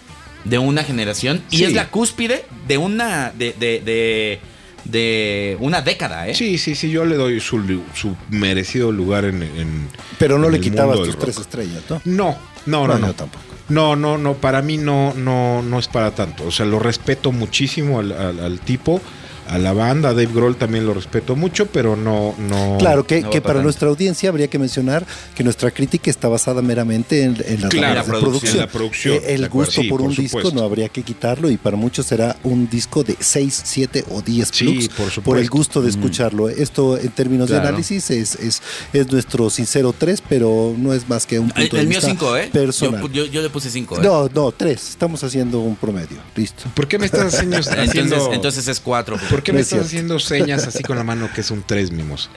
de 0.48 0.58
una 0.58 0.82
generación 0.84 1.42
y 1.50 1.58
Sí. 1.58 1.64
es 1.64 1.72
la 1.74 1.88
cúspide 1.90 2.44
de 2.66 2.78
una, 2.78 3.32
de, 3.36 3.52
de, 3.58 3.80
de, 3.80 4.40
de 4.84 5.56
una 5.60 5.82
década, 5.82 6.28
¿eh? 6.28 6.34
Sí, 6.34 6.58
sí, 6.58 6.74
sí, 6.74 6.90
yo 6.90 7.04
le 7.04 7.16
doy 7.16 7.40
su, 7.40 7.60
su 7.94 8.16
merecido 8.30 8.92
lugar 8.92 9.24
en... 9.24 9.42
en- 9.42 9.88
Pero 10.18 10.38
no 10.38 10.46
en 10.46 10.52
le 10.52 10.58
el 10.58 10.64
quitabas 10.64 10.98
tus 11.02 11.18
tres 11.18 11.38
estrellas, 11.38 11.82
¿no? 11.88 12.00
No, 12.04 12.36
no, 12.66 12.86
no, 12.86 12.94
No, 12.94 12.98
no. 13.00 13.06
yo 13.08 13.14
tampoco. 13.14 13.44
No, 13.68 13.96
no, 13.96 14.16
no, 14.16 14.34
para 14.34 14.62
mí 14.62 14.76
no, 14.78 15.12
no, 15.14 15.60
no 15.62 15.78
es 15.80 15.88
para 15.88 16.12
tanto. 16.12 16.44
O 16.46 16.52
sea, 16.52 16.64
lo 16.66 16.78
respeto 16.78 17.32
muchísimo 17.32 17.98
al, 17.98 18.12
al- 18.12 18.38
al 18.38 18.60
tipo, 18.60 19.00
a 19.48 19.58
la 19.58 19.72
banda, 19.72 20.10
Dave 20.10 20.28
Grohl 20.32 20.56
también 20.56 20.86
lo 20.86 20.94
respeto 20.94 21.36
mucho, 21.36 21.66
pero 21.66 21.96
no, 21.96 22.34
no. 22.38 22.76
Claro, 22.78 23.06
que, 23.06 23.22
no 23.22 23.30
que 23.30 23.40
para 23.40 23.54
tanto. 23.54 23.64
nuestra 23.64 23.88
audiencia 23.88 24.28
habría 24.28 24.48
que 24.48 24.58
mencionar 24.58 25.06
que 25.34 25.44
nuestra 25.44 25.70
crítica 25.70 26.10
está 26.10 26.28
basada 26.28 26.62
meramente 26.62 27.22
en, 27.24 27.36
en 27.46 27.60
las 27.60 27.70
Claro, 27.70 27.94
reglas 28.02 28.06
de 28.06 28.12
la 28.12 28.18
producción, 28.20 28.56
la 28.58 28.66
producción, 28.66 29.14
Eh, 29.16 29.34
el 29.34 29.48
gusto 29.48 29.82
sí, 29.82 29.88
por 29.88 30.00
por 30.00 30.08
un 30.08 30.14
disco 30.14 30.38
supuesto. 30.38 30.58
no 30.60 30.64
habría 30.66 30.88
que 30.88 31.02
quitarlo 31.02 31.50
y 31.50 31.56
para 31.56 31.76
muchos 31.76 32.06
será 32.06 32.36
un 32.44 32.68
disco 32.68 33.02
de 33.04 33.16
6, 33.18 33.62
7 33.64 34.04
o 34.10 34.20
10 34.22 34.48
Sí, 34.52 34.64
plugs 34.64 34.88
por 34.88 34.96
supuesto. 34.96 35.22
por 35.22 35.38
el 35.38 35.48
gusto 35.48 35.80
de 35.82 35.90
escucharlo. 35.90 36.48
Esto 36.48 36.98
en 36.98 37.08
términos 37.10 37.48
Claro. 37.48 37.62
de 37.62 37.68
análisis 37.68 38.10
es, 38.10 38.34
es, 38.36 38.62
es 38.92 39.10
nuestro 39.10 39.48
sincero 39.50 39.94
3, 39.96 40.22
pero 40.28 40.74
no 40.76 40.92
es 40.92 41.08
más 41.08 41.24
que 41.26 41.38
un 41.38 41.48
punto 41.50 41.76
el 41.76 41.82
de 41.84 41.88
mío 41.88 41.98
vista 41.98 42.10
5, 42.10 42.36
¿eh? 42.36 42.50
personal. 42.52 43.00
Yo, 43.02 43.08
yo- 43.08 43.26
yo 43.26 43.42
le 43.42 43.50
puse 43.50 43.70
5, 43.70 43.96
¿eh? 43.98 44.00
No, 44.02 44.28
no, 44.34 44.52
3. 44.52 44.90
Estamos 44.90 45.22
haciendo 45.24 45.60
un 45.60 45.76
promedio. 45.76 46.18
Listo. 46.34 46.64
¿Por 46.74 46.86
qué 46.88 46.98
me 46.98 47.06
estás 47.06 47.34
haciendo, 47.34 47.56
Entonces, 47.56 47.88
haciendo- 47.88 48.32
entonces 48.32 48.68
es 48.68 48.80
4. 48.80 49.16
¿Por 49.36 49.42
qué 49.42 49.52
me 49.52 49.60
es 49.60 49.72
estás 49.72 49.86
haciendo 49.86 50.18
señas 50.18 50.66
así 50.66 50.82
con 50.82 50.96
la 50.96 51.04
mano 51.04 51.28
que 51.34 51.42
es 51.42 51.50
un 51.50 51.62
3 51.62 51.90
mimos? 51.90 52.30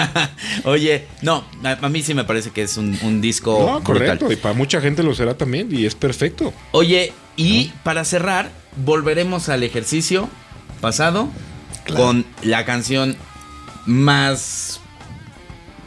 Oye, 0.64 1.06
no, 1.20 1.44
a, 1.62 1.72
a 1.72 1.88
mí 1.88 2.02
sí 2.02 2.14
me 2.14 2.24
parece 2.24 2.50
que 2.50 2.62
es 2.62 2.76
un, 2.76 2.98
un 3.02 3.20
disco. 3.20 3.58
No, 3.58 3.84
correcto, 3.84 4.26
brutal. 4.26 4.32
y 4.32 4.36
para 4.36 4.54
mucha 4.54 4.80
gente 4.80 5.02
lo 5.02 5.14
será 5.14 5.36
también, 5.36 5.68
y 5.70 5.84
es 5.84 5.94
perfecto. 5.94 6.54
Oye, 6.72 7.12
y 7.36 7.72
para 7.82 8.04
cerrar, 8.04 8.50
volveremos 8.84 9.50
al 9.50 9.62
ejercicio 9.62 10.28
pasado 10.80 11.28
con 11.94 12.24
la 12.42 12.64
canción 12.64 13.16
más 13.84 14.80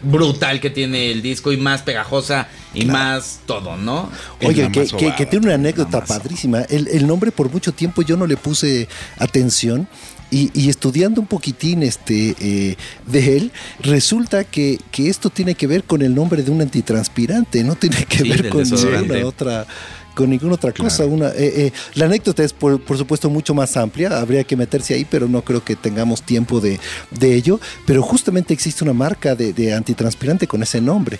brutal 0.03 0.59
que 0.59 0.69
tiene 0.69 1.11
el 1.11 1.21
disco 1.21 1.51
y 1.51 1.57
más 1.57 1.81
pegajosa 1.81 2.47
y 2.73 2.85
más 2.85 3.41
todo, 3.45 3.77
¿no? 3.77 4.09
Oye, 4.43 4.71
que, 4.71 5.25
tiene 5.25 5.45
una 5.47 5.55
anécdota 5.55 6.03
padrísima. 6.03 6.61
El, 6.61 6.87
el 6.87 7.05
nombre 7.05 7.31
por 7.31 7.51
mucho 7.51 7.73
tiempo 7.73 8.01
yo 8.01 8.17
no 8.17 8.25
le 8.25 8.37
puse 8.37 8.87
atención. 9.17 9.87
Y, 10.31 10.49
y 10.53 10.69
estudiando 10.69 11.19
un 11.19 11.27
poquitín 11.27 11.83
este, 11.83 12.35
eh, 12.39 12.77
de 13.05 13.35
él, 13.37 13.51
resulta 13.81 14.45
que, 14.45 14.79
que 14.89 15.09
esto 15.09 15.29
tiene 15.29 15.55
que 15.55 15.67
ver 15.67 15.83
con 15.83 16.01
el 16.01 16.15
nombre 16.15 16.41
de 16.41 16.49
un 16.51 16.61
antitranspirante, 16.61 17.63
no 17.65 17.75
tiene 17.75 18.05
que 18.05 18.19
Sí, 18.19 18.29
ver 18.29 18.47
con 18.49 18.63
ninguna 18.63 19.25
otra 19.27 19.67
con 20.15 20.29
ninguna 20.29 20.55
otra 20.55 20.71
cosa. 20.73 21.05
Una, 21.05 21.27
eh, 21.29 21.33
eh, 21.67 21.71
la 21.95 22.05
anécdota 22.05 22.43
es 22.43 22.51
por, 22.53 22.81
por 22.81 22.97
supuesto 22.97 23.29
mucho 23.29 23.53
más 23.53 23.75
amplia, 23.77 24.19
habría 24.19 24.43
que 24.43 24.55
meterse 24.57 24.93
ahí, 24.93 25.05
pero 25.09 25.27
no 25.27 25.41
creo 25.41 25.63
que 25.63 25.75
tengamos 25.77 26.21
tiempo 26.21 26.59
de, 26.59 26.79
de 27.11 27.35
ello. 27.35 27.59
Pero 27.85 28.01
justamente 28.01 28.53
existe 28.53 28.83
una 28.83 28.93
marca 28.93 29.35
de, 29.35 29.53
de 29.53 29.73
antitranspirante 29.73 30.47
con 30.47 30.63
ese 30.63 30.81
nombre. 30.81 31.19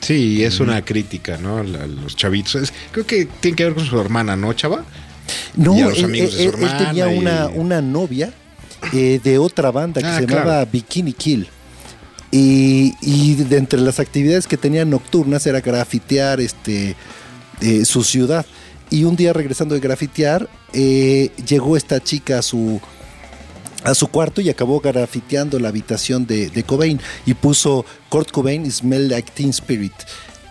Sí, 0.00 0.42
es 0.44 0.60
una 0.60 0.84
crítica, 0.84 1.36
¿no? 1.38 1.62
La- 1.62 1.86
los 1.86 2.14
chavitos. 2.16 2.54
Es- 2.56 2.72
creo 2.92 3.06
que 3.06 3.26
tiene 3.26 3.56
que 3.56 3.64
ver 3.64 3.74
con 3.74 3.84
su 3.84 4.00
hermana, 4.00 4.36
¿no, 4.36 4.52
chava? 4.52 4.84
No, 5.56 5.76
Y 5.76 5.80
a 5.82 5.86
los 5.88 5.98
él, 5.98 6.04
amigos 6.06 6.36
de 6.36 6.44
él- 6.44 6.52
su 6.52 6.58
él 6.58 6.76
tenía 6.78 7.12
y- 7.12 7.18
una, 7.18 7.46
una 7.48 7.80
novia 7.82 8.32
eh, 8.92 9.20
de 9.22 9.38
otra 9.38 9.70
banda 9.70 10.00
que 10.00 10.06
Ah, 10.06 10.18
se 10.20 10.26
llamaba. 10.26 10.64
Bikini 10.64 11.12
Kill. 11.12 11.48
Y, 12.30 12.94
y 13.00 13.34
de 13.36 13.56
entre 13.56 13.80
las 13.80 14.00
actividades 14.00 14.46
que 14.46 14.56
tenían 14.58 14.90
nocturnas 14.90 15.46
era 15.46 15.60
grafitear 15.60 16.40
este, 16.40 16.94
eh, 17.60 17.84
su 17.84 18.04
ciudad. 18.04 18.44
Y 18.90 19.04
un 19.04 19.16
día 19.16 19.32
regresando 19.32 19.74
de 19.74 19.80
grafitear, 19.80 20.48
eh, 20.72 21.30
llegó 21.46 21.76
esta 21.76 22.02
chica 22.02 22.38
a 22.38 22.42
su, 22.42 22.80
a 23.84 23.94
su 23.94 24.08
cuarto 24.08 24.40
y 24.42 24.50
acabó 24.50 24.80
grafiteando 24.80 25.58
la 25.58 25.68
habitación 25.68 26.26
de, 26.26 26.50
de 26.50 26.62
Cobain 26.64 27.00
y 27.26 27.34
puso 27.34 27.84
Kurt 28.10 28.30
Cobain 28.30 28.70
Smell 28.70 29.08
Like 29.08 29.30
Teen 29.34 29.50
Spirit. 29.50 29.92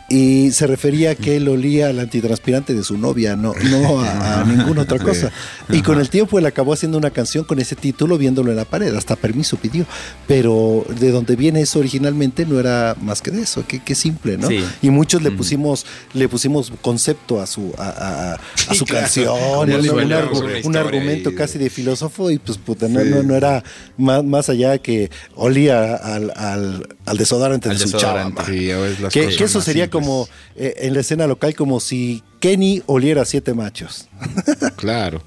Y 0.09 0.51
se 0.51 0.67
refería 0.67 1.11
a 1.11 1.15
que 1.15 1.35
él 1.35 1.49
olía 1.49 1.87
al 1.89 1.99
antitranspirante 1.99 2.73
de 2.73 2.81
su 2.81 2.97
novia, 2.97 3.35
no, 3.35 3.53
no 3.69 3.99
a, 3.99 4.39
a 4.41 4.43
ninguna 4.45 4.83
otra 4.83 4.99
cosa. 4.99 5.31
Y 5.69 5.81
con 5.81 5.99
el 5.99 6.09
tiempo 6.09 6.39
él 6.39 6.45
acabó 6.45 6.71
haciendo 6.71 6.97
una 6.97 7.09
canción 7.11 7.43
con 7.43 7.59
ese 7.59 7.75
título 7.75 8.17
viéndolo 8.17 8.51
en 8.51 8.55
la 8.57 8.63
pared, 8.63 8.95
hasta 8.95 9.17
permiso 9.17 9.57
pidió. 9.57 9.85
Pero 10.25 10.85
de 10.99 11.11
donde 11.11 11.35
viene 11.35 11.59
eso 11.59 11.79
originalmente 11.79 12.45
no 12.45 12.57
era 12.57 12.95
más 13.01 13.21
que 13.21 13.31
de 13.31 13.41
eso, 13.41 13.65
qué, 13.67 13.79
qué 13.83 13.95
simple, 13.95 14.37
¿no? 14.37 14.47
Sí. 14.47 14.63
Y 14.81 14.89
muchos 14.91 15.21
le 15.21 15.31
pusimos, 15.31 15.85
le 16.13 16.29
pusimos 16.29 16.71
concepto 16.81 17.41
a 17.41 17.47
su, 17.47 17.73
a, 17.77 17.89
a- 17.89 18.33
a 18.69 18.73
su 18.75 18.85
claro. 18.85 19.01
canción, 19.01 19.27
un, 19.37 19.69
un 19.71 20.09
argu- 20.11 20.65
un 20.65 20.77
argumento 20.77 21.31
y- 21.31 21.35
casi 21.35 21.57
de 21.59 21.69
filósofo 21.69 22.31
y 22.31 22.39
pues 22.39 22.57
puta, 22.57 22.87
no, 22.87 23.01
Sí. 23.01 23.09
no, 23.09 23.23
no 23.23 23.35
era 23.35 23.61
más, 23.97 24.23
más 24.23 24.47
allá 24.49 24.77
que 24.77 25.11
olía 25.35 25.95
al, 25.95 26.31
al, 26.35 26.87
al 27.05 27.17
desodorante 27.17 27.69
Al 27.69 27.77
de 27.77 27.83
su 27.87 27.91
desodorante. 27.91 28.41
chava. 28.41 28.47
Sí, 28.47 28.69
Que, 29.11 29.35
que 29.35 29.43
eso 29.43 29.59
sería. 29.61 29.89
Como 30.01 30.27
eh, 30.55 30.73
en 30.77 30.93
la 30.93 31.01
escena 31.01 31.27
local 31.27 31.55
como 31.55 31.79
si 31.79 32.23
Kenny 32.39 32.83
oliera 32.85 33.23
a 33.23 33.25
siete 33.25 33.53
machos. 33.53 34.07
Claro. 34.77 35.21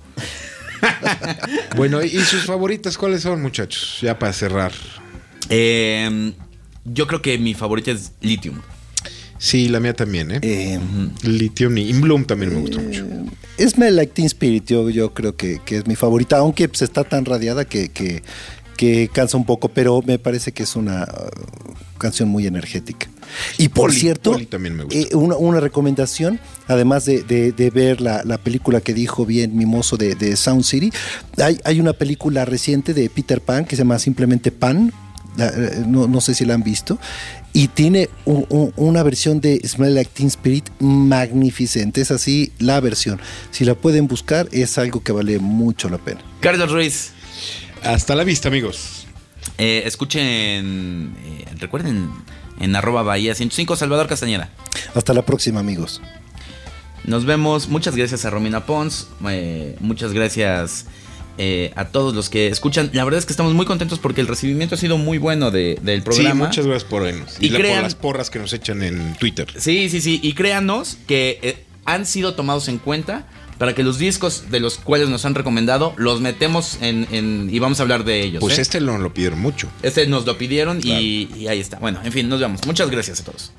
bueno, 1.77 2.03
¿y 2.03 2.21
sus 2.21 2.45
favoritas 2.45 2.97
cuáles 2.97 3.23
son, 3.23 3.43
muchachos? 3.43 3.99
Ya 4.01 4.19
para 4.19 4.33
cerrar. 4.33 4.73
Eh, 5.51 6.33
yo 6.85 7.07
creo 7.07 7.21
que 7.21 7.37
mi 7.39 7.55
favorita 7.55 7.91
es 7.91 8.13
Lithium. 8.21 8.61
Sí, 9.41 9.69
la 9.69 9.81
mía 9.81 9.95
también, 9.95 10.31
¿eh? 10.33 10.39
Eh, 10.43 10.79
Lithium 11.23 11.79
y 11.79 11.89
In 11.89 12.03
Bloom 12.03 12.27
también 12.27 12.53
me 12.53 12.61
gusta 12.61 12.79
mucho. 12.79 13.07
Smell 13.59 13.97
Like 13.97 14.13
Teen 14.13 14.27
Spirit, 14.27 14.67
yo, 14.67 14.91
yo 14.91 15.15
creo 15.15 15.35
que, 15.35 15.61
que 15.65 15.79
es 15.79 15.87
mi 15.87 15.97
favorita, 15.97 16.37
aunque 16.37 16.69
pues, 16.69 16.83
está 16.83 17.05
tan 17.05 17.25
radiada 17.25 17.65
que, 17.65 17.89
que, 17.89 18.23
que 18.81 19.11
cansa 19.13 19.37
un 19.37 19.45
poco, 19.45 19.69
pero 19.69 20.01
me 20.07 20.19
parece 20.19 20.53
que 20.53 20.63
es 20.63 20.75
una 20.75 21.03
uh, 21.03 21.99
canción 21.99 22.31
muy 22.31 22.47
energética. 22.47 23.09
Y 23.59 23.69
por 23.69 23.89
Poli, 23.91 24.01
cierto, 24.01 24.33
Poli 24.33 24.47
también 24.47 24.75
me 24.75 24.85
gusta. 24.85 24.99
eh, 24.99 25.15
una, 25.15 25.37
una 25.37 25.61
recomendación, 25.61 26.41
además 26.67 27.05
de, 27.05 27.23
de- 27.23 27.53
de 27.53 27.69
ver 27.69 28.01
la, 28.01 28.25
la 28.25 28.39
película 28.39 28.81
que 28.81 28.95
dijo 28.95 29.27
bien 29.27 29.55
Mimoso 29.55 29.99
de, 29.99 30.15
de 30.15 30.35
Sound 30.35 30.65
City, 30.65 30.91
hay, 31.37 31.61
hay 31.65 31.79
una 31.79 31.93
película 31.93 32.47
reciente 32.47 32.95
de 32.95 33.11
Peter 33.11 33.43
Pan 33.43 33.67
que 33.67 33.77
se 33.77 33.83
llama 33.83 33.99
simplemente 33.99 34.51
Pan, 34.51 34.95
la- 35.37 35.49
eh, 35.49 35.85
no, 35.87 36.09
no 36.09 36.23
sé 36.23 36.33
si 36.35 36.47
la 36.47 36.55
han 36.55 36.63
visto, 36.63 36.99
y 37.53 37.69
tiene 37.69 38.09
un- 38.25 38.47
un- 38.49 38.73
una 38.77 39.03
versión 39.03 39.43
de 39.43 39.61
Smell 39.69 39.95
Like 39.95 40.13
Teen 40.15 40.29
Spirit 40.29 40.71
magnificente, 40.81 42.01
es 42.01 42.11
así 42.11 42.53
la 42.59 42.81
versión. 42.81 43.21
Si 43.51 43.67
la 43.67 43.75
pueden 43.75 44.09
buscar, 44.09 44.49
es 44.53 44.79
algo 44.79 45.03
que 45.03 45.13
vale 45.13 45.39
mucho 45.39 45.91
la 45.91 45.99
pena. 45.99 46.21
Carlos 46.41 46.73
Ruiz, 46.73 47.11
Hasta 47.85 48.15
la 48.15 48.25
vista, 48.25 48.49
amigos. 48.49 49.07
eh, 49.59 49.83
escuchen, 49.87 51.15
eh, 51.25 51.45
recuerden, 51.59 52.11
en 52.61 52.77
arroba 52.77 53.03
Bahía 53.03 53.35
105 53.35 53.77
Salvador 53.77 54.07
Castañeda. 54.07 54.51
Hasta 54.95 55.15
la 55.15 55.23
próxima, 55.25 55.61
amigos. 55.61 56.01
Nos 57.05 57.25
vemos. 57.25 57.69
Muchas 57.69 57.97
gracias 57.97 58.25
a 58.25 58.31
Romina 58.31 58.67
Pons. 58.67 59.09
eh, 59.29 59.77
muchas 59.81 60.13
gracias 60.13 60.87
eh, 61.39 61.73
a 61.75 61.87
todos 61.87 62.15
los 62.15 62.29
que 62.29 62.49
escuchan. 62.49 62.91
La 62.93 63.05
verdad 63.05 63.19
es 63.19 63.25
que 63.27 63.33
estamos 63.33 63.55
muy 63.55 63.65
contentos 63.65 63.99
porque 63.99 64.21
el 64.21 64.27
recibimiento 64.27 64.75
ha 64.75 64.79
sido 64.79 64.99
muy 64.99 65.17
bueno 65.17 65.51
de- 65.51 65.79
del 65.81 66.03
programa. 66.03 66.31
Sí, 66.33 66.37
muchas 66.37 66.67
gracias 66.67 66.91
por 66.91 67.03
vernos. 67.03 67.37
Y, 67.41 67.47
Y 67.47 67.51
la- 67.51 67.59
crean- 67.59 67.75
por 67.77 67.83
las 67.85 67.95
porras 67.95 68.29
que 68.31 68.39
nos 68.39 68.53
echan 68.53 68.83
en 68.83 69.15
Twitter. 69.15 69.49
Sí, 69.59 69.89
sí, 69.89 70.03
sí. 70.03 70.21
Y 70.23 70.35
créanos 70.35 70.99
que 71.07 71.39
eh, 71.43 71.65
han 71.87 72.05
sido 72.05 72.35
tomados 72.35 72.69
en 72.69 72.77
cuenta 72.79 73.27
para 73.61 73.75
que 73.75 73.83
los 73.85 73.99
discos 73.99 74.51
de 74.51 74.59
los 74.59 74.79
cuales 74.79 75.11
nos 75.11 75.27
han 75.27 75.35
recomendado 75.35 75.93
los 75.99 76.23
metemos 76.23 76.79
en, 76.81 77.07
en- 77.11 77.51
y 77.53 77.59
vamos 77.59 77.79
a 77.79 77.83
hablar 77.83 78.05
de 78.05 78.23
ellos. 78.23 78.41
Pues 78.41 78.57
¿eh? 78.59 78.63
este 78.63 78.81
lo, 78.81 78.97
lo 78.97 79.13
pidieron 79.13 79.39
mucho. 79.39 79.69
Este 79.83 80.07
nos 80.07 80.25
lo 80.25 80.39
pidieron 80.39 80.81
y, 80.83 81.29
y 81.37 81.47
ahí 81.47 81.61
está. 81.61 81.79
Bueno, 81.79 82.01
en 82.03 82.11
fin, 82.11 82.27
nos 82.31 82.41
vemos. 82.41 82.63
Muchas 82.67 82.91
gracias 82.91 83.21
a 83.21 83.25
todos. 83.25 83.53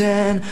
pretend 0.00 0.42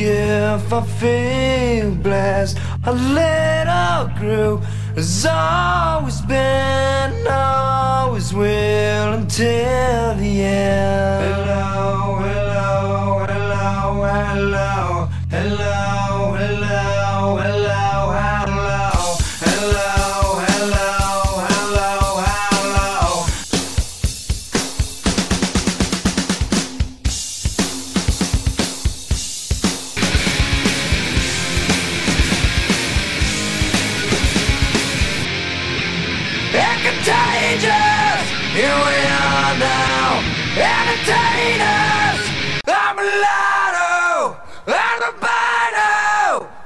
give, 0.00 0.72
I 0.72 0.82
feel 1.00 1.90
blessed. 2.06 2.58
A 2.84 2.92
little 2.92 4.02
group 4.18 4.62
has 4.94 5.26
always 5.26 6.20
been, 6.22 7.26
always 7.28 8.32
will 8.32 9.12
until 9.20 10.14
the 10.22 10.32
end. 10.42 11.34
Hello, 11.34 12.16
hello, 12.24 13.26
hello, 13.28 13.74
hello, 14.08 15.08
hello, 15.30 16.32
hello, 16.38 17.36
hello. 17.38 17.59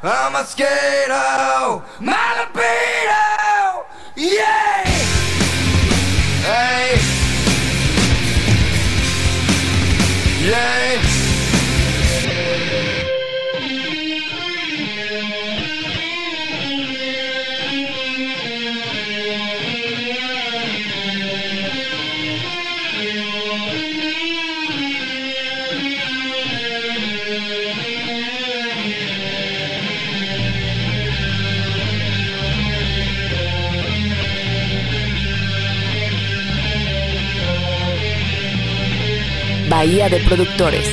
I'm 0.07 0.35
a 0.35 0.45
skater, 0.45 1.83
my 1.99 2.47
libido, 2.53 3.87
yeah! 4.15 4.64
Bahía 39.85 40.09
de 40.09 40.19
Productores. 40.21 40.89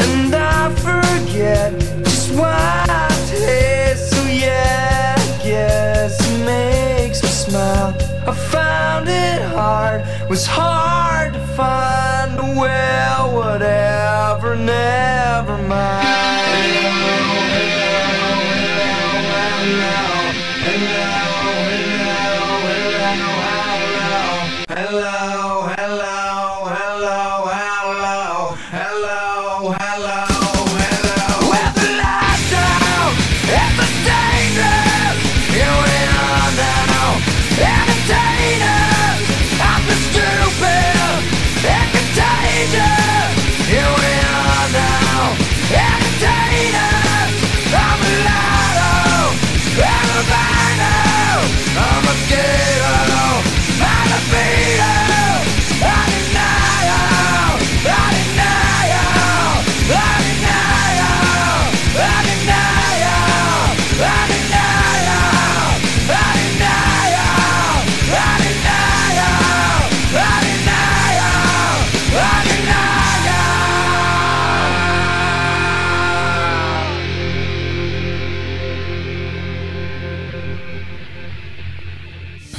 And 0.00 0.34
I 0.34 0.68
forget 0.84 1.72
just 2.04 2.34
why 2.34 3.08
so 3.96 4.26
yeah, 4.26 5.16
guess 5.42 6.20
it 6.30 6.44
makes 6.44 7.22
me 7.22 7.28
smile. 7.30 7.96
I 8.26 8.32
found 8.32 9.08
it 9.08 9.40
hard, 9.40 10.04
was 10.28 10.44
hard 10.44 11.37
find 11.58 12.38
a 12.38 12.60
well, 12.60 13.34
whatever, 13.34 14.54
never 14.54 15.58
mind. 15.58 16.37